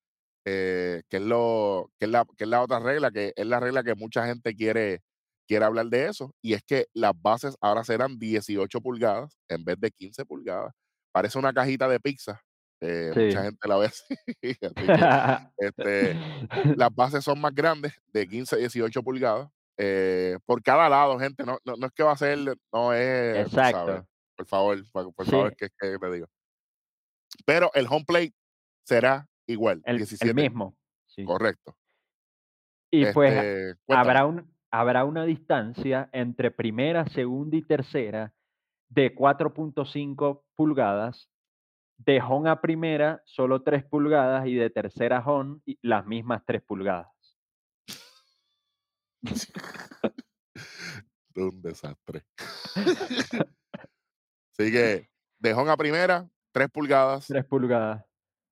eh, 0.46 1.02
que, 1.10 1.18
es 1.18 1.22
lo, 1.24 1.90
que, 1.98 2.06
es 2.06 2.12
la, 2.12 2.24
que 2.36 2.44
es 2.44 2.50
la 2.50 2.62
otra 2.62 2.80
regla, 2.80 3.10
que 3.12 3.32
es 3.36 3.46
la 3.46 3.60
regla 3.60 3.84
que 3.84 3.94
mucha 3.96 4.26
gente 4.26 4.54
quiere, 4.56 5.00
quiere 5.46 5.64
hablar 5.64 5.86
de 5.86 6.06
eso, 6.08 6.34
y 6.42 6.54
es 6.54 6.62
que 6.62 6.86
las 6.94 7.12
bases 7.20 7.56
ahora 7.60 7.84
serán 7.84 8.18
18 8.18 8.80
pulgadas 8.80 9.36
en 9.48 9.64
vez 9.64 9.76
de 9.80 9.90
15 9.90 10.24
pulgadas. 10.24 10.72
Parece 11.12 11.38
una 11.38 11.52
cajita 11.52 11.88
de 11.88 12.00
pizza, 12.00 12.40
eh, 12.80 13.12
mucha 13.14 13.42
gente 13.44 13.68
la 13.68 13.76
ve 13.76 13.86
así, 13.86 14.02
que 14.40 14.56
este, 15.58 16.16
las 16.76 16.94
bases 16.94 17.24
son 17.24 17.40
más 17.40 17.54
grandes, 17.54 17.92
de 18.12 18.26
15 18.26 18.56
a 18.56 18.58
18 18.58 19.02
pulgadas, 19.02 19.48
eh, 19.78 20.36
por 20.46 20.62
cada 20.62 20.88
lado, 20.88 21.18
gente. 21.18 21.44
No, 21.44 21.58
no, 21.64 21.74
no 21.76 21.86
es 21.86 21.92
que 21.92 22.02
va 22.02 22.12
a 22.12 22.16
ser, 22.16 22.38
no 22.72 22.92
es, 22.92 23.50
sabes, 23.50 23.52
Exacto. 23.52 24.06
por 24.36 24.46
favor, 24.46 24.82
por, 24.92 25.14
por 25.14 25.26
favor, 25.26 25.56
que, 25.56 25.68
que 25.78 25.98
te 25.98 26.10
digo. 26.12 26.26
Pero 27.46 27.70
el 27.74 27.86
home 27.88 28.04
plate 28.06 28.34
será 28.84 29.26
igual, 29.46 29.80
el 29.84 29.92
el 29.92 29.98
17, 29.98 30.34
mismo, 30.34 30.76
sí. 31.06 31.24
correcto. 31.24 31.76
Y 32.90 33.06
pues 33.06 33.32
Este, 33.32 33.74
habrá 33.88 34.26
un 34.26 34.52
habrá 34.72 35.04
una 35.04 35.24
distancia 35.24 36.08
entre 36.12 36.50
primera, 36.50 37.06
segunda 37.08 37.56
y 37.56 37.62
tercera 37.62 38.34
de 38.88 39.14
4.5 39.14 40.42
pulgadas, 40.56 41.30
de 41.98 42.20
home 42.20 42.50
a 42.50 42.60
primera 42.60 43.22
solo 43.26 43.62
3 43.62 43.84
pulgadas 43.84 44.46
y 44.46 44.54
de 44.54 44.70
tercera 44.70 45.18
a 45.18 45.24
home 45.24 45.60
las 45.82 46.06
mismas 46.06 46.42
3 46.46 46.62
pulgadas. 46.62 47.12
un 51.36 51.62
desastre. 51.62 52.24
Así 52.74 54.72
que 54.72 55.08
de 55.38 55.54
home 55.54 55.70
a 55.70 55.76
primera, 55.76 56.28
3 56.52 56.68
pulgadas, 56.70 57.26
3 57.26 57.44
pulgadas. 57.44 58.04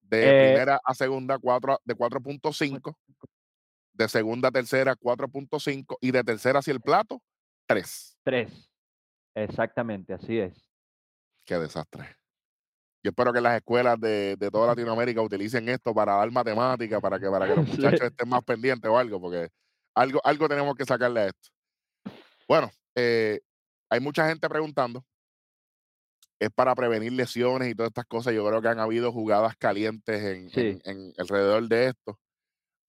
de 0.02 0.22
Eh, 0.22 0.50
primera 0.50 0.80
a 0.84 0.94
segunda, 0.94 1.38
4, 1.38 1.80
de 1.84 1.94
4.5, 1.94 2.94
de 4.00 4.08
segunda 4.08 4.48
a 4.48 4.50
tercera, 4.50 4.96
4.5 4.96 5.98
y 6.00 6.10
de 6.10 6.24
tercera 6.24 6.60
hacia 6.60 6.72
el 6.72 6.80
plato, 6.80 7.22
3. 7.66 8.18
3, 8.24 8.70
exactamente, 9.34 10.14
así 10.14 10.38
es. 10.38 10.70
Qué 11.44 11.58
desastre. 11.58 12.16
Yo 13.02 13.10
espero 13.10 13.32
que 13.32 13.40
las 13.40 13.56
escuelas 13.56 14.00
de, 14.00 14.36
de 14.36 14.50
toda 14.50 14.68
Latinoamérica 14.68 15.20
utilicen 15.20 15.68
esto 15.68 15.94
para 15.94 16.14
dar 16.14 16.30
matemática, 16.30 17.00
para 17.00 17.18
que, 17.18 17.28
para 17.28 17.46
que 17.46 17.56
los 17.56 17.68
muchachos 17.68 18.00
estén 18.00 18.28
más 18.28 18.42
pendientes 18.42 18.90
o 18.90 18.96
algo, 18.96 19.20
porque 19.20 19.48
algo, 19.94 20.20
algo 20.24 20.48
tenemos 20.48 20.74
que 20.74 20.84
sacarle 20.84 21.20
a 21.20 21.26
esto. 21.26 21.50
Bueno, 22.48 22.70
eh, 22.94 23.40
hay 23.90 24.00
mucha 24.00 24.26
gente 24.28 24.48
preguntando, 24.48 25.04
es 26.38 26.50
para 26.50 26.74
prevenir 26.74 27.12
lesiones 27.12 27.68
y 27.68 27.74
todas 27.74 27.90
estas 27.90 28.06
cosas. 28.06 28.32
Yo 28.32 28.46
creo 28.46 28.62
que 28.62 28.68
han 28.68 28.80
habido 28.80 29.12
jugadas 29.12 29.56
calientes 29.56 30.22
en, 30.22 30.50
en, 30.54 30.80
en 30.84 31.12
alrededor 31.18 31.68
de 31.68 31.88
esto. 31.88 32.18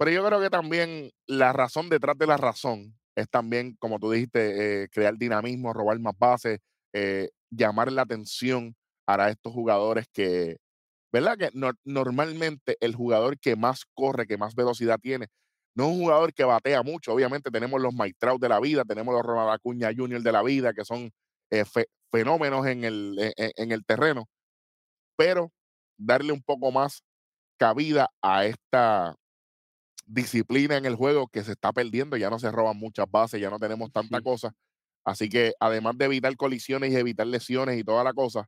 Pero 0.01 0.09
yo 0.13 0.25
creo 0.25 0.41
que 0.41 0.49
también 0.49 1.11
la 1.27 1.53
razón 1.53 1.87
detrás 1.87 2.17
de 2.17 2.25
la 2.25 2.35
razón 2.35 2.97
es 3.15 3.29
también, 3.29 3.75
como 3.77 3.99
tú 3.99 4.09
dijiste, 4.09 4.85
eh, 4.85 4.89
crear 4.89 5.15
dinamismo, 5.15 5.73
robar 5.73 5.99
más 5.99 6.15
bases, 6.17 6.57
eh, 6.91 7.29
llamar 7.51 7.91
la 7.91 8.01
atención 8.01 8.75
a 9.05 9.29
estos 9.29 9.53
jugadores 9.53 10.07
que, 10.11 10.57
¿verdad? 11.13 11.37
Que 11.37 11.49
no- 11.53 11.73
normalmente 11.85 12.77
el 12.81 12.95
jugador 12.95 13.39
que 13.39 13.55
más 13.55 13.83
corre, 13.93 14.25
que 14.25 14.37
más 14.37 14.55
velocidad 14.55 14.97
tiene, 14.99 15.27
no 15.75 15.85
es 15.85 15.91
un 15.91 15.99
jugador 15.99 16.33
que 16.33 16.45
batea 16.45 16.81
mucho. 16.81 17.13
Obviamente 17.13 17.51
tenemos 17.51 17.79
los 17.79 17.93
Trout 18.19 18.41
de 18.41 18.49
la 18.49 18.59
vida, 18.59 18.85
tenemos 18.85 19.13
los 19.13 19.23
Ronald 19.23 19.51
Acuña 19.51 19.91
Jr. 19.95 20.23
de 20.23 20.31
la 20.31 20.41
vida, 20.43 20.73
que 20.73 20.83
son 20.83 21.11
eh, 21.51 21.63
fe- 21.65 21.89
fenómenos 22.11 22.65
en 22.65 22.85
el, 22.85 23.17
en 23.19 23.33
en- 23.37 23.51
en 23.55 23.71
el 23.71 23.85
terreno, 23.85 24.27
pero 25.17 25.51
darle 25.97 26.33
un 26.33 26.41
poco 26.43 26.71
más 26.71 27.03
cabida 27.59 28.09
a 28.23 28.45
esta 28.45 29.15
disciplina 30.11 30.77
en 30.77 30.85
el 30.85 30.95
juego 30.95 31.27
que 31.27 31.43
se 31.43 31.53
está 31.53 31.71
perdiendo, 31.71 32.17
ya 32.17 32.29
no 32.29 32.37
se 32.37 32.51
roban 32.51 32.77
muchas 32.77 33.09
bases, 33.09 33.39
ya 33.39 33.49
no 33.49 33.59
tenemos 33.59 33.91
tanta 33.91 34.17
sí, 34.17 34.23
cosa. 34.23 34.53
Así 35.03 35.29
que 35.29 35.53
además 35.59 35.97
de 35.97 36.05
evitar 36.05 36.35
colisiones 36.35 36.91
y 36.91 36.95
evitar 36.95 37.25
lesiones 37.25 37.79
y 37.79 37.83
toda 37.83 38.03
la 38.03 38.13
cosa, 38.13 38.47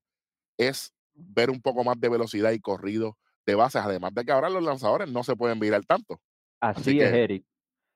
es 0.57 0.93
ver 1.14 1.49
un 1.49 1.61
poco 1.61 1.84
más 1.84 1.99
de 1.99 2.09
velocidad 2.09 2.51
y 2.51 2.59
corrido 2.59 3.18
de 3.45 3.55
bases, 3.55 3.82
además 3.82 4.14
de 4.14 4.24
que 4.26 4.32
ahora 4.32 4.49
los 4.49 4.64
lanzadores 4.64 5.11
no 5.11 5.24
se 5.24 5.36
pueden 5.36 5.59
virar 5.59 5.84
tanto. 5.86 6.20
Así 6.59 6.82
así 6.82 6.99
es, 6.99 7.11
que 7.11 7.24
Eric. 7.24 7.45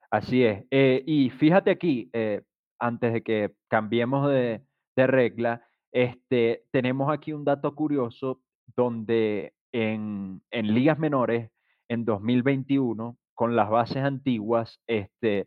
Así 0.09 0.43
es. 0.43 0.63
Eh, 0.71 1.03
y 1.05 1.29
fíjate 1.29 1.71
aquí, 1.71 2.09
eh, 2.13 2.41
antes 2.79 3.13
de 3.13 3.21
que 3.21 3.53
cambiemos 3.67 4.29
de, 4.29 4.61
de 4.95 5.07
regla, 5.07 5.67
este, 5.91 6.65
tenemos 6.71 7.11
aquí 7.11 7.33
un 7.33 7.43
dato 7.43 7.75
curioso 7.75 8.41
donde 8.75 9.53
en, 9.71 10.41
en 10.51 10.73
ligas 10.73 10.99
menores, 10.99 11.49
en 11.89 12.05
2021, 12.05 13.17
con 13.37 13.55
las 13.55 13.69
bases 13.69 13.97
antiguas, 13.97 14.81
este, 14.87 15.45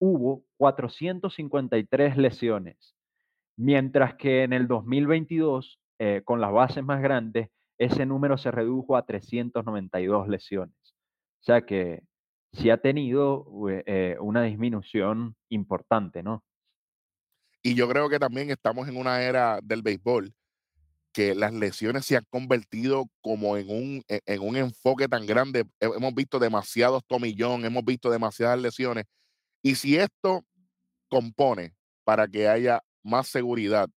hubo 0.00 0.42
453 0.56 2.16
lesiones, 2.16 2.96
mientras 3.58 4.14
que 4.14 4.42
en 4.42 4.54
el 4.54 4.66
2022, 4.66 5.78
eh, 5.98 6.22
con 6.24 6.40
las 6.40 6.50
bases 6.50 6.82
más 6.82 7.02
grandes, 7.02 7.50
ese 7.78 8.06
número 8.06 8.38
se 8.38 8.50
redujo 8.50 8.96
a 8.96 9.04
392 9.04 10.28
lesiones. 10.28 10.76
O 11.40 11.44
sea 11.44 11.66
que 11.66 12.04
sí 12.54 12.70
ha 12.70 12.78
tenido, 12.78 13.44
ue 13.44 13.84
eh, 13.84 14.16
una 14.18 14.42
disminución 14.42 15.36
importante, 15.50 16.22
¿no? 16.22 16.42
y 17.66 17.74
yo 17.74 17.88
creo 17.88 18.08
que 18.08 18.20
también 18.20 18.48
estamos 18.50 18.86
en 18.86 18.96
una 18.96 19.22
era 19.22 19.58
del 19.60 19.82
béisbol 19.82 20.32
que 21.16 21.34
las 21.34 21.54
lesiones 21.54 22.04
se 22.04 22.18
han 22.18 22.26
convertido 22.30 23.06
como 23.22 23.56
en 23.56 23.70
un, 23.70 24.02
e- 24.08 24.20
en 24.26 24.42
un 24.42 24.56
enfoque 24.56 25.08
tan 25.08 25.24
grande. 25.26 25.64
He- 25.80 25.86
Hemos 25.96 26.14
visto 26.14 26.38
demasiados 26.38 27.02
tomillón, 27.08 27.64
hemos 27.64 27.84
visto 27.86 28.10
demasiadas 28.10 28.60
lesiones. 28.60 29.06
Y 29.62 29.76
si 29.76 29.96
esto 29.96 30.44
compone 31.08 31.74
para 32.04 32.28
que 32.28 32.48
haya 32.48 32.82
más 33.02 33.28
seguridad 33.28 33.88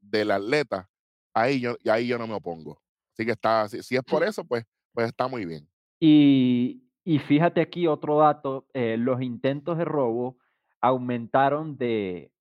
del 0.00 0.32
atleta, 0.32 0.90
ahí 1.34 1.60
yo, 1.60 1.76
ahí 1.90 2.08
yo 2.08 2.18
no 2.18 2.26
me 2.26 2.34
opongo. 2.34 2.82
Así 3.12 3.24
que 3.26 3.32
está, 3.32 3.68
si, 3.68 3.82
si 3.82 3.96
es 3.96 4.02
por 4.02 4.24
eso, 4.24 4.44
pues, 4.44 4.64
pues 4.92 5.08
está 5.08 5.28
muy 5.28 5.46
bien. 5.46 5.68
Y 6.00 6.80
y 7.06 7.18
fíjate 7.20 7.60
aquí 7.60 7.86
otro 7.86 8.18
dato, 8.18 8.66
eh, 8.74 8.96
los 8.98 9.20
intentos 9.22 9.78
de 9.78 9.84
robo 9.84 10.38
aumentaron 10.80 11.76
de 11.76 12.32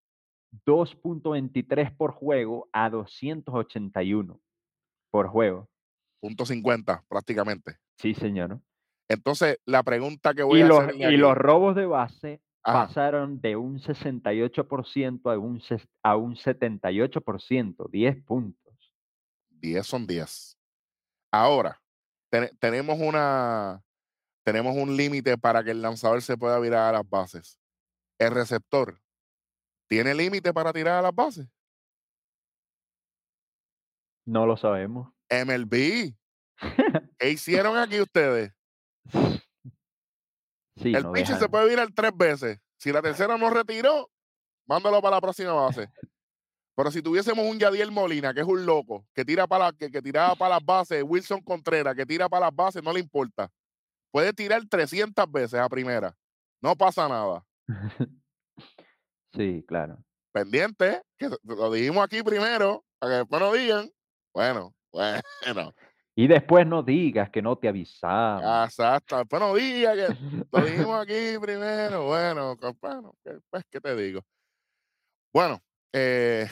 2.23 0.65 1.95
por 1.95 2.11
juego 2.11 2.69
a 2.71 2.89
281 2.89 4.39
por 5.11 5.27
juego. 5.27 5.69
Punto 6.19 6.45
50 6.45 7.03
prácticamente. 7.07 7.77
Sí, 7.97 8.13
señor. 8.13 8.59
Entonces, 9.07 9.59
la 9.65 9.83
pregunta 9.83 10.33
que 10.33 10.43
voy 10.43 10.59
Y 10.59 10.61
a 10.63 10.67
los 10.67 10.79
hacerle 10.79 11.13
y 11.13 11.17
los 11.17 11.31
aquí 11.31 11.39
robos 11.39 11.75
de 11.75 11.85
base 11.85 12.41
ajá, 12.63 12.87
pasaron 12.87 13.41
de 13.41 13.55
un 13.55 13.79
68% 13.79 15.31
a 15.31 15.37
un 15.37 15.61
a 16.03 16.15
un 16.15 16.35
78%, 16.35 17.89
10 17.89 18.23
puntos. 18.23 18.93
10 19.49 19.85
son 19.85 20.07
10. 20.07 20.57
Ahora, 21.31 21.81
tene 22.29 22.51
tenemos 22.59 22.99
una 22.99 23.83
tenemos 24.43 24.75
un 24.75 24.95
límite 24.97 25.37
para 25.37 25.63
que 25.63 25.71
el 25.71 25.81
lanzador 25.81 26.21
se 26.21 26.37
pueda 26.37 26.59
virar 26.59 26.89
a 26.89 26.97
las 26.97 27.09
bases. 27.09 27.59
El 28.19 28.31
receptor, 28.31 28.99
¿tiene 29.93 30.15
límite 30.15 30.51
para 30.51 30.73
tirar 30.73 30.95
a 30.97 31.01
las 31.03 31.13
bases? 31.13 31.47
No 34.25 34.47
lo 34.47 34.57
sabemos. 34.57 35.13
MLB, 35.29 36.15
¿qué 37.19 37.29
hicieron 37.29 37.77
aquí 37.77 38.01
ustedes? 38.01 38.51
Sí, 40.77 40.95
El 40.95 41.03
no 41.03 41.11
pitcher 41.11 41.37
se 41.37 41.47
puede 41.47 41.69
virar 41.69 41.87
3 41.93 42.11
veces. 42.15 42.59
Si 42.79 42.91
la 42.91 43.01
tercera 43.03 43.37
no 43.37 43.51
retiró, 43.51 44.09
mándalo 44.65 44.99
para 44.99 45.17
la 45.17 45.21
próxima 45.21 45.53
base. 45.53 45.91
Pero 46.75 46.89
si 46.89 47.03
tuviésemos 47.03 47.45
un 47.45 47.59
Yadiel 47.59 47.91
Molina, 47.91 48.33
que 48.33 48.39
es 48.39 48.47
un 48.47 48.65
loco, 48.65 49.05
que 49.13 49.23
tira 49.23 49.45
para 49.45 49.73
que, 49.73 49.91
que 49.91 50.01
tiraba 50.01 50.35
para 50.35 50.55
las 50.55 50.65
bases, 50.65 51.03
Wilson 51.05 51.41
Contreras, 51.41 51.95
que 51.95 52.07
tira 52.07 52.27
para 52.27 52.47
las 52.47 52.55
bases, 52.55 52.81
no 52.81 52.91
le 52.91 52.99
importa. 52.99 53.51
Puede 54.09 54.33
tirar 54.33 54.63
300 54.67 55.31
veces 55.31 55.59
a 55.59 55.69
primera. 55.69 56.17
No 56.61 56.75
pasa 56.75 57.07
nada. 57.07 57.45
Sí, 59.33 59.63
claro. 59.67 59.97
Pendiente, 60.31 61.01
que 61.17 61.29
lo 61.43 61.71
dijimos 61.71 62.03
aquí 62.03 62.21
primero, 62.23 62.83
para 62.99 63.11
que 63.13 63.17
después 63.19 63.41
no 63.41 63.51
digan. 63.53 63.89
Bueno, 64.33 64.73
bueno. 64.91 65.73
Y 66.15 66.27
después 66.27 66.67
no 66.67 66.83
digas 66.83 67.29
que 67.31 67.41
no 67.41 67.57
te 67.57 67.67
avisamos. 67.67 68.67
Exacto. 68.69 69.17
Después 69.17 69.41
no 69.41 69.55
digan 69.55 69.95
que 69.95 70.07
lo 70.51 70.65
dijimos 70.65 71.01
aquí 71.01 71.39
primero. 71.41 72.05
Bueno, 72.05 72.57
que- 73.23 73.39
pues, 73.49 73.63
¿qué 73.69 73.81
te 73.81 73.95
digo? 73.95 74.21
Bueno, 75.33 75.59
eh, 75.93 76.47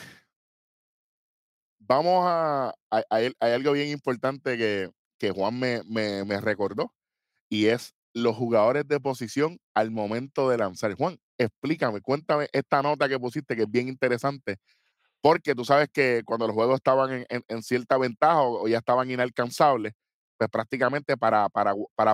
vamos 1.78 2.24
a. 2.26 2.74
Hay 2.90 3.32
algo 3.40 3.72
bien 3.72 3.88
importante 3.88 4.56
que, 4.58 4.90
que 5.18 5.30
Juan 5.30 5.58
me, 5.58 5.82
me, 5.88 6.24
me 6.24 6.40
recordó 6.40 6.92
y 7.48 7.66
es 7.66 7.94
los 8.14 8.36
jugadores 8.36 8.86
de 8.86 9.00
posición 9.00 9.58
al 9.74 9.90
momento 9.90 10.48
de 10.48 10.58
lanzar. 10.58 10.94
Juan, 10.94 11.18
explícame, 11.38 12.00
cuéntame 12.00 12.48
esta 12.52 12.82
nota 12.82 13.08
que 13.08 13.18
pusiste 13.18 13.56
que 13.56 13.62
es 13.62 13.70
bien 13.70 13.88
interesante, 13.88 14.58
porque 15.20 15.54
tú 15.54 15.64
sabes 15.64 15.88
que 15.92 16.22
cuando 16.24 16.46
los 16.46 16.54
juegos 16.54 16.76
estaban 16.76 17.24
en, 17.28 17.62
cierta 17.62 17.96
ventaja 17.96 18.42
o, 18.42 18.68
ya 18.68 18.78
estaban 18.78 19.10
inalcanzables, 19.10 19.94
pues 20.36 20.50
prácticamente 20.50 21.16
para, 21.16 21.48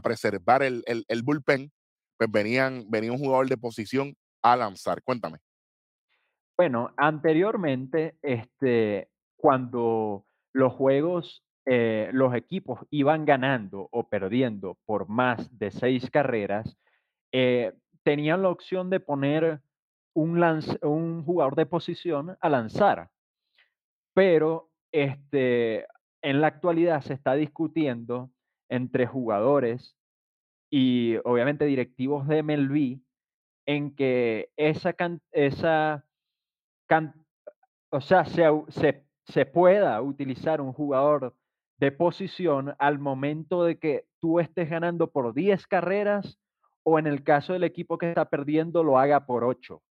preservar 0.03 0.63
el, 0.63 0.83
el, 0.87 1.05
el 1.09 1.23
bullpen, 1.23 1.73
pues 2.17 2.31
venían, 2.31 2.85
venía 2.89 3.13
un 3.13 3.19
jugador 3.19 3.49
de 3.49 3.57
posición 3.57 4.15
a 4.43 4.57
lanzar. 4.57 5.03
Cuéntame. 5.03 5.39
Bueno, 6.57 6.93
anteriormente, 6.97 8.19
este, 8.21 9.09
cuando 9.37 10.27
los 10.53 10.73
juegos, 10.73 11.45
eh, 11.71 12.09
los 12.13 12.35
equipos 12.35 12.81
iban 12.91 13.27
ganando 13.27 13.89
o 13.91 14.09
perdiendo 14.09 14.79
por 14.87 15.09
más 15.09 15.59
de 15.59 15.71
6 15.71 16.11
carreras, 16.11 16.79
eh, 17.33 17.75
tenían 18.03 18.43
la 18.43 18.49
opción 18.49 18.89
de 18.89 19.01
poner 19.01 19.61
un 20.15 20.43
un 20.83 21.25
jugador 21.25 21.57
de 21.57 21.67
posición 21.67 22.37
a 22.41 22.49
lanzar. 22.49 23.11
Pero, 24.15 24.71
este, 24.93 25.87
en 26.23 26.41
la 26.41 26.47
actualidad 26.49 27.03
se 27.03 27.15
está 27.15 27.35
discutiendo 27.35 28.31
entre 28.71 29.07
jugadores 29.07 29.95
y, 30.71 31.17
obviamente, 31.25 31.67
directivos 31.67 32.27
de 32.29 32.43
MLB 32.43 33.01
en 33.67 33.95
que 33.95 34.51
esa 34.57 34.95
esa 35.33 36.05
o 37.91 38.01
sea, 38.01 38.25
se 38.25 38.45
se 38.69 39.05
se 39.27 39.45
pueda 39.45 40.01
utilizar 40.01 40.61
un 40.61 40.73
jugador 40.73 41.35
de 41.79 41.93
posición 41.93 42.75
al 42.79 42.99
momento 42.99 43.65
de 43.65 43.79
que 43.79 44.05
tú 44.21 44.41
estés 44.41 44.69
ganando 44.69 45.11
por 45.11 45.33
10 45.35 45.67
carreras, 45.67 46.39
o 46.83 46.99
en 46.99 47.07
el 47.07 47.23
caso 47.23 47.53
del 47.53 47.65
equipo 47.65 47.99
que 47.99 48.09
está 48.09 48.29
perdiendo, 48.29 48.83
lo 48.83 48.99
haga 48.99 49.27
por 49.27 49.45
8, 49.45 49.83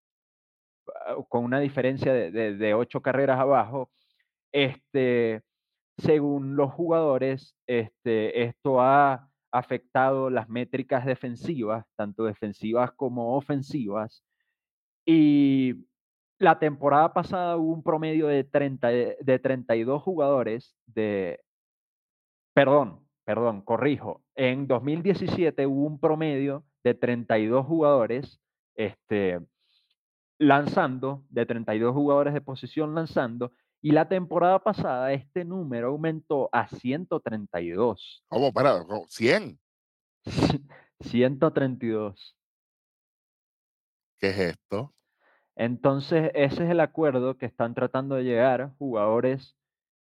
ah, 1.05 1.15
con 1.29 1.43
una 1.45 1.59
diferencia 1.59 2.13
de 2.13 2.31
de 2.31 2.55
de 2.57 2.73
8 2.73 3.01
carreras 3.01 3.39
abajo. 3.39 3.89
Este, 4.51 5.41
según 5.97 6.55
los 6.55 6.71
jugadores, 6.73 7.55
este, 7.67 8.43
esto 8.43 8.81
ha 8.81 9.29
afectado 9.51 10.29
las 10.29 10.49
métricas 10.49 11.05
defensivas, 11.05 11.85
tanto 11.95 12.25
defensivas 12.25 12.91
como 12.93 13.35
ofensivas. 13.37 14.23
Y 15.05 15.87
la 16.39 16.59
temporada 16.59 17.13
pasada 17.13 17.57
hubo 17.57 17.73
un 17.73 17.83
promedio 17.83 18.27
de 18.27 18.43
30 18.43 18.87
de 18.89 19.17
de 19.21 19.39
32 19.39 20.01
jugadores 20.03 20.75
de 20.85 21.39
perdón, 22.57 23.07
perdón, 23.23 23.61
corrijo. 23.61 24.23
En 24.33 24.65
2017 24.65 25.67
hubo 25.67 25.85
un 25.85 25.99
promedio 25.99 26.65
de 26.83 26.95
32 26.95 27.63
jugadores, 27.63 28.41
este, 28.73 29.39
lanzando, 30.39 31.23
de 31.29 31.45
32 31.45 31.93
jugadores 31.93 32.33
de 32.33 32.41
posición 32.41 32.95
lanzando, 32.95 33.51
y 33.79 33.91
la 33.91 34.09
temporada 34.09 34.57
pasada 34.63 35.13
este 35.13 35.45
número 35.45 35.89
aumentó 35.89 36.49
a 36.51 36.67
132. 36.67 38.23
¿Cómo? 38.27 38.51
¿cómo? 38.51 39.05
100. 39.07 39.59
132. 41.01 42.35
¿Qué 44.19 44.29
es 44.29 44.39
esto? 44.39 44.95
Entonces, 45.55 46.31
ese 46.33 46.63
es 46.63 46.71
el 46.71 46.79
acuerdo 46.79 47.37
que 47.37 47.45
están 47.45 47.75
tratando 47.75 48.15
de 48.15 48.23
llegar 48.23 48.73
jugadores 48.79 49.56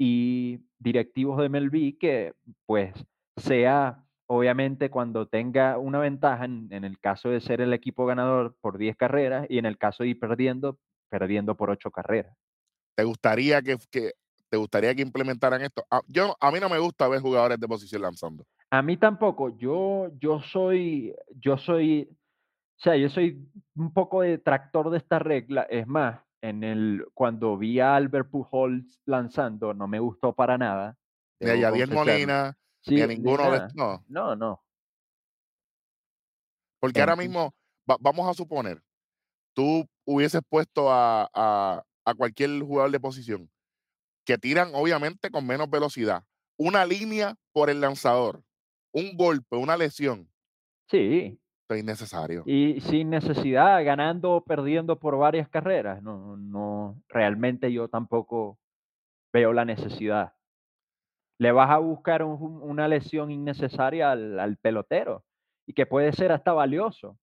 y 0.06 0.60
directivos 0.80 1.38
de 1.40 1.46
MLB 1.46 1.98
que, 1.98 2.34
pues, 2.66 2.94
sea, 3.38 4.04
obviamente, 4.28 4.90
cuando 4.90 5.28
tenga 5.30 5.78
una 5.78 6.00
ventaja, 6.00 6.44
en, 6.44 6.68
en 6.72 6.84
el 6.84 7.00
caso 7.00 7.30
de 7.30 7.40
ser 7.40 7.62
el 7.62 7.72
equipo 7.72 8.06
ganador 8.06 8.58
por 8.60 8.78
10 8.78 8.98
carreras 8.98 9.46
y 9.50 9.60
en 9.60 9.66
el 9.66 9.78
caso 9.78 10.04
de 10.04 10.10
ir 10.10 10.20
perdiendo, 10.20 10.78
perdiendo 11.10 11.56
por 11.56 11.70
8 11.70 11.90
carreras. 11.90 12.36
¿Te 12.96 13.06
gustaría 13.06 13.62
que, 13.62 13.78
que- 13.90 14.12
te 14.50 14.58
gustaría 14.58 14.94
que 14.94 15.02
implementaran 15.02 15.62
esto? 15.62 15.84
Ah, 15.90 16.02
yo, 16.08 16.36
a 16.40 16.52
mí 16.52 16.60
no 16.60 16.68
me 16.70 16.78
gusta 16.80 17.08
ver 17.08 17.22
jugadores 17.22 17.60
de 17.60 17.68
posición 17.68 18.02
lanzando. 18.02 18.44
A 18.72 18.82
mí 18.82 18.98
tampoco, 18.98 19.58
yo, 19.58 20.10
yo 20.20 20.42
soy, 20.42 21.16
yo 21.40 21.58
soy, 21.58 22.10
o 22.12 22.82
sea, 22.84 22.98
yo 22.98 23.10
soy 23.10 23.48
un 23.76 23.94
poco 23.94 24.22
detractor 24.22 24.90
de 24.90 24.98
esta 24.98 25.18
regla. 25.18 25.64
Es 25.64 25.88
más, 25.88 26.20
en 26.44 26.62
el, 26.66 27.06
cuando 27.14 27.58
vi 27.58 27.80
a 27.80 27.96
Albert 27.96 28.30
Pujols 28.30 29.00
lanzando, 29.06 29.74
no 29.74 29.88
me 29.88 30.00
gustó 30.00 30.34
para 30.34 30.58
nada, 30.58 30.98
Ni 31.40 31.50
a 31.50 31.56
Yadier. 31.56 31.90
Molina, 31.90 32.58
ni 32.86 33.02
a 33.02 33.06
Sí, 33.06 33.08
ni 33.08 33.16
ninguno 33.16 33.50
de 33.50 33.58
estos. 33.60 33.74
No, 33.76 34.04
No, 34.10 34.36
no. 34.36 34.64
porque 36.82 37.00
ahora 37.00 37.16
mismo, 37.16 37.56
va- 37.90 37.96
vamos 38.00 38.30
a 38.30 38.34
suponer, 38.34 38.84
tú 39.56 39.88
hubieses 40.06 40.42
puesto 40.50 40.92
a, 40.92 41.30
a- 41.34 41.82
a 42.06 42.14
cualquier 42.14 42.62
jugador 42.62 42.92
de 42.92 43.00
posición 43.00 43.50
que 44.26 44.38
tiran 44.38 44.72
obviamente 44.76 45.30
con 45.32 45.48
menos 45.48 45.70
velocidad, 45.70 46.26
una 46.58 46.86
línea 46.86 47.36
por 47.54 47.70
el 47.70 47.80
lanzador, 47.80 48.44
un 48.92 49.16
golpe, 49.16 49.56
una 49.56 49.78
lesión, 49.78 50.30
sí, 50.90 51.40
innecesario. 51.78 52.46
y 52.46 52.82
sin 52.82 53.10
necesidad, 53.10 53.84
ganando 53.86 54.32
o 54.34 54.44
perdiendo 54.44 55.00
por 55.00 55.18
varias 55.18 55.50
carreras. 55.50 56.02
No, 56.04 56.36
no, 56.38 57.02
realmente 57.08 57.72
yo 57.72 57.88
tampoco 57.88 58.60
veo 59.34 59.54
la 59.54 59.66
necesidad. 59.66 60.34
Le 61.40 61.52
vas 61.52 61.70
a 61.72 61.78
buscar 61.80 62.24
una 62.24 62.88
lesión 62.88 63.32
innecesaria 63.32 64.12
al 64.12 64.58
pelotero, 64.62 65.24
y 65.66 65.74
que 65.74 65.86
puede 65.86 66.14
ser 66.14 66.32
hasta 66.32 66.54
valioso 66.54 67.18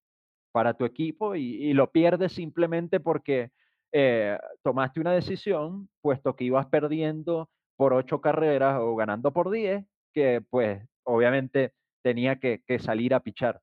para 0.52 0.74
tu 0.74 0.84
equipo, 0.84 1.36
y 1.36 1.72
lo 1.74 1.90
pierdes 1.92 2.32
simplemente 2.32 3.00
porque, 3.00 3.50
eh, 3.92 4.38
tomaste 4.62 5.00
una 5.00 5.12
decisión, 5.12 5.88
puesto 6.02 6.36
que 6.36 6.44
ibas 6.44 6.66
perdiendo 6.68 7.50
por 7.76 7.94
8 7.94 8.20
carreras 8.20 8.78
o 8.80 8.96
ganando 8.96 9.32
por 9.32 9.50
10, 9.50 9.86
que, 10.14 10.42
pues, 10.50 10.82
obviamente 11.04 11.74
tenía 12.02 12.36
que 12.40 12.62
salir 12.80 13.14
a 13.14 13.20
pichar. 13.20 13.60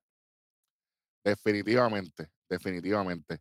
Definitivamente, 1.28 2.30
definitivamente. 2.48 3.40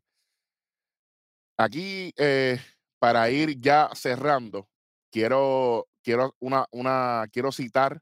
Aquí, 1.57 2.12
eh, 2.16 2.59
para 2.99 3.30
ir 3.30 3.61
ya 3.61 3.91
cerrando, 3.95 4.68
quiero, 5.12 5.87
quiero, 6.03 6.34
una, 6.41 6.66
una, 6.72 7.26
quiero 7.30 7.53
citar 7.53 8.01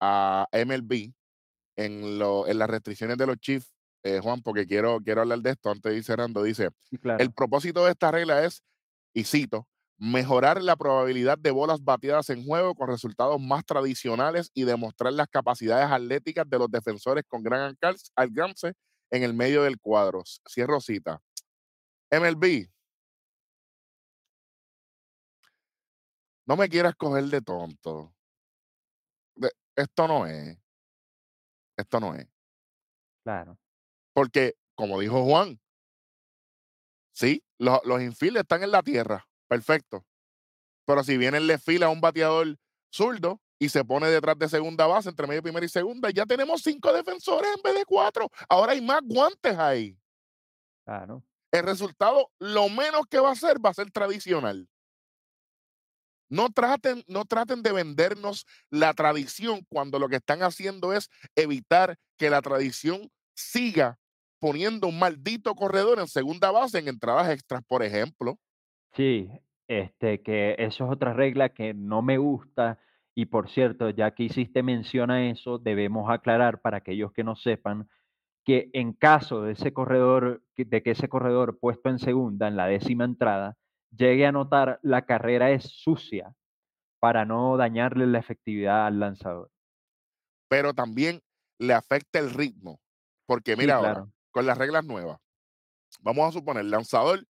a 0.00 0.46
MLB 0.52 1.12
en, 1.76 2.18
lo, 2.18 2.46
en 2.48 2.58
las 2.58 2.70
restricciones 2.70 3.18
de 3.18 3.26
los 3.26 3.36
Chiefs, 3.36 3.74
eh, 4.04 4.20
Juan, 4.22 4.40
porque 4.40 4.66
quiero, 4.66 5.00
quiero 5.04 5.20
hablar 5.20 5.40
de 5.40 5.50
esto 5.50 5.70
antes 5.70 5.92
de 5.92 5.98
ir 5.98 6.04
cerrando. 6.04 6.42
Dice, 6.42 6.70
el 7.18 7.30
propósito 7.30 7.84
de 7.84 7.90
esta 7.90 8.10
regla 8.10 8.42
es, 8.42 8.62
y 9.12 9.24
cito, 9.24 9.68
mejorar 9.98 10.62
la 10.62 10.76
probabilidad 10.76 11.36
de 11.36 11.50
bolas 11.50 11.84
bateadas 11.84 12.30
en 12.30 12.42
juego 12.42 12.74
con 12.74 12.88
resultados 12.88 13.38
más 13.38 13.66
tradicionales 13.66 14.50
y 14.54 14.64
demostrar 14.64 15.12
las 15.12 15.28
capacidades 15.28 15.90
atléticas 15.90 16.48
de 16.48 16.58
los 16.58 16.70
defensores 16.70 17.24
con 17.28 17.42
gran 17.42 17.76
alcance 18.16 18.72
en 19.10 19.22
el 19.22 19.34
medio 19.34 19.62
del 19.62 19.78
cuadro. 19.80 20.22
Cierro 20.48 20.80
cita. 20.80 21.20
MLB, 22.10 22.68
no 26.46 26.56
me 26.56 26.68
quieras 26.68 26.94
coger 26.96 27.24
de 27.24 27.40
tonto. 27.42 28.14
De- 29.34 29.50
esto 29.76 30.06
no 30.08 30.26
es, 30.26 30.56
esto 31.76 32.00
no 32.00 32.14
es. 32.14 32.26
Claro, 33.24 33.58
Porque, 34.14 34.54
como 34.76 35.00
dijo 35.00 35.24
Juan, 35.24 35.60
sí, 37.12 37.42
lo- 37.58 37.82
los 37.84 38.00
infields 38.00 38.40
están 38.40 38.62
en 38.62 38.70
la 38.70 38.82
tierra, 38.82 39.26
perfecto. 39.48 40.06
Pero 40.86 41.02
si 41.02 41.16
viene 41.16 41.38
el 41.38 41.58
fila 41.58 41.86
a 41.86 41.90
un 41.90 42.00
bateador 42.00 42.56
zurdo 42.92 43.40
y 43.58 43.68
se 43.68 43.84
pone 43.84 44.08
detrás 44.08 44.38
de 44.38 44.48
segunda 44.48 44.86
base, 44.86 45.08
entre 45.08 45.26
medio, 45.26 45.42
primera 45.42 45.64
y 45.64 45.68
segunda, 45.68 46.10
ya 46.10 46.26
tenemos 46.26 46.62
cinco 46.62 46.92
defensores 46.92 47.50
en 47.56 47.62
vez 47.62 47.74
de 47.74 47.84
cuatro. 47.84 48.30
Ahora 48.48 48.72
hay 48.72 48.80
más 48.80 49.00
guantes 49.02 49.56
ahí. 49.58 49.98
claro. 50.84 51.22
El 51.52 51.62
resultado, 51.62 52.30
lo 52.38 52.68
menos 52.68 53.06
que 53.08 53.18
va 53.18 53.30
a 53.30 53.36
ser, 53.36 53.64
va 53.64 53.70
a 53.70 53.74
ser 53.74 53.90
tradicional. 53.90 54.68
No 56.28 56.50
traten, 56.50 57.04
no 57.06 57.24
traten 57.24 57.62
de 57.62 57.72
vendernos 57.72 58.46
la 58.68 58.92
tradición 58.92 59.64
cuando 59.68 59.98
lo 59.98 60.08
que 60.08 60.16
están 60.16 60.42
haciendo 60.42 60.92
es 60.92 61.08
evitar 61.36 61.96
que 62.18 62.30
la 62.30 62.42
tradición 62.42 63.10
siga 63.34 63.98
poniendo 64.38 64.88
un 64.88 64.98
maldito 64.98 65.54
corredor 65.54 65.98
en 65.98 66.08
segunda 66.08 66.50
base 66.50 66.78
en 66.78 66.88
entradas 66.88 67.30
extras, 67.30 67.62
por 67.66 67.82
ejemplo. 67.82 68.38
Sí, 68.94 69.30
este, 69.68 70.22
que 70.22 70.56
eso 70.58 70.84
es 70.84 70.90
otra 70.90 71.12
regla 71.12 71.50
que 71.50 71.74
no 71.74 72.02
me 72.02 72.18
gusta. 72.18 72.78
Y 73.18 73.26
por 73.26 73.48
cierto, 73.48 73.88
ya 73.88 74.10
que 74.10 74.24
hiciste 74.24 74.62
mención 74.62 75.10
a 75.10 75.30
eso, 75.30 75.58
debemos 75.58 76.10
aclarar 76.10 76.60
para 76.60 76.76
aquellos 76.76 77.12
que 77.12 77.24
no 77.24 77.34
sepan 77.34 77.88
que 78.44 78.68
en 78.74 78.92
caso 78.92 79.42
de 79.42 79.52
ese 79.54 79.72
corredor, 79.72 80.44
de 80.56 80.82
que 80.82 80.90
ese 80.92 81.08
corredor 81.08 81.58
puesto 81.58 81.88
en 81.88 81.98
segunda, 81.98 82.46
en 82.46 82.56
la 82.56 82.66
décima 82.66 83.04
entrada, 83.04 83.56
llegue 83.90 84.26
a 84.26 84.28
anotar, 84.28 84.78
la 84.82 85.06
carrera 85.06 85.50
es 85.50 85.64
sucia 85.64 86.34
para 87.00 87.24
no 87.24 87.56
dañarle 87.56 88.06
la 88.06 88.18
efectividad 88.18 88.86
al 88.86 89.00
lanzador. 89.00 89.50
pero 90.48 90.74
también 90.74 91.22
le 91.58 91.72
afecta 91.72 92.18
el 92.18 92.30
ritmo. 92.30 92.80
Porque 93.26 93.52
Sí, 93.52 93.58
mira 93.58 93.76
ahora, 93.76 94.06
con 94.30 94.46
las 94.46 94.58
reglas 94.58 94.84
nuevas, 94.84 95.18
vamos 96.00 96.28
a 96.28 96.32
suponer, 96.32 96.66
lanzador 96.66 97.26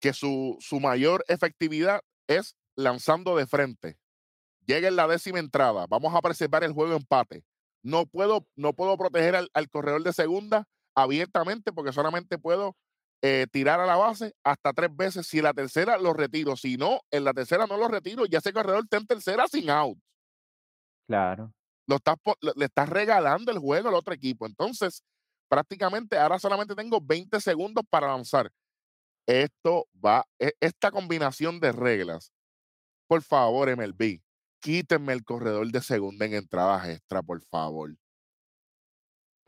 que 0.00 0.14
su, 0.14 0.56
su 0.60 0.80
mayor 0.80 1.24
efectividad 1.28 2.00
es 2.26 2.56
lanzando 2.76 3.36
de 3.36 3.46
frente. 3.46 3.99
Llega 4.70 4.86
en 4.86 4.94
la 4.94 5.08
décima 5.08 5.40
entrada, 5.40 5.88
vamos 5.88 6.14
a 6.14 6.22
preservar 6.22 6.62
el 6.62 6.72
juego 6.72 6.94
empate. 6.94 7.42
No 7.82 8.06
puedo, 8.06 8.46
no 8.54 8.72
puedo 8.72 8.96
proteger 8.96 9.34
al, 9.34 9.50
al 9.52 9.68
corredor 9.68 10.04
de 10.04 10.12
segunda 10.12 10.64
abiertamente 10.94 11.72
porque 11.72 11.92
solamente 11.92 12.38
puedo 12.38 12.76
eh, 13.20 13.48
tirar 13.50 13.80
a 13.80 13.86
la 13.86 13.96
base 13.96 14.32
hasta 14.44 14.72
tres 14.72 14.94
veces. 14.94 15.26
Si 15.26 15.42
la 15.42 15.52
tercera 15.52 15.98
lo 15.98 16.12
retiro, 16.12 16.54
si 16.54 16.76
no, 16.76 17.00
en 17.10 17.24
la 17.24 17.34
tercera 17.34 17.66
no 17.66 17.76
lo 17.76 17.88
retiro, 17.88 18.26
ya 18.26 18.38
ese 18.38 18.52
corredor 18.52 18.84
está 18.84 18.98
en 18.98 19.08
tercera 19.08 19.48
sin 19.48 19.70
out. 19.70 19.98
claro. 21.08 21.52
lo 21.88 21.96
estás, 21.96 22.14
le 22.54 22.64
estás 22.64 22.88
regalando 22.88 23.50
el 23.50 23.58
juego 23.58 23.88
al 23.88 23.96
otro 23.96 24.14
equipo. 24.14 24.46
Entonces, 24.46 25.02
prácticamente 25.48 26.16
ahora 26.16 26.38
solamente 26.38 26.76
tengo 26.76 27.00
20 27.00 27.40
segundos 27.40 27.84
para 27.90 28.06
lanzar. 28.06 28.52
Esto 29.26 29.88
va, 29.92 30.24
e- 30.38 30.54
esta 30.60 30.92
combinación 30.92 31.58
de 31.58 31.72
reglas, 31.72 32.32
por 33.08 33.20
favor, 33.22 33.68
MLB, 33.76 34.20
quítenme 34.60 35.12
el 35.12 35.24
corredor 35.24 35.70
de 35.72 35.80
segunda 35.82 36.26
en 36.26 36.34
entradas 36.34 36.88
extra, 36.88 37.22
por 37.22 37.40
favor. 37.42 37.96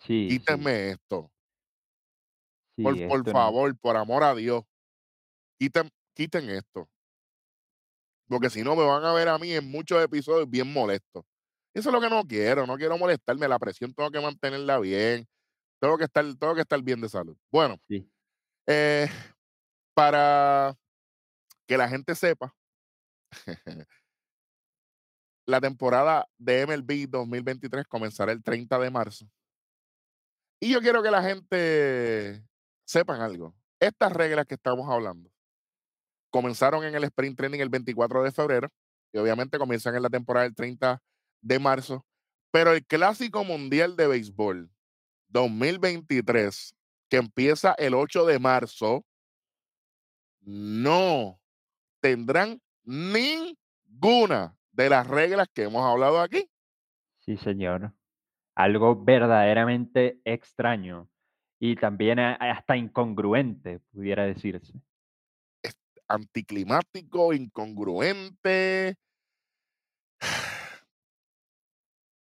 Sí, 0.01 0.39
sí, 0.47 0.57
Quítenme 0.57 0.91
esto, 0.91 1.31
por, 2.81 2.95
sí, 2.95 3.03
por 3.07 3.27
esto 3.27 3.35
no. 3.35 3.53
favor, 3.53 3.77
por 3.79 3.97
amor 3.97 4.23
a 4.25 4.35
Dios. 4.35 4.65
Quiten, 5.59 5.89
quiten 6.15 6.51
esto, 6.51 6.89
porque 8.29 8.51
si 8.51 8.63
no 8.63 8.77
me 8.77 8.85
van 8.85 9.05
a 9.05 9.13
ver 9.13 9.29
a 9.29 9.39
mí 9.39 9.53
en 9.53 9.71
muchos 9.71 10.03
episodios 10.03 10.49
bien 10.49 10.73
molesto. 10.73 11.27
Eso 11.75 11.89
es 11.89 11.93
lo 11.95 12.01
que 12.01 12.11
no 12.11 12.25
quiero, 12.25 12.67
no 12.67 12.77
quiero 12.77 12.99
molestarme, 12.99 13.49
la 13.49 13.59
presión 13.59 13.95
tengo 13.95 14.11
que 14.11 14.21
mantenerla 14.21 14.79
bien, 14.79 15.27
tengo 15.81 15.99
que 15.99 16.05
estar, 16.07 16.25
tengo 16.39 16.55
que 16.57 16.63
estar 16.63 16.83
bien 16.83 17.01
de 17.03 17.09
salud. 17.09 17.37
Bueno, 17.53 17.79
Sí. 17.89 18.11
Eh, 18.69 19.09
para 19.95 20.75
que 21.69 21.77
la 21.79 21.89
gente 21.89 22.15
sepa, 22.15 22.55
la 25.47 25.61
temporada 25.61 26.29
de 26.39 26.67
MLB 26.67 27.09
2023 27.09 27.87
comenzará 27.87 28.33
el 28.33 28.43
30 28.43 28.79
de 28.79 28.91
marzo. 28.91 29.29
Y 30.61 30.73
yo 30.73 30.81
quiero 30.81 31.03
que 31.03 31.11
la 31.11 31.23
gente 31.23 32.45
sepan 32.85 33.21
algo. 33.21 33.55
Estas 33.81 34.13
reglas 34.13 34.47
que 34.47 34.55
estamos 34.55 34.89
hablando 34.89 35.31
comenzaron 36.31 36.85
en 36.85 36.95
el 36.95 37.05
Sprint 37.05 37.37
Training 37.37 37.61
el 37.61 37.69
24 37.69 38.23
de 38.23 38.33
febrero 38.33 38.69
y 39.13 39.19
obviamente 39.19 39.59
comienzan 39.59 39.95
en 39.97 40.03
la 40.03 40.09
temporada 40.09 40.45
del 40.45 40.55
30 40.55 41.03
de 41.41 41.59
marzo. 41.59 42.07
Pero 42.51 42.73
el 42.73 42.85
Clásico 42.87 43.45
Mundial 43.45 43.97
de 43.97 44.07
Béisbol 44.07 44.71
2023, 45.29 46.75
que 47.09 47.17
empieza 47.17 47.75
el 47.79 47.95
8 47.95 48.27
de 48.27 48.39
marzo, 48.39 49.05
no 50.41 51.41
tendrán 52.01 52.61
ninguna 52.85 54.57
de 54.73 54.89
las 54.89 55.07
reglas 55.07 55.49
que 55.53 55.65
hemos 55.65 55.85
hablado 55.85 56.21
aquí. 56.21 56.51
Sí, 57.21 57.37
señor. 57.37 57.93
Algo 58.55 59.03
verdaderamente 59.03 60.21
extraño 60.25 61.09
y 61.59 61.77
también 61.77 62.19
hasta 62.19 62.77
incongruente, 62.77 63.79
pudiera 63.93 64.25
decirse. 64.25 64.73
Es 65.63 65.79
anticlimático, 66.09 67.33
incongruente. 67.33 68.97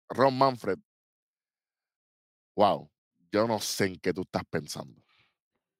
Ron 0.09 0.37
Manfred, 0.37 0.77
wow, 2.55 2.89
yo 3.31 3.47
no 3.47 3.59
sé 3.59 3.85
en 3.85 3.95
qué 3.99 4.13
tú 4.13 4.21
estás 4.21 4.43
pensando. 4.45 5.01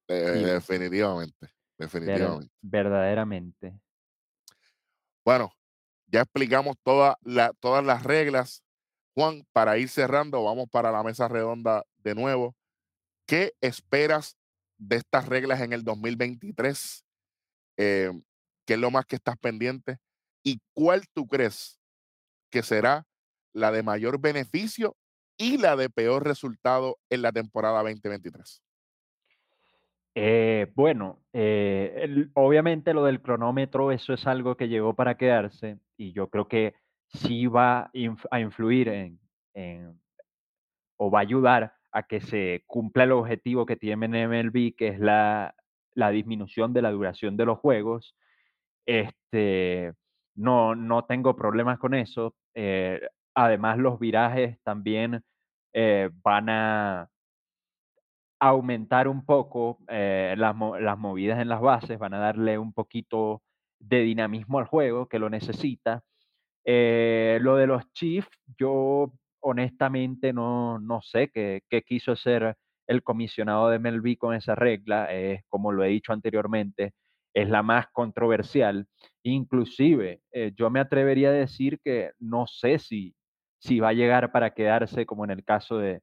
Eh, 0.08 0.34
Sí, 0.34 0.44
definitivamente, 0.44 1.38
ver 1.42 1.54
definitivamente. 1.78 2.54
verdaderamente. 2.62 3.80
Bueno, 5.24 5.54
ya 6.12 6.22
explicamos 6.22 6.76
todas 6.84 7.16
las 7.24 8.04
reglas. 8.04 8.64
Juan, 9.16 9.46
para 9.52 9.78
ir 9.78 9.90
cerrando, 9.90 10.44
vamos 10.44 10.70
para 10.70 10.92
la 10.92 11.04
mesa 11.04 11.28
redonda 11.28 11.86
de 11.98 12.16
nuevo. 12.16 12.56
¿Qué 13.26 13.54
esperas 13.62 14.38
de 14.78 14.98
estas 14.98 15.28
reglas 15.28 15.62
en 15.62 15.74
el 15.74 15.84
2023? 15.84 17.06
Eh, 17.78 18.12
¿Qué 18.66 18.74
es 18.74 18.80
lo 18.80 18.92
más 18.92 19.06
que 19.06 19.16
estás 19.16 19.38
pendiente? 19.38 19.98
¿Y 20.44 20.60
cuál 20.74 21.08
tú 21.14 21.28
crees 21.28 21.80
que 22.50 22.64
será 22.64 23.06
la 23.54 23.72
de 23.72 23.84
mayor 23.84 24.20
beneficio 24.20 24.96
y 25.38 25.58
la 25.58 25.76
de 25.76 25.90
peor 25.90 26.26
resultado 26.26 27.00
en 27.10 27.22
la 27.22 27.32
temporada 27.32 27.84
2023? 27.84 28.62
Eh, 30.14 30.72
bueno, 30.76 31.20
eh, 31.32 32.28
obviamente 32.34 32.94
lo 32.94 33.06
del 33.06 33.22
cronómetro, 33.22 33.92
eso 33.92 34.14
es 34.14 34.28
algo 34.28 34.58
que 34.58 34.68
llegó 34.68 34.94
para 34.94 35.16
quedarse 35.16 35.80
y 35.98 36.12
yo 36.12 36.30
creo 36.30 36.48
que 36.48 36.76
sí 37.08 37.48
va 37.48 37.92
a 38.30 38.40
influir 38.40 38.90
en 38.90 39.20
o 40.98 41.10
va 41.10 41.20
a 41.20 41.22
ayudar 41.24 41.74
a 41.92 42.04
que 42.04 42.22
se 42.22 42.64
cumpla 42.68 43.04
el 43.06 43.12
objetivo 43.12 43.66
que 43.66 43.76
tiene 43.76 44.28
MLB, 44.28 44.76
que 44.76 44.90
es 44.90 45.00
la 45.00 45.56
la 45.94 46.10
disminución 46.12 46.72
de 46.74 46.82
la 46.82 46.92
duración 46.92 47.36
de 47.38 47.46
los 47.46 47.60
juegos. 47.60 48.16
Este, 48.86 49.94
no 50.36 50.76
no 50.76 51.06
tengo 51.06 51.36
problemas 51.36 51.80
con 51.80 51.94
eso, 51.94 52.36
eh, 52.56 53.02
además 53.36 53.78
los 53.78 54.00
virajes 54.00 54.60
también, 54.64 55.24
van 56.24 56.50
a 56.50 57.11
aumentar 58.50 59.08
un 59.08 59.26
poco, 59.26 59.80
eh, 59.90 60.36
las 60.38 60.56
mo 60.56 60.78
las 60.80 60.98
movidas 60.98 61.40
en 61.42 61.50
las 61.50 61.62
bases, 61.62 62.00
van 62.00 62.14
a 62.16 62.20
darle 62.20 62.58
un 62.58 62.74
poquito 62.74 63.44
de 63.80 64.02
dinamismo 64.02 64.60
al 64.60 64.66
juego 64.66 65.08
que 65.08 65.20
lo 65.20 65.30
necesita. 65.30 66.04
Eh, 66.66 67.40
lo 67.42 67.56
de 67.58 67.68
los 67.68 67.92
Chiefs, 67.94 68.30
yo 68.60 69.14
honestamente 69.42 70.34
no 70.34 70.80
no 70.80 71.02
sé 71.02 71.30
qué 71.32 71.62
quiso 71.86 72.12
hacer 72.14 72.56
el 72.88 73.04
comisionado 73.04 73.70
de 73.70 73.80
MLB 73.80 74.18
con 74.18 74.36
esa 74.36 74.56
regla, 74.56 75.08
eh, 75.12 75.44
como 75.50 75.72
lo 75.72 75.84
he 75.84 75.90
dicho 75.90 76.14
anteriormente, 76.14 76.94
es 77.34 77.50
la 77.50 77.64
más 77.64 77.88
controversial. 77.94 78.88
Inclusive, 79.24 80.22
eh, 80.32 80.52
yo 80.56 80.70
me 80.70 80.80
atrevería 80.82 81.30
a 81.30 81.32
decir 81.34 81.80
que 81.84 82.12
no 82.20 82.48
sé 82.48 82.80
si 82.80 83.16
si 83.60 83.80
va 83.80 83.90
a 83.90 83.94
llegar 83.94 84.32
para 84.32 84.54
quedarse 84.56 85.06
como 85.06 85.24
en 85.26 85.32
el 85.32 85.44
caso 85.46 85.78
de, 85.78 86.02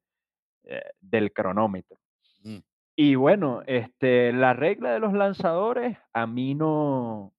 del 1.00 1.32
cronómetro. 1.32 1.98
Mm, 2.42 2.58
Y 2.96 3.14
bueno, 3.14 3.62
este, 3.66 4.32
la 4.32 4.52
regla 4.54 4.92
de 4.92 5.00
los 5.00 5.12
lanzadores 5.12 5.98
a 6.12 6.26
mí 6.26 6.54
no 6.54 7.32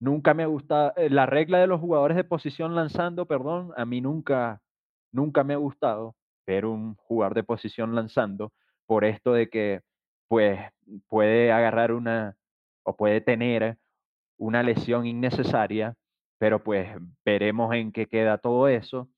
Nunca 0.00 0.34
me 0.34 0.42
ha 0.42 0.46
gustado, 0.46 0.92
eh, 0.96 1.10
la 1.10 1.26
regla 1.26 1.58
de 1.58 1.66
los 1.68 1.80
jugadores 1.80 2.16
de 2.16 2.24
posición 2.24 2.74
lanzando, 2.74 3.26
perdón, 3.26 3.72
a 3.76 3.86
mí 3.86 4.00
nunca 4.00 4.60
nunca 5.12 5.44
me 5.44 5.54
ha 5.54 5.58
gustado 5.58 6.16
ver 6.46 6.66
un 6.66 6.96
jugador 6.96 7.34
de 7.34 7.44
posición 7.44 7.94
lanzando, 7.94 8.52
por 8.86 9.04
esto 9.04 9.32
de 9.34 9.48
que, 9.50 9.80
pues, 10.28 10.60
puede 11.08 11.52
agarrar 11.52 11.92
una 11.92 12.36
o 12.84 12.96
puede 12.96 13.20
tener 13.22 13.78
una 14.38 14.62
lesión 14.62 15.06
innecesaria, 15.06 15.94
pero, 16.38 16.62
pues, 16.64 16.88
veremos 17.24 17.74
en 17.74 17.92
qué 17.92 18.06
queda 18.06 18.38
todo 18.38 18.68
eso. 18.68 19.08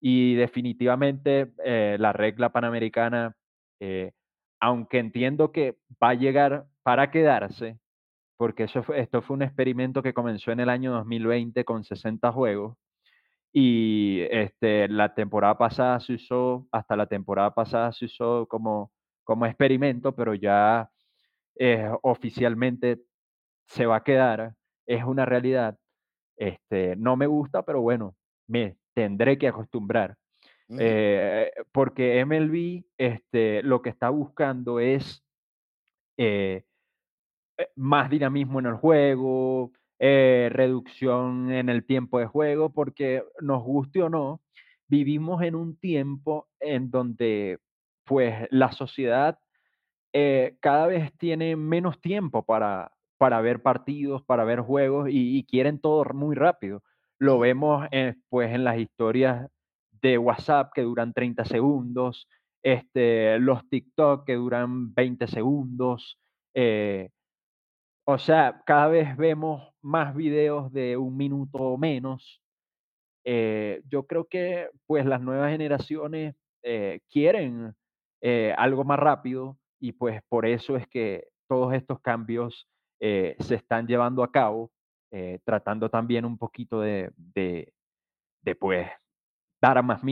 Y 0.00 0.34
definitivamente, 0.36 1.52
eh, 1.64 1.96
la 2.00 2.12
regla 2.12 2.50
panamericana, 2.52 3.34
eh, 3.80 4.12
aunque 4.60 4.98
entiendo 4.98 5.52
que 5.52 5.78
va 6.02 6.10
a 6.10 6.14
llegar 6.14 6.66
para 6.82 7.10
quedarse, 7.10 7.78
porque 8.38 8.64
eso 8.64 8.84
esto 8.94 9.22
fue 9.22 9.36
un 9.36 9.42
experimento 9.42 10.02
que 10.02 10.14
comenzó 10.14 10.52
en 10.52 10.60
el 10.60 10.70
año 10.70 10.92
2020 10.92 11.64
con 11.64 11.84
60 11.84 12.32
juegos, 12.32 12.76
y, 13.52 14.20
este, 14.30 14.88
la 14.88 15.14
temporada 15.14 15.58
pasada 15.58 16.00
se 16.00 16.14
usó 16.14 16.66
hasta 16.72 16.96
la 16.96 17.06
temporada 17.06 17.54
pasada 17.54 17.92
se 17.92 18.04
usó 18.06 18.46
como 18.48 18.92
como 19.28 19.44
experimento, 19.44 20.14
pero 20.14 20.34
ya, 20.34 20.90
eh, 21.56 21.90
oficialmente 22.02 22.98
se 23.66 23.84
va 23.86 23.96
a 23.96 24.04
quedar, 24.04 24.54
es 24.86 25.04
una 25.04 25.26
realidad. 25.26 25.78
Este, 26.38 26.96
no 26.96 27.16
me 27.16 27.26
gusta, 27.26 27.62
pero 27.62 27.82
bueno, 27.82 28.16
me 28.48 28.78
tendré 28.94 29.38
que 29.38 29.48
acostumbrar. 29.48 30.16
Eh, 30.76 31.50
porque 31.72 32.24
MLB, 32.26 32.84
este, 32.98 33.62
lo 33.62 33.80
que 33.82 33.90
está 33.90 34.10
buscando 34.10 34.80
es, 34.80 35.24
eh 36.18 36.64
eh, 37.58 37.68
más 37.76 38.08
dinamismo 38.10 38.60
en 38.60 38.66
el 38.66 38.74
juego, 38.74 39.72
eh, 39.98 40.48
reducción 40.52 41.50
en 41.52 41.68
el 41.68 41.84
tiempo 41.84 42.18
de 42.20 42.26
juego, 42.26 42.70
porque 42.72 43.24
nos 43.40 43.62
guste 43.64 44.02
o 44.02 44.08
no, 44.08 44.40
vivimos 44.88 45.42
en 45.42 45.54
un 45.56 45.76
tiempo 45.76 46.48
en 46.60 46.90
donde, 46.90 47.58
pues, 48.04 48.46
la 48.50 48.70
sociedad, 48.72 49.38
cada 50.60 50.86
vez 50.88 51.12
tiene 51.18 51.56
menos 51.56 52.00
tiempo 52.00 52.44
para 52.44 52.92
para 53.18 53.40
ver 53.40 53.62
partidos, 53.62 54.22
para 54.24 54.44
ver 54.44 54.60
juegos 54.60 55.08
y 55.10 55.38
y 55.38 55.44
quieren 55.44 55.78
todo 55.80 56.04
muy 56.14 56.34
rápido. 56.36 56.82
Lo 57.18 57.38
vemos, 57.38 57.86
pues, 58.30 58.52
en 58.54 58.64
las 58.64 58.78
historias 58.78 59.48
de 60.02 60.18
WhatsApp 60.18 60.72
que 60.74 60.82
duran 60.82 61.12
30 61.12 61.44
segundos, 61.44 62.28
este, 62.62 63.38
los 63.38 63.68
TikTok 63.68 64.26
que 64.26 64.34
duran 64.34 64.94
20 64.94 65.26
segundos, 65.28 66.18
eh 66.54 67.10
o 68.10 68.16
sea, 68.16 68.62
cada 68.64 68.88
vez 68.88 69.14
vemos 69.18 69.68
más 69.82 70.14
videos 70.14 70.72
de 70.72 70.96
un 70.96 71.14
minuto 71.14 71.58
o 71.58 71.76
menos. 71.76 72.40
Eh, 73.24 73.82
yo 73.90 74.06
creo 74.06 74.24
que, 74.26 74.70
pues, 74.86 75.04
las 75.04 75.20
nuevas 75.20 75.50
generaciones, 75.50 76.34
eh, 76.62 77.00
quieren, 77.10 77.74
eh, 78.22 78.54
algo 78.56 78.84
más 78.84 78.98
rápido 78.98 79.58
y, 79.78 79.92
pues, 79.92 80.22
por 80.30 80.46
eso 80.46 80.76
es 80.76 80.88
que 80.88 81.28
todos 81.48 81.74
estos 81.74 82.00
cambios, 82.00 82.66
se 83.00 83.54
están 83.54 83.86
llevando 83.86 84.22
a 84.24 84.32
cabo, 84.32 84.72
tratando 85.44 85.88
también 85.90 86.24
un 86.24 86.36
poquito 86.38 86.80
de 86.80 87.12
de 87.16 87.72
de, 88.42 88.54
pues, 88.56 88.88
dar 89.62 89.82
más 89.84 90.02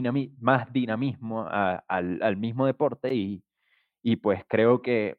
dinamismo 0.72 1.47
al 1.51 2.36
mismo 2.36 2.66
deporte 2.66 3.14
y 3.14 4.16
pues, 4.16 4.44
creo 4.49 4.82
que, 4.82 5.18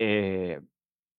eh 0.00 0.60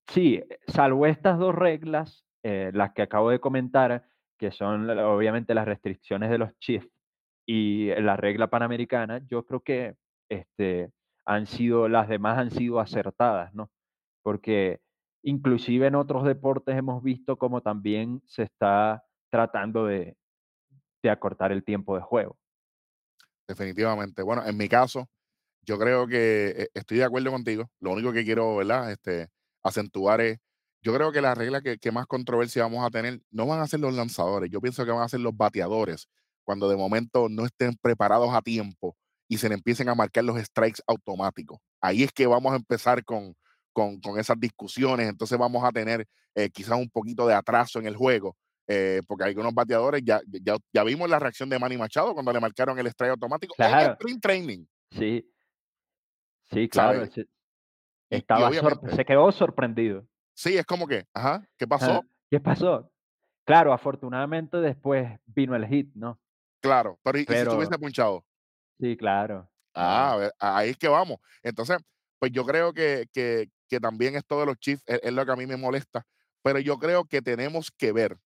Sí, 0.10 0.44
salvo 0.68 1.06
estas 1.08 1.40
2 1.40 1.56
reglas, 1.56 2.26
eh, 2.44 2.72
las 2.74 2.94
que 2.94 3.04
acabo 3.04 3.30
de 3.32 3.40
comentar, 3.40 4.06
que 4.40 4.52
son 4.52 4.90
obviamente 4.92 5.54
las 5.56 5.66
restricciones 5.66 6.30
de 6.32 6.38
los 6.40 6.58
Chiefs 6.60 6.90
y 7.48 7.88
la 8.02 8.18
regla 8.18 8.50
panamericana, 8.50 9.22
yo 9.28 9.46
creo 9.46 9.62
que, 9.62 9.96
este, 10.30 10.92
han 11.26 11.48
sido 11.48 11.90
las 11.90 12.10
demás 12.10 12.38
han 12.40 12.52
sido 12.52 12.80
acertadas, 12.82 13.54
¿no? 13.56 13.72
Porque 14.24 14.82
inclusive 15.24 15.88
en 15.88 15.96
otros 15.96 16.26
deportes 16.26 16.78
hemos 16.78 17.04
visto 17.04 17.38
como 17.38 17.62
también 17.62 18.22
se 18.26 18.44
está 18.44 19.04
tratando 19.32 19.86
de 19.88 20.18
de 21.10 21.14
acortar 21.14 21.52
el 21.52 21.64
tiempo 21.64 21.96
de 21.96 22.02
juego. 22.02 22.38
Definitivamente. 23.48 24.24
Bueno, 24.24 24.46
en 24.46 24.58
mi 24.58 24.68
caso, 24.68 25.08
yo 25.62 25.78
creo 25.80 26.08
que 26.08 26.54
eh, 26.58 26.70
estoy 26.74 26.98
de 26.98 27.04
acuerdo 27.04 27.32
contigo. 27.32 27.70
Lo 27.80 27.92
único 27.92 28.12
que 28.14 28.24
quiero, 28.24 28.58
¿verdad? 28.58 28.92
Este, 28.92 29.30
acentuar 29.64 30.22
es, 30.22 30.40
yo 30.82 30.94
creo 30.94 31.12
que 31.12 31.22
la 31.22 31.34
regla 31.34 31.62
que, 31.62 31.92
más 31.92 32.06
controversia 32.06 32.64
vamos 32.64 32.86
a 32.86 32.92
tener 32.92 33.20
no 33.32 33.48
van 33.48 33.60
a 33.60 33.68
ser 33.68 33.80
los 33.80 33.96
lanzadores, 33.96 34.52
yo 34.52 34.62
pienso 34.62 34.86
que 34.86 34.92
van 34.92 35.02
a 35.02 35.10
ser 35.10 35.20
los 35.20 35.36
bateadores, 35.36 36.08
cuando 36.44 36.70
de 36.70 36.76
momento 36.78 37.28
no 37.28 37.46
estén 37.46 37.76
preparados 37.82 38.32
a 38.34 38.42
tiempo 38.44 38.96
y 39.28 39.40
se 39.40 39.50
le 39.50 39.56
empiecen 39.56 39.90
a 39.90 39.96
marcar 39.96 40.24
los 40.24 40.40
strikes 40.40 40.82
automáticos. 40.86 41.60
Ahí 41.82 42.04
es 42.04 42.12
que 42.12 42.28
vamos 42.28 42.54
a 42.54 42.58
empezar 42.58 43.04
con, 43.04 43.36
con, 43.74 44.00
con 44.00 44.20
esas 44.20 44.40
discusiones, 44.40 45.10
entonces 45.10 45.40
vamos 45.40 45.64
a 45.64 45.72
tener 45.72 46.08
eh, 46.36 46.52
quizás 46.52 46.78
un 46.78 46.90
poquito 46.90 47.26
de 47.26 47.34
atraso 47.34 47.80
en 47.80 47.88
el 47.88 47.96
juego. 47.96 48.38
Eh, 48.68 49.02
porque 49.08 49.26
algunos 49.26 49.54
bateadores 49.54 50.02
ya, 50.06 50.22
ya, 50.28 50.58
ya 50.74 50.84
vimos 50.84 51.10
la 51.10 51.20
reacción 51.20 51.50
de 51.50 51.60
Manny 51.60 51.78
Machado 51.78 52.14
cuando 52.14 52.34
le 52.34 52.40
marcaron 52.40 52.78
el 52.80 52.88
strike 52.88 53.12
automático 53.12 53.56
en 53.64 53.80
Claro, 53.80 53.92
sprint 53.92 54.22
training, 54.22 54.66
sí, 54.92 55.32
sí, 56.52 56.70
claro, 56.70 57.10
y 58.10 58.18
estaba 58.18 58.50
se 58.96 59.06
quedó 59.06 59.32
sorprendido. 59.32 60.08
Sí, 60.34 60.58
es 60.58 60.66
como 60.66 60.88
que, 60.88 61.04
ajá, 61.14 61.46
¿qué 61.58 61.68
pasó? 61.68 62.06
¿qué 62.30 62.40
pasó? 62.40 62.92
Claro, 63.46 63.74
afortunadamente 63.74 64.58
después 64.58 65.20
vino 65.26 65.56
el 65.56 65.68
hit, 65.68 65.92
¿no? 65.96 66.20
Claro, 66.62 67.00
pero 67.04 67.18
¿y 67.18 67.26
si 67.34 67.48
se 67.48 67.48
Pero 67.48 67.56
hubiese 67.56 67.78
punchado? 67.80 68.26
sí, 68.80 68.96
claro, 68.98 69.50
Ah, 69.74 70.30
ahí 70.40 70.70
es 70.72 70.78
que 70.78 70.88
vamos. 70.88 71.18
Entonces, 71.44 71.78
pues 72.20 72.32
yo 72.32 72.46
creo 72.46 72.74
que 72.74 73.08
que 73.12 73.48
que 73.68 73.80
también 73.80 74.16
esto 74.16 74.40
de 74.40 74.46
los 74.46 74.58
Chiefs 74.58 74.84
es 74.86 75.00
es 75.04 75.14
lo 75.14 75.26
que 75.26 75.32
a 75.32 75.36
mí 75.36 75.46
me 75.48 75.58
molesta, 75.58 76.04
pero 76.44 76.60
yo 76.60 76.78
creo 76.78 77.06
que 77.06 77.22
tenemos 77.22 77.72
que 77.72 77.92
ver 77.92 78.18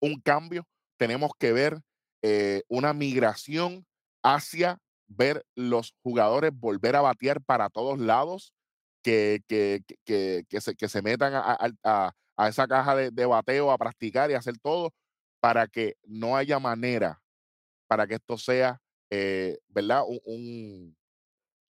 un 0.00 0.20
cambio, 0.20 0.66
tenemos 0.98 1.32
que 1.38 1.52
ver, 1.52 1.80
eh, 2.22 2.62
una 2.68 2.92
migración 2.94 3.86
hacia 4.22 4.78
ver 5.08 5.44
los 5.56 5.94
jugadores 6.02 6.52
volver 6.54 6.96
a 6.96 7.00
batear 7.02 7.42
para 7.42 7.70
todos 7.70 7.98
lados, 7.98 8.52
que 9.02 9.42
que 9.48 9.82
que 10.04 10.44
que 10.48 10.60
se 10.60 10.74
se 10.88 11.02
metan 11.02 11.34
a 11.34 11.56
a 11.84 12.12
a 12.36 12.48
esa 12.48 12.66
caja 12.68 12.94
de 12.96 13.10
de 13.10 13.26
bateo 13.26 13.70
a 13.72 13.78
practicar 13.78 14.30
y 14.30 14.34
hacer 14.34 14.58
todo, 14.58 14.92
para 15.40 15.66
que 15.68 15.96
no 16.04 16.36
haya 16.36 16.58
manera 16.60 17.20
para 17.88 18.06
que 18.06 18.14
esto 18.16 18.38
sea, 18.38 18.80
eh, 19.10 19.58
¿verdad? 19.68 20.02
Un 20.06 20.20
un 20.24 20.96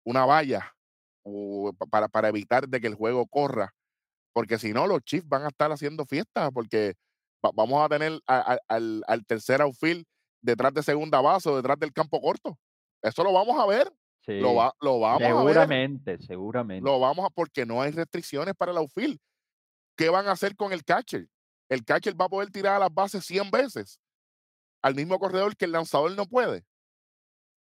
una 0.05 0.27
valla, 0.27 0.75
para 1.91 2.09
para 2.09 2.29
evitar 2.31 2.69
de 2.69 2.81
que 2.81 2.89
el 2.89 2.95
juego 2.97 3.27
corra. 3.27 3.75
Porque 4.35 4.59
si 4.59 4.73
no, 4.73 4.87
los 4.87 5.03
Chiefs 5.05 5.29
van 5.29 5.45
a 5.45 5.49
estar 5.49 5.73
haciendo 5.73 6.07
fiesta, 6.07 6.51
porque 6.53 6.95
va 7.45 7.51
vamos 7.55 7.85
a 7.85 7.89
tener 7.89 8.21
a 8.27 8.55
a 8.55 8.59
al 8.69 9.03
al 9.07 9.25
tercer 9.27 9.61
outfield 9.63 10.05
detrás 10.43 10.73
de 10.75 10.83
segunda 10.83 11.21
base 11.21 11.49
o 11.49 11.57
detrás 11.57 11.79
del 11.79 11.93
campo 11.93 12.21
corto. 12.21 12.59
Eso 13.03 13.23
lo 13.25 13.33
vamos 13.33 13.59
a 13.59 13.67
ver, 13.67 13.87
lo 14.27 14.51
sí, 14.51 14.55
va 14.55 14.73
lo 14.81 15.01
vamos 15.01 15.23
a 15.23 15.45
ver, 15.45 15.55
seguramente, 15.55 16.17
lo 16.17 16.23
seguramente, 16.23 16.91
vamos 16.91 17.27
a 17.27 17.31
porque 17.31 17.65
no 17.65 17.81
hay 17.83 17.93
restricciones 17.93 18.55
para 18.55 18.73
el 18.73 18.79
outfield. 18.79 19.19
¿Qué 19.97 20.09
van 20.09 20.29
a 20.29 20.33
hacer 20.33 20.55
con 20.57 20.73
el 20.73 20.85
catcher? 20.85 21.29
El 21.69 21.85
catcher 21.85 22.19
va 22.21 22.27
a 22.27 22.29
poder 22.29 22.51
tirar 22.51 22.77
a 22.77 22.79
las 22.79 22.95
bases 22.95 23.25
100 23.25 23.51
veces, 23.51 24.01
al 24.83 24.95
mismo 24.95 25.19
corredor 25.19 25.57
que 25.57 25.65
el 25.65 25.73
lanzador 25.73 26.13
no 26.13 26.25
puede. 26.27 26.65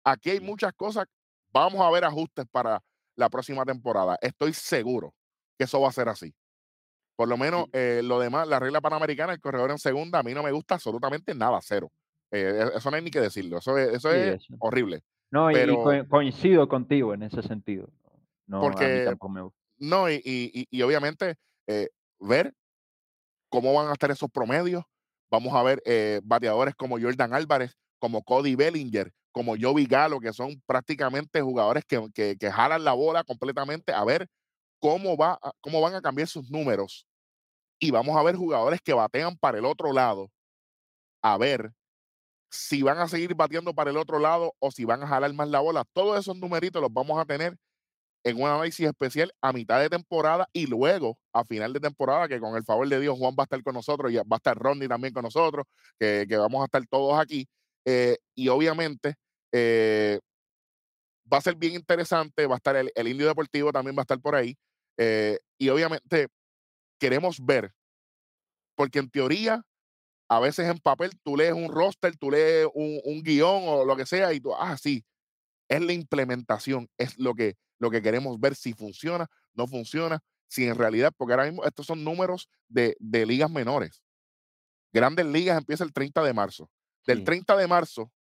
Aquí 0.05 0.31
hay 0.31 0.41
muchas 0.41 0.73
cosas, 0.75 1.07
vamos 1.53 1.81
a 1.81 1.91
ver 1.91 2.05
ajustes 2.05 2.47
para 2.51 2.83
la 3.17 3.29
próxima 3.29 3.65
temporada. 3.65 4.17
Estoy 4.21 4.53
seguro 4.53 5.15
que 5.59 5.65
eso 5.65 5.81
va 5.81 5.89
a 5.89 5.93
ser 5.93 6.09
así. 6.09 6.35
Por 7.17 7.29
lo 7.29 7.37
menos, 7.39 7.67
eh, 7.73 8.03
lo 8.05 8.21
demás, 8.21 8.47
la 8.47 8.61
regla 8.61 8.81
panamericana, 8.81 9.33
el 9.33 9.41
corredor 9.41 9.71
en 9.71 9.79
segunda, 9.79 10.19
a 10.19 10.23
mí 10.23 10.35
no 10.35 10.43
me 10.43 10.53
gusta 10.53 10.75
absolutamente 10.75 11.35
nada, 11.35 11.59
cero. 11.63 11.91
Eh, 12.31 12.71
e 12.75 12.77
eso 12.77 12.91
no 12.91 12.97
hay 12.97 13.03
ni 13.03 13.11
que 13.11 13.21
decirlo, 13.21 13.59
eso 13.59 13.79
es 13.79 13.95
eso 13.95 14.11
sí, 14.11 14.19
es 14.19 14.35
eso. 14.35 14.55
horrible. 14.59 15.03
No, 15.31 15.51
y 15.51 15.57
coincido 16.09 16.69
contigo 16.69 17.15
en 17.15 17.23
ese 17.23 17.43
sentido. 17.43 17.89
No, 18.47 18.61
porque 18.61 19.03
tampoco 19.05 19.29
me 19.29 19.43
gusta. 19.43 19.59
no, 19.79 20.11
y 20.11 20.21
y 20.25 20.67
y 20.71 20.83
obviamente, 20.83 21.37
eh, 21.67 21.89
ver 22.21 22.55
cómo 23.49 23.73
van 23.73 23.89
a 23.89 23.93
estar 23.93 24.11
esos 24.11 24.31
promedios. 24.31 24.85
Vamos 25.31 25.55
a 25.55 25.63
ver 25.63 25.83
eh, 25.85 26.21
bateadores 26.23 26.75
como 26.75 27.01
Jordan 27.01 27.35
Álvarez, 27.35 27.77
como 27.99 28.23
Cody 28.23 28.55
Bellinger, 28.55 29.13
como 29.33 29.55
Joey 29.61 29.87
Galo, 29.87 30.21
que 30.21 30.33
son 30.33 30.63
prácticamente 30.67 31.43
jugadores 31.43 31.85
que, 31.85 32.09
que, 32.15 32.37
que 32.39 32.51
jalan 32.51 32.85
la 32.85 32.93
bola 32.93 33.25
completamente, 33.25 33.93
a 33.93 34.05
ver 34.05 34.29
cómo, 34.79 35.17
va, 35.17 35.39
cómo 35.61 35.81
van 35.81 35.95
a 35.95 36.01
cambiar 36.01 36.29
sus 36.29 36.51
números. 36.51 37.06
Y 37.79 37.91
vamos 37.91 38.17
a 38.17 38.23
ver 38.23 38.37
jugadores 38.37 38.81
que 38.83 38.95
batean 38.95 39.37
para 39.37 39.59
el 39.59 39.65
otro 39.65 39.93
lado, 39.93 40.31
a 41.23 41.39
ver 41.39 41.73
si 42.51 42.83
van 42.83 42.99
a 42.99 43.09
seguir 43.09 43.35
bateando 43.35 43.75
para 43.75 43.91
el 43.91 43.97
otro 43.97 44.19
lado 44.19 44.55
o 44.59 44.71
si 44.71 44.85
van 44.85 45.03
a 45.03 45.07
jalar 45.07 45.33
más 45.35 45.49
la 45.49 45.61
bola. 45.61 45.85
Todos 45.93 46.19
esos 46.19 46.37
numeritos 46.37 46.81
los 46.81 46.93
vamos 46.93 47.19
a 47.19 47.25
tener 47.25 47.57
en 48.25 48.43
un 48.43 48.49
análisis 48.49 48.87
especial 48.87 49.33
a 49.41 49.53
mitad 49.53 49.81
de 49.81 49.89
temporada 49.89 50.49
y 50.53 50.67
luego 50.67 51.17
a 51.33 51.45
final 51.45 51.73
de 51.73 51.81
temporada, 51.81 52.27
que 52.29 52.41
con 52.41 52.57
el 52.57 52.65
favor 52.65 52.89
de 52.89 52.99
Dios 52.99 53.17
Juan 53.17 53.35
va 53.39 53.43
a 53.43 53.45
estar 53.45 53.63
con 53.63 53.75
nosotros 53.75 54.11
y 54.11 54.17
va 54.17 54.25
a 54.31 54.37
estar 54.37 54.59
Rodney 54.59 54.89
también 54.89 55.15
con 55.15 55.23
nosotros, 55.23 55.65
que, 55.99 56.27
que 56.29 56.37
vamos 56.37 56.61
a 56.63 56.65
estar 56.65 56.85
todos 56.89 57.19
aquí. 57.21 57.47
Eh, 57.85 58.17
y 58.35 58.49
obviamente 58.49 59.15
eh, 59.53 60.19
va 61.33 61.39
a 61.39 61.41
ser 61.41 61.55
bien 61.55 61.75
interesante, 61.75 62.47
va 62.47 62.55
a 62.55 62.57
estar 62.57 62.75
el, 62.75 62.91
el, 62.95 63.09
Indio 63.09 63.29
Deportivo 63.29 63.71
también 63.71 63.97
va 63.97 64.01
a 64.01 64.03
estar 64.03 64.21
por 64.21 64.35
ahí. 64.35 64.57
Eh, 64.99 65.39
y 65.59 65.69
obviamente 65.69 66.29
queremos 66.99 67.45
ver, 67.45 67.75
porque 68.75 68.99
en 68.99 69.11
teoría, 69.11 69.63
a 70.29 70.41
veces 70.41 70.69
en 70.69 70.79
papel 70.79 71.11
tú 71.23 71.37
lees 71.37 71.53
un 71.53 71.71
roster, 71.71 72.17
tú 72.17 72.31
lees 72.31 72.67
un, 72.75 73.01
un 73.05 73.23
guion 73.23 73.63
o 73.67 73.85
lo 73.85 73.97
que 73.97 74.07
sea 74.07 74.33
y 74.33 74.41
tú, 74.41 74.55
ah, 74.55 74.77
sí, 74.77 75.05
es 75.69 75.81
la 75.81 75.93
implementación, 75.93 76.89
es 76.99 77.19
lo 77.19 77.35
que, 77.35 77.57
lo 77.79 77.91
que 77.91 78.03
queremos 78.03 78.39
ver 78.39 78.55
si 78.55 78.73
funciona, 78.73 79.27
no 79.55 79.67
funciona, 79.67 80.21
si 80.49 80.67
en 80.67 80.77
realidad, 80.77 81.13
porque 81.17 81.33
ahora 81.35 81.47
mismo 81.47 81.65
estos 81.65 81.87
son 81.87 82.05
números 82.05 82.49
de, 82.69 82.97
de 83.01 83.27
ligas 83.27 83.51
menores. 83.51 84.03
Grandes 84.93 85.27
ligas 85.27 85.59
empieza 85.59 85.85
el 85.85 85.93
30 85.93 86.23
de 86.23 86.33
marzo. 86.33 86.71
Del 87.07 87.19
Sí. 87.19 87.25
30 87.25 87.57
de 87.57 87.67
marzo 87.67 88.13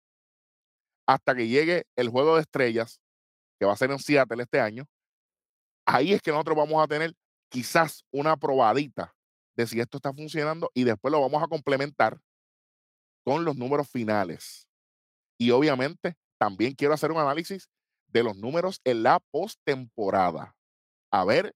hasta 1.07 1.35
que 1.35 1.47
llegue 1.47 1.85
el 1.95 2.09
juego 2.09 2.35
de 2.35 2.41
estrellas, 2.41 2.99
que 3.59 3.65
va 3.65 3.73
a 3.73 3.77
ser 3.77 3.91
en 3.91 3.99
Seattle 3.99 4.41
este 4.41 4.59
año, 4.59 4.87
ahí 5.85 6.13
es 6.13 6.21
que 6.21 6.31
nosotros 6.31 6.57
vamos 6.57 6.83
a 6.83 6.87
tener 6.87 7.13
quizás 7.49 8.05
una 8.11 8.37
probadita 8.37 9.15
de 9.55 9.67
si 9.67 9.79
esto 9.79 9.97
está 9.97 10.13
funcionando 10.13 10.69
y 10.73 10.83
después 10.83 11.11
lo 11.11 11.21
vamos 11.21 11.41
a 11.41 11.47
complementar 11.47 12.19
con 13.23 13.45
los 13.45 13.55
números 13.55 13.89
finales. 13.89 14.67
Y 15.37 15.51
obviamente 15.51 16.15
también 16.37 16.73
quiero 16.73 16.93
hacer 16.93 17.11
un 17.11 17.17
análisis 17.17 17.69
de 18.07 18.23
los 18.23 18.35
números 18.35 18.79
en 18.83 19.03
la 19.03 19.19
postemporada. 19.31 20.55
A 21.11 21.25
ver 21.25 21.53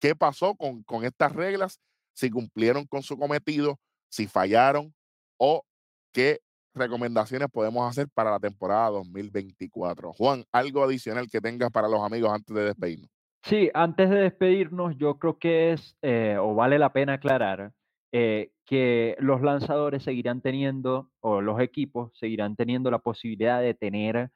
qué 0.00 0.14
pasó 0.14 0.54
con, 0.54 0.82
con 0.84 1.04
estas 1.04 1.32
reglas, 1.32 1.80
si 2.14 2.30
cumplieron 2.30 2.86
con 2.86 3.02
su 3.02 3.18
cometido, 3.18 3.78
si 4.10 4.26
fallaron 4.26 4.94
o 5.38 5.64
qué 6.12 6.40
recomendaciones 6.74 7.48
podemos 7.50 7.88
hacer 7.88 8.08
para 8.08 8.30
la 8.30 8.38
temporada 8.38 8.90
2024. 8.90 10.12
Juan, 10.12 10.44
algo 10.52 10.84
adicional 10.84 11.28
que 11.28 11.40
tengas 11.40 11.70
para 11.70 11.88
los 11.88 12.00
amigos 12.00 12.30
antes 12.32 12.54
de 12.54 12.64
despedirnos. 12.64 13.10
Sí, 13.42 13.70
antes 13.74 14.10
de 14.10 14.16
despedirnos, 14.16 14.96
yo 14.98 15.18
creo 15.18 15.38
que 15.38 15.72
es, 15.72 15.96
eh, 16.02 16.36
o 16.40 16.54
vale 16.54 16.78
la 16.78 16.92
pena 16.92 17.14
aclarar, 17.14 17.72
eh, 18.12 18.52
que 18.66 19.16
los 19.20 19.40
lanzadores 19.42 20.02
seguirán 20.02 20.42
teniendo, 20.42 21.10
o 21.20 21.40
los 21.40 21.60
equipos 21.60 22.12
seguirán 22.18 22.56
teniendo 22.56 22.90
la 22.90 22.98
posibilidad 22.98 23.60
de 23.62 23.74
tener 23.74 24.30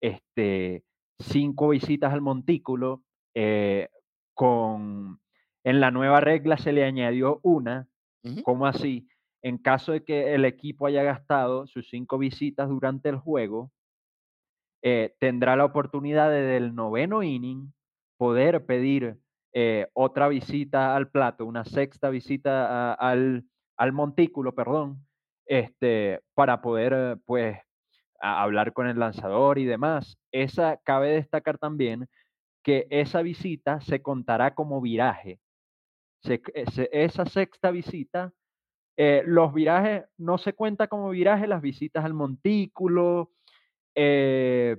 este, 0.00 0.84
cinco 1.18 1.68
visitas 1.68 2.12
al 2.12 2.22
montículo. 2.22 3.02
eh, 3.34 3.88
con, 4.34 5.20
en 5.64 5.80
la 5.80 5.90
nueva 5.90 6.20
regla 6.20 6.56
se 6.58 6.72
le 6.72 6.84
añadió 6.84 7.40
una, 7.42 7.88
Ujú, 8.24 8.42
¿cómo 8.42 8.66
así? 8.66 9.08
En 9.42 9.58
caso 9.58 9.92
de 9.92 10.04
que 10.04 10.34
el 10.34 10.44
equipo 10.46 10.86
haya 10.86 11.02
gastado 11.04 11.66
sus 11.68 11.88
cinco 11.90 12.18
visitas 12.18 12.68
durante 12.68 13.08
el 13.10 13.16
juego, 13.18 13.72
eh, 14.82 15.14
tendrá 15.18 15.56
la 15.56 15.64
oportunidad 15.64 16.30
de 16.30 16.42
del 16.42 16.74
noveno 16.74 17.22
inning 17.22 17.72
poder 18.16 18.64
pedir 18.66 19.16
eh, 19.52 19.88
otra 19.94 20.28
visita 20.28 20.96
al 20.96 21.10
plato, 21.10 21.46
una 21.46 21.64
sexta 21.64 22.10
visita 22.10 22.94
al, 22.94 23.44
al 23.76 23.92
montículo, 23.92 24.54
perdón, 24.54 25.06
este, 25.46 26.20
para 26.34 26.60
poder 26.62 26.92
eh, 26.94 27.16
pues 27.24 27.58
hablar 28.20 28.72
con 28.72 28.86
el 28.88 28.98
lanzador 28.98 29.58
y 29.58 29.64
demás. 29.64 30.18
Esa 30.32 30.78
cabe 30.84 31.10
destacar 31.12 31.58
también 31.58 32.08
que 32.64 32.86
esa 32.90 33.22
visita 33.22 33.80
se 33.80 34.02
contará 34.02 34.54
como 34.54 34.80
viraje. 34.80 35.40
Ese- 36.22 36.88
esa 36.92 37.26
sexta 37.26 37.70
visita, 37.70 38.32
eh, 38.96 39.22
los 39.26 39.54
virajes 39.54 40.04
no 40.18 40.38
se 40.38 40.54
cuenta 40.54 40.88
como 40.88 41.10
viraje, 41.10 41.46
las 41.46 41.62
visitas 41.62 42.04
al 42.04 42.14
montículo, 42.14 43.32
eh, 43.94 44.76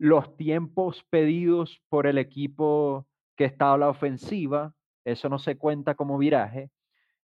los 0.00 0.34
tiempos 0.38 1.04
pedidos 1.10 1.82
por 1.90 2.06
el 2.06 2.16
equipo 2.16 3.06
que 3.36 3.44
está 3.44 3.74
a 3.74 3.76
la 3.76 3.90
ofensiva, 3.90 4.74
eso 5.04 5.28
no 5.28 5.38
se 5.38 5.58
cuenta 5.58 5.94
como 5.94 6.16
viraje, 6.16 6.70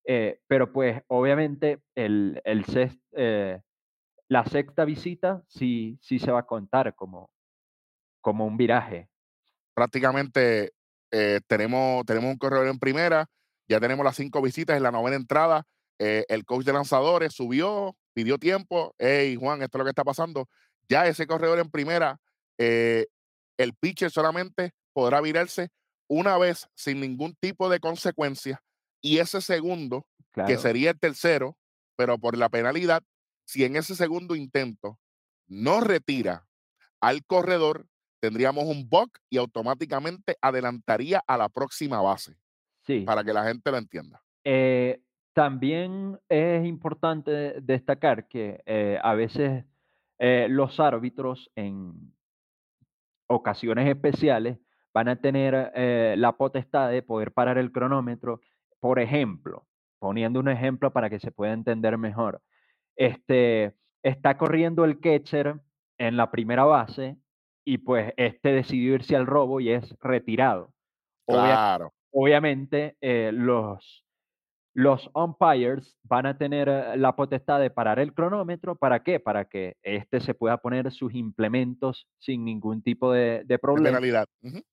eh, 0.05 0.41
pero 0.47 0.75
pues 0.75 1.01
obviamente 1.07 1.81
el, 1.95 2.39
el 2.45 2.67
eh, 3.13 3.63
la 4.29 4.45
sexta 4.45 4.85
visita 4.85 5.43
sí, 5.49 5.99
sí 6.03 6.19
se 6.19 6.31
va 6.31 6.41
a 6.41 6.47
contar 6.47 6.95
como, 6.95 7.31
como 8.21 8.45
un 8.45 8.59
viraje. 8.59 9.09
prácticamente 9.73 10.75
eh, 11.11 11.41
tenemos, 11.47 12.05
tenemos 12.05 12.31
un 12.31 12.39
corredor 12.39 12.67
en 12.67 12.79
primera, 12.79 13.27
ya 13.67 13.81
tenemos 13.81 14.05
las 14.05 14.17
cinco 14.17 14.43
visitas 14.43 14.77
en 14.77 14.83
la 14.83 14.93
novena 14.93 15.17
entrada. 15.17 15.65
el 15.99 16.45
coach 16.45 16.67
de 16.67 16.75
lanzadores 16.75 17.33
subió, 17.33 17.97
pidió 18.13 18.37
tiempo. 18.37 18.95
Hey, 18.99 19.35
Juan, 19.37 19.63
esto 19.63 19.79
es 19.79 19.81
lo 19.81 19.85
que 19.85 19.91
está 19.93 20.05
pasando. 20.05 20.47
Ya 20.91 21.07
ese 21.07 21.27
corredor 21.27 21.59
en 21.59 21.71
primera, 21.71 22.21
eh, 22.59 23.07
el 23.59 23.75
pitcher 23.75 24.11
solamente 24.11 24.73
podrá 24.93 25.21
virarse 25.21 25.71
una 26.09 26.39
vez 26.39 26.69
sin 26.75 27.01
ningún 27.01 27.35
tipo 27.41 27.69
de 27.69 27.81
consecuencia. 27.81 28.63
Y 29.01 29.19
ese 29.19 29.41
segundo, 29.41 30.07
que 30.47 30.57
sería 30.57 30.91
el 30.91 30.99
tercero, 30.99 31.57
pero 31.97 32.19
por 32.19 32.37
la 32.37 32.49
penalidad, 32.49 33.03
si 33.45 33.65
en 33.65 33.77
ese 33.77 33.95
segundo 33.95 34.35
intento 34.35 34.99
no 35.47 35.81
retira 35.81 36.47
al 37.01 37.25
corredor, 37.25 37.87
tendríamos 38.21 38.65
un 38.65 38.89
bug 38.89 39.11
y 39.31 39.39
automáticamente 39.39 40.37
adelantaría 40.41 41.23
a 41.27 41.37
la 41.37 41.49
próxima 41.49 42.01
base, 42.01 42.37
sí. 42.83 43.01
para 43.01 43.23
que 43.23 43.33
la 43.33 43.45
gente 43.45 43.71
lo 43.71 43.79
entienda. 43.79 44.23
Eh, 44.45 45.01
también 45.33 46.19
es 46.29 46.67
importante 46.67 47.61
destacar 47.61 48.27
que 48.27 48.63
eh, 48.65 48.99
a 49.03 49.15
veces 49.15 49.65
eh, 50.19 50.47
los 50.49 50.81
árbitros 50.81 51.51
en 51.55 52.16
ocasiones 53.29 53.89
especiales 53.89 54.59
van 54.95 55.09
a 55.09 55.17
tener 55.17 55.73
eh, 55.75 56.15
la 56.17 56.33
potestad 56.33 56.91
de 56.91 57.03
poder 57.03 57.33
parar 57.33 57.59
el 57.59 57.73
cronómetro. 57.73 58.41
Por 58.81 58.99
ejemplo, 58.99 59.67
poniendo 59.99 60.41
un 60.41 60.49
ejemplo 60.49 60.93
para 60.93 61.11
que 61.11 61.19
se 61.21 61.33
pueda 61.33 61.53
entender 61.53 61.99
mejor, 61.99 62.41
este, 62.97 63.75
está 64.03 64.39
corriendo 64.39 64.85
el 64.85 65.01
catcher 65.01 65.61
en 65.99 66.17
la 66.17 66.31
primera 66.31 66.65
base 66.65 67.17
y 67.65 67.79
pues 67.79 68.13
este 68.17 68.53
decidió 68.53 68.95
irse 68.95 69.17
al 69.17 69.27
robo 69.27 69.61
y 69.61 69.71
es 69.71 69.95
retirado. 70.01 70.73
Obvia- 71.27 71.55
Claro, 71.55 71.93
obviamente, 72.13 72.97
eh, 73.01 73.31
los, 73.35 74.06
los 74.77 75.11
umpires 75.15 75.97
van 76.03 76.27
a 76.27 76.37
tener 76.37 76.69
eh, 76.69 76.97
la 76.99 77.17
potestad 77.17 77.59
de 77.61 77.71
parar 77.71 77.99
el 77.99 78.13
cronómetro. 78.13 78.77
¿Para 78.77 79.03
qué? 79.03 79.19
Para 79.21 79.47
que 79.47 79.77
este 79.83 80.21
se 80.21 80.35
pueda 80.35 80.59
poner 80.59 80.93
sus 80.93 81.15
implementos 81.15 82.07
sin 82.19 82.45
ningún 82.45 82.83
tipo 82.83 83.11
de, 83.11 83.43
de 83.45 83.45
de 83.47 83.59
problema 83.59 83.99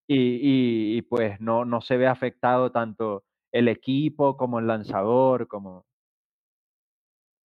y, 0.08 0.16
y- 0.16 0.98
y, 0.98 1.02
pues 1.04 1.40
no, 1.40 1.64
no 1.66 1.80
se 1.82 1.96
ve 1.98 2.08
afectado 2.08 2.72
tanto 2.72 3.24
el 3.54 3.70
equipo 3.70 4.36
como 4.36 4.60
el 4.60 4.68
lanzador, 4.68 5.48
como, 5.48 5.86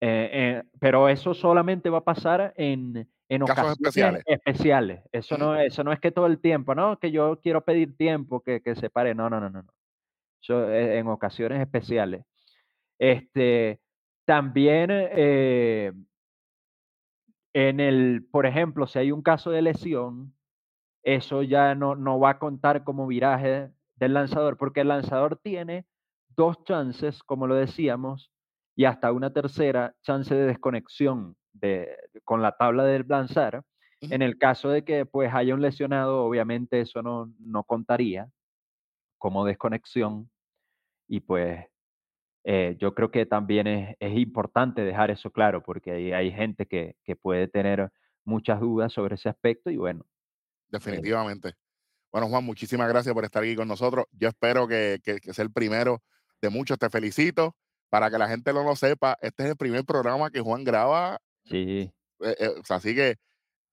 eh, 0.00 0.30
eh, 0.32 0.62
pero 0.80 1.08
eso 1.08 1.34
solamente 1.34 1.90
va 1.90 1.98
a 1.98 2.04
pasar 2.04 2.54
en, 2.56 3.08
en 3.28 3.40
Casos 3.42 3.50
ocasiones 3.50 3.78
especiales. 3.78 4.22
especiales. 4.26 5.00
Eso 5.12 5.36
no, 5.38 5.56
eso 5.56 5.84
no 5.84 5.92
es 5.92 6.00
que 6.00 6.10
todo 6.12 6.26
el 6.26 6.40
tiempo, 6.40 6.74
no, 6.74 6.98
que 6.98 7.10
yo 7.12 7.40
quiero 7.40 7.64
pedir 7.64 7.96
tiempo, 7.96 8.40
que, 8.40 8.60
que 8.62 8.74
se 8.74 8.90
pare. 8.90 9.14
No, 9.14 9.28
no, 9.30 9.38
no, 9.40 9.50
no. 9.50 9.64
Eso 10.42 10.72
en 10.72 11.06
ocasiones 11.08 11.60
especiales. 11.60 12.24
Este, 12.98 13.80
también, 14.24 14.90
eh, 14.90 15.92
en 17.54 17.80
el, 17.80 18.26
por 18.30 18.46
ejemplo, 18.46 18.86
si 18.86 18.98
hay 18.98 19.12
un 19.12 19.22
caso 19.22 19.50
de 19.50 19.62
lesión, 19.62 20.34
eso 21.02 21.42
ya 21.42 21.74
no, 21.74 21.94
no 21.94 22.20
va 22.20 22.30
a 22.30 22.38
contar 22.38 22.84
como 22.84 23.06
viraje 23.06 23.70
del 23.96 24.14
lanzador, 24.14 24.56
porque 24.56 24.80
el 24.80 24.88
lanzador 24.88 25.36
tiene 25.36 25.86
dos 26.36 26.62
chances, 26.64 27.22
como 27.22 27.46
lo 27.46 27.54
decíamos, 27.54 28.30
y 28.76 28.84
hasta 28.84 29.12
una 29.12 29.32
tercera 29.32 29.94
chance 30.02 30.34
de 30.34 30.46
desconexión 30.46 31.36
de, 31.52 31.96
con 32.24 32.42
la 32.42 32.52
tabla 32.52 32.84
del 32.84 33.06
lanzar. 33.08 33.64
En 34.00 34.22
el 34.22 34.38
caso 34.38 34.68
de 34.68 34.84
que 34.84 35.06
pues 35.06 35.34
haya 35.34 35.54
un 35.54 35.62
lesionado, 35.62 36.24
obviamente 36.24 36.80
eso 36.80 37.02
no, 37.02 37.32
no 37.40 37.64
contaría 37.64 38.30
como 39.18 39.44
desconexión 39.44 40.30
y 41.08 41.20
pues 41.20 41.66
eh, 42.50 42.76
yo 42.80 42.94
creo 42.94 43.10
que 43.10 43.26
también 43.26 43.66
es, 43.66 43.96
es 44.00 44.16
importante 44.18 44.82
dejar 44.82 45.10
eso 45.10 45.30
claro 45.30 45.62
porque 45.62 45.92
hay, 45.92 46.12
hay 46.12 46.32
gente 46.32 46.66
que, 46.66 46.96
que 47.04 47.14
puede 47.14 47.46
tener 47.46 47.90
muchas 48.24 48.58
dudas 48.60 48.90
sobre 48.92 49.16
ese 49.16 49.28
aspecto 49.28 49.70
y 49.70 49.76
bueno, 49.76 50.06
eh, 50.06 50.68
definitivamente. 50.70 51.52
Bueno, 52.10 52.28
Juan, 52.28 52.44
muchísimas 52.44 52.88
gracias 52.88 53.14
por 53.14 53.24
estar 53.24 53.42
aquí 53.42 53.54
con 53.54 53.68
nosotros. 53.68 54.06
Yo 54.12 54.28
espero 54.28 54.66
que, 54.66 54.98
que, 55.04 55.18
que 55.20 55.34
sea 55.34 55.44
el 55.44 55.52
primero 55.52 56.02
de 56.40 56.48
muchos. 56.48 56.78
Te 56.78 56.88
felicito. 56.88 57.54
Para 57.90 58.10
que 58.10 58.18
la 58.18 58.28
gente 58.28 58.52
no 58.52 58.62
lo 58.64 58.76
sepa, 58.76 59.16
este 59.22 59.44
es 59.44 59.50
el 59.50 59.56
primer 59.56 59.84
programa 59.84 60.30
que 60.30 60.40
Juan 60.40 60.64
graba. 60.64 61.18
sí, 61.44 61.90
eh, 62.20 62.36
eh, 62.38 62.54
así 62.68 62.94
que 62.94 63.16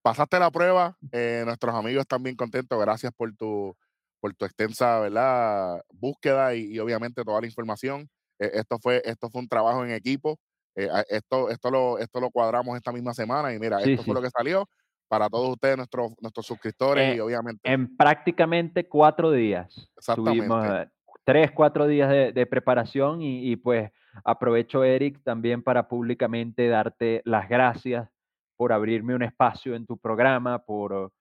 pasaste 0.02 0.40
la 0.40 0.52
prueba. 0.52 0.98
eh, 1.12 1.44
nuestros 1.46 1.76
amigos 1.76 2.02
están 2.02 2.24
bien 2.24 2.36
contentos. 2.38 2.80
Gracias 2.80 3.12
por 3.16 3.34
tu, 3.36 3.76
por 4.22 4.34
tu 4.34 4.46
extensa, 4.46 5.02
¿verdad? 5.02 5.82
Búsqueda 5.94 6.56
y, 6.56 6.76
y 6.76 6.80
obviamente 6.80 7.24
toda 7.26 7.42
la 7.42 7.48
información. 7.48 8.10
Eh, 8.40 8.52
esto 8.54 8.78
fue, 8.80 9.02
esto 9.06 9.30
fue 9.30 9.42
un 9.42 9.48
trabajo 9.48 9.84
en 9.86 9.92
equipo. 9.92 10.38
Eh, 10.76 10.90
esto, 11.10 11.50
esto 11.50 11.72
lo, 11.72 11.98
esto 12.00 12.20
lo 12.20 12.30
cuadramos 12.32 12.76
esta 12.76 12.92
misma 12.92 13.14
semana 13.14 13.54
y 13.54 13.60
mira, 13.60 13.80
Sí, 13.80 13.92
esto 13.92 14.04
fue 14.04 14.14
sí. 14.14 14.20
lo 14.20 14.22
que 14.22 14.30
salió 14.30 14.68
para 15.08 15.30
todos 15.30 15.50
ustedes, 15.52 15.78
nuestros, 15.78 16.14
nuestros 16.22 16.46
suscriptores 16.46 17.16
y 17.16 17.18
Eh, 17.18 17.22
obviamente, 17.22 17.62
en 17.72 17.96
prácticamente 17.96 18.88
4 18.88 19.32
días. 19.32 19.74
Tuvimos, 20.16 20.66
exactamente. 20.66 20.84
eh, 20.84 20.92
3, 21.24 21.52
4 21.52 21.88
días 21.88 22.10
de 22.10 22.32
de 22.34 22.46
preparación 22.46 23.22
y 23.22 23.52
y, 23.52 23.56
pues, 23.56 23.92
aprovecho, 24.24 24.84
Eric, 24.84 25.22
también 25.24 25.64
para 25.64 25.88
públicamente 25.88 26.68
darte 26.68 27.22
las 27.26 27.48
gracias 27.50 28.10
por 28.58 28.74
abrirme 28.74 29.16
un 29.16 29.24
espacio 29.24 29.76
en 29.76 29.86
tu 29.86 29.98
programa, 29.98 30.60
por, 30.66 31.12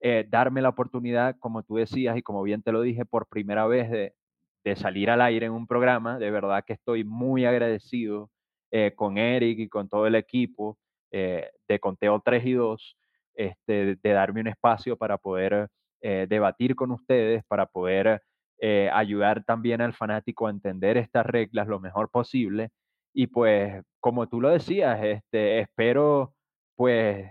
eh, 0.00 0.26
darme 0.28 0.62
la 0.62 0.68
oportunidad, 0.70 1.36
como 1.38 1.62
tú 1.62 1.76
decías 1.76 2.16
y 2.16 2.22
como 2.22 2.42
bien 2.42 2.62
te 2.62 2.72
lo 2.72 2.80
dije, 2.82 3.04
por 3.04 3.26
primera 3.28 3.66
vez 3.66 3.90
de 3.90 4.14
de 4.64 4.76
salir 4.76 5.10
al 5.10 5.20
aire 5.20 5.46
en 5.46 5.52
un 5.52 5.66
programa. 5.66 6.18
De 6.18 6.30
verdad 6.30 6.64
que 6.66 6.72
estoy 6.72 7.04
muy 7.04 7.44
agradecido, 7.44 8.30
eh, 8.70 8.92
con 8.96 9.18
Eric 9.18 9.58
y 9.60 9.68
con 9.68 9.88
todo 9.88 10.06
el 10.06 10.14
equipo, 10.16 10.78
eh, 11.12 11.48
de 11.68 11.78
Conteo 11.78 12.20
3 12.24 12.44
y 12.44 12.52
2 12.54 12.96
este, 13.34 13.96
de 14.02 14.12
darme 14.12 14.40
un 14.40 14.48
espacio 14.48 14.96
para 14.96 15.16
poder 15.16 15.68
eh, 16.00 16.26
debatir 16.28 16.74
con 16.74 16.90
ustedes, 16.90 17.44
para 17.46 17.66
poder 17.66 18.20
ayudar 18.92 19.44
también 19.44 19.82
al 19.82 19.92
fanático 19.92 20.46
a 20.46 20.50
entender 20.50 20.96
estas 20.96 21.26
reglas 21.26 21.68
lo 21.68 21.80
mejor 21.80 22.10
posible. 22.10 22.70
Y 23.12 23.26
pues, 23.26 23.82
como 24.00 24.26
tú 24.26 24.40
lo 24.40 24.48
decías, 24.48 24.98
este, 25.04 25.60
espero 25.60 26.32
pues 26.74 27.30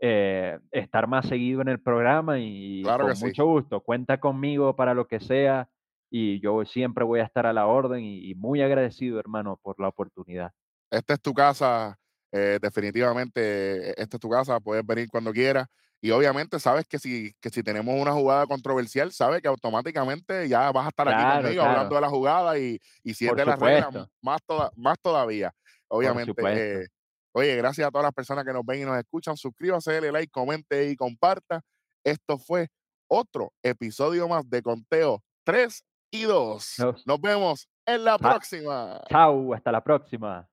estar 0.00 1.06
más 1.06 1.28
seguido 1.28 1.62
en 1.62 1.68
el 1.68 1.80
programa 1.80 2.40
y 2.40 2.82
Claro 2.82 3.06
con 3.06 3.14
sí. 3.14 3.24
mucho 3.26 3.46
gusto. 3.46 3.82
Cuenta 3.82 4.18
conmigo 4.18 4.74
para 4.74 4.94
lo 4.94 5.06
que 5.06 5.20
sea 5.20 5.68
y 6.16 6.38
yo 6.38 6.64
siempre 6.64 7.02
voy 7.02 7.18
a 7.18 7.24
estar 7.24 7.44
a 7.44 7.52
la 7.52 7.66
orden 7.66 8.04
y, 8.04 8.30
y 8.30 8.36
muy 8.36 8.62
agradecido, 8.62 9.18
hermano, 9.18 9.58
por 9.60 9.80
la 9.80 9.88
oportunidad. 9.88 10.52
Esta 10.88 11.14
es 11.14 11.20
tu 11.20 11.34
casa, 11.34 11.98
eh, 12.30 12.60
definitivamente, 12.62 13.90
eh, 13.90 13.94
esta 13.96 14.16
es 14.16 14.20
tu 14.20 14.30
casa, 14.30 14.60
puedes 14.60 14.86
venir 14.86 15.08
cuando 15.08 15.32
quieras. 15.32 15.66
Y 16.00 16.12
obviamente 16.12 16.60
sabes 16.60 16.86
que 16.86 17.00
si, 17.00 17.32
que 17.40 17.50
si 17.50 17.64
tenemos 17.64 18.00
una 18.00 18.12
jugada 18.12 18.46
controversial, 18.46 19.10
sabes 19.10 19.42
que 19.42 19.48
automáticamente 19.48 20.48
ya 20.48 20.70
vas 20.70 20.86
a 20.86 20.90
estar 20.90 21.08
aquí 21.08 21.20
Claro, 21.20 21.42
conmigo 21.42 21.62
hablando 21.64 21.94
de 21.96 22.00
la 22.00 22.08
jugada 22.08 22.58
y, 22.60 22.78
y 23.02 23.14
si 23.14 23.26
es 23.26 23.34
de 23.34 23.44
las 23.44 23.58
reglas, 23.58 24.08
más, 24.22 24.40
toda, 24.46 24.70
más 24.76 24.96
todavía. 25.02 25.52
Obviamente, 25.88 26.32
eh, 26.46 26.86
oye, 27.32 27.56
gracias 27.56 27.88
a 27.88 27.90
todas 27.90 28.04
las 28.04 28.12
personas 28.12 28.44
que 28.44 28.52
nos 28.52 28.64
ven 28.64 28.82
y 28.82 28.84
nos 28.84 28.96
escuchan. 28.98 29.36
Suscríbase, 29.36 29.94
dale 29.94 30.12
like, 30.12 30.30
comente 30.30 30.88
y 30.90 30.94
comparta. 30.94 31.60
Esto 32.04 32.38
fue 32.38 32.68
otro 33.08 33.52
episodio 33.64 34.28
más 34.28 34.48
de 34.48 34.62
Conteo 34.62 35.24
3 35.42 35.82
y 36.14 36.22
2. 36.22 36.74
Nos- 36.78 37.20
vemos 37.20 37.68
en 37.86 38.04
la 38.04 38.18
próxima. 38.18 39.00
Chao, 39.08 39.52
hasta 39.52 39.72
la 39.72 39.82
próxima. 39.82 40.48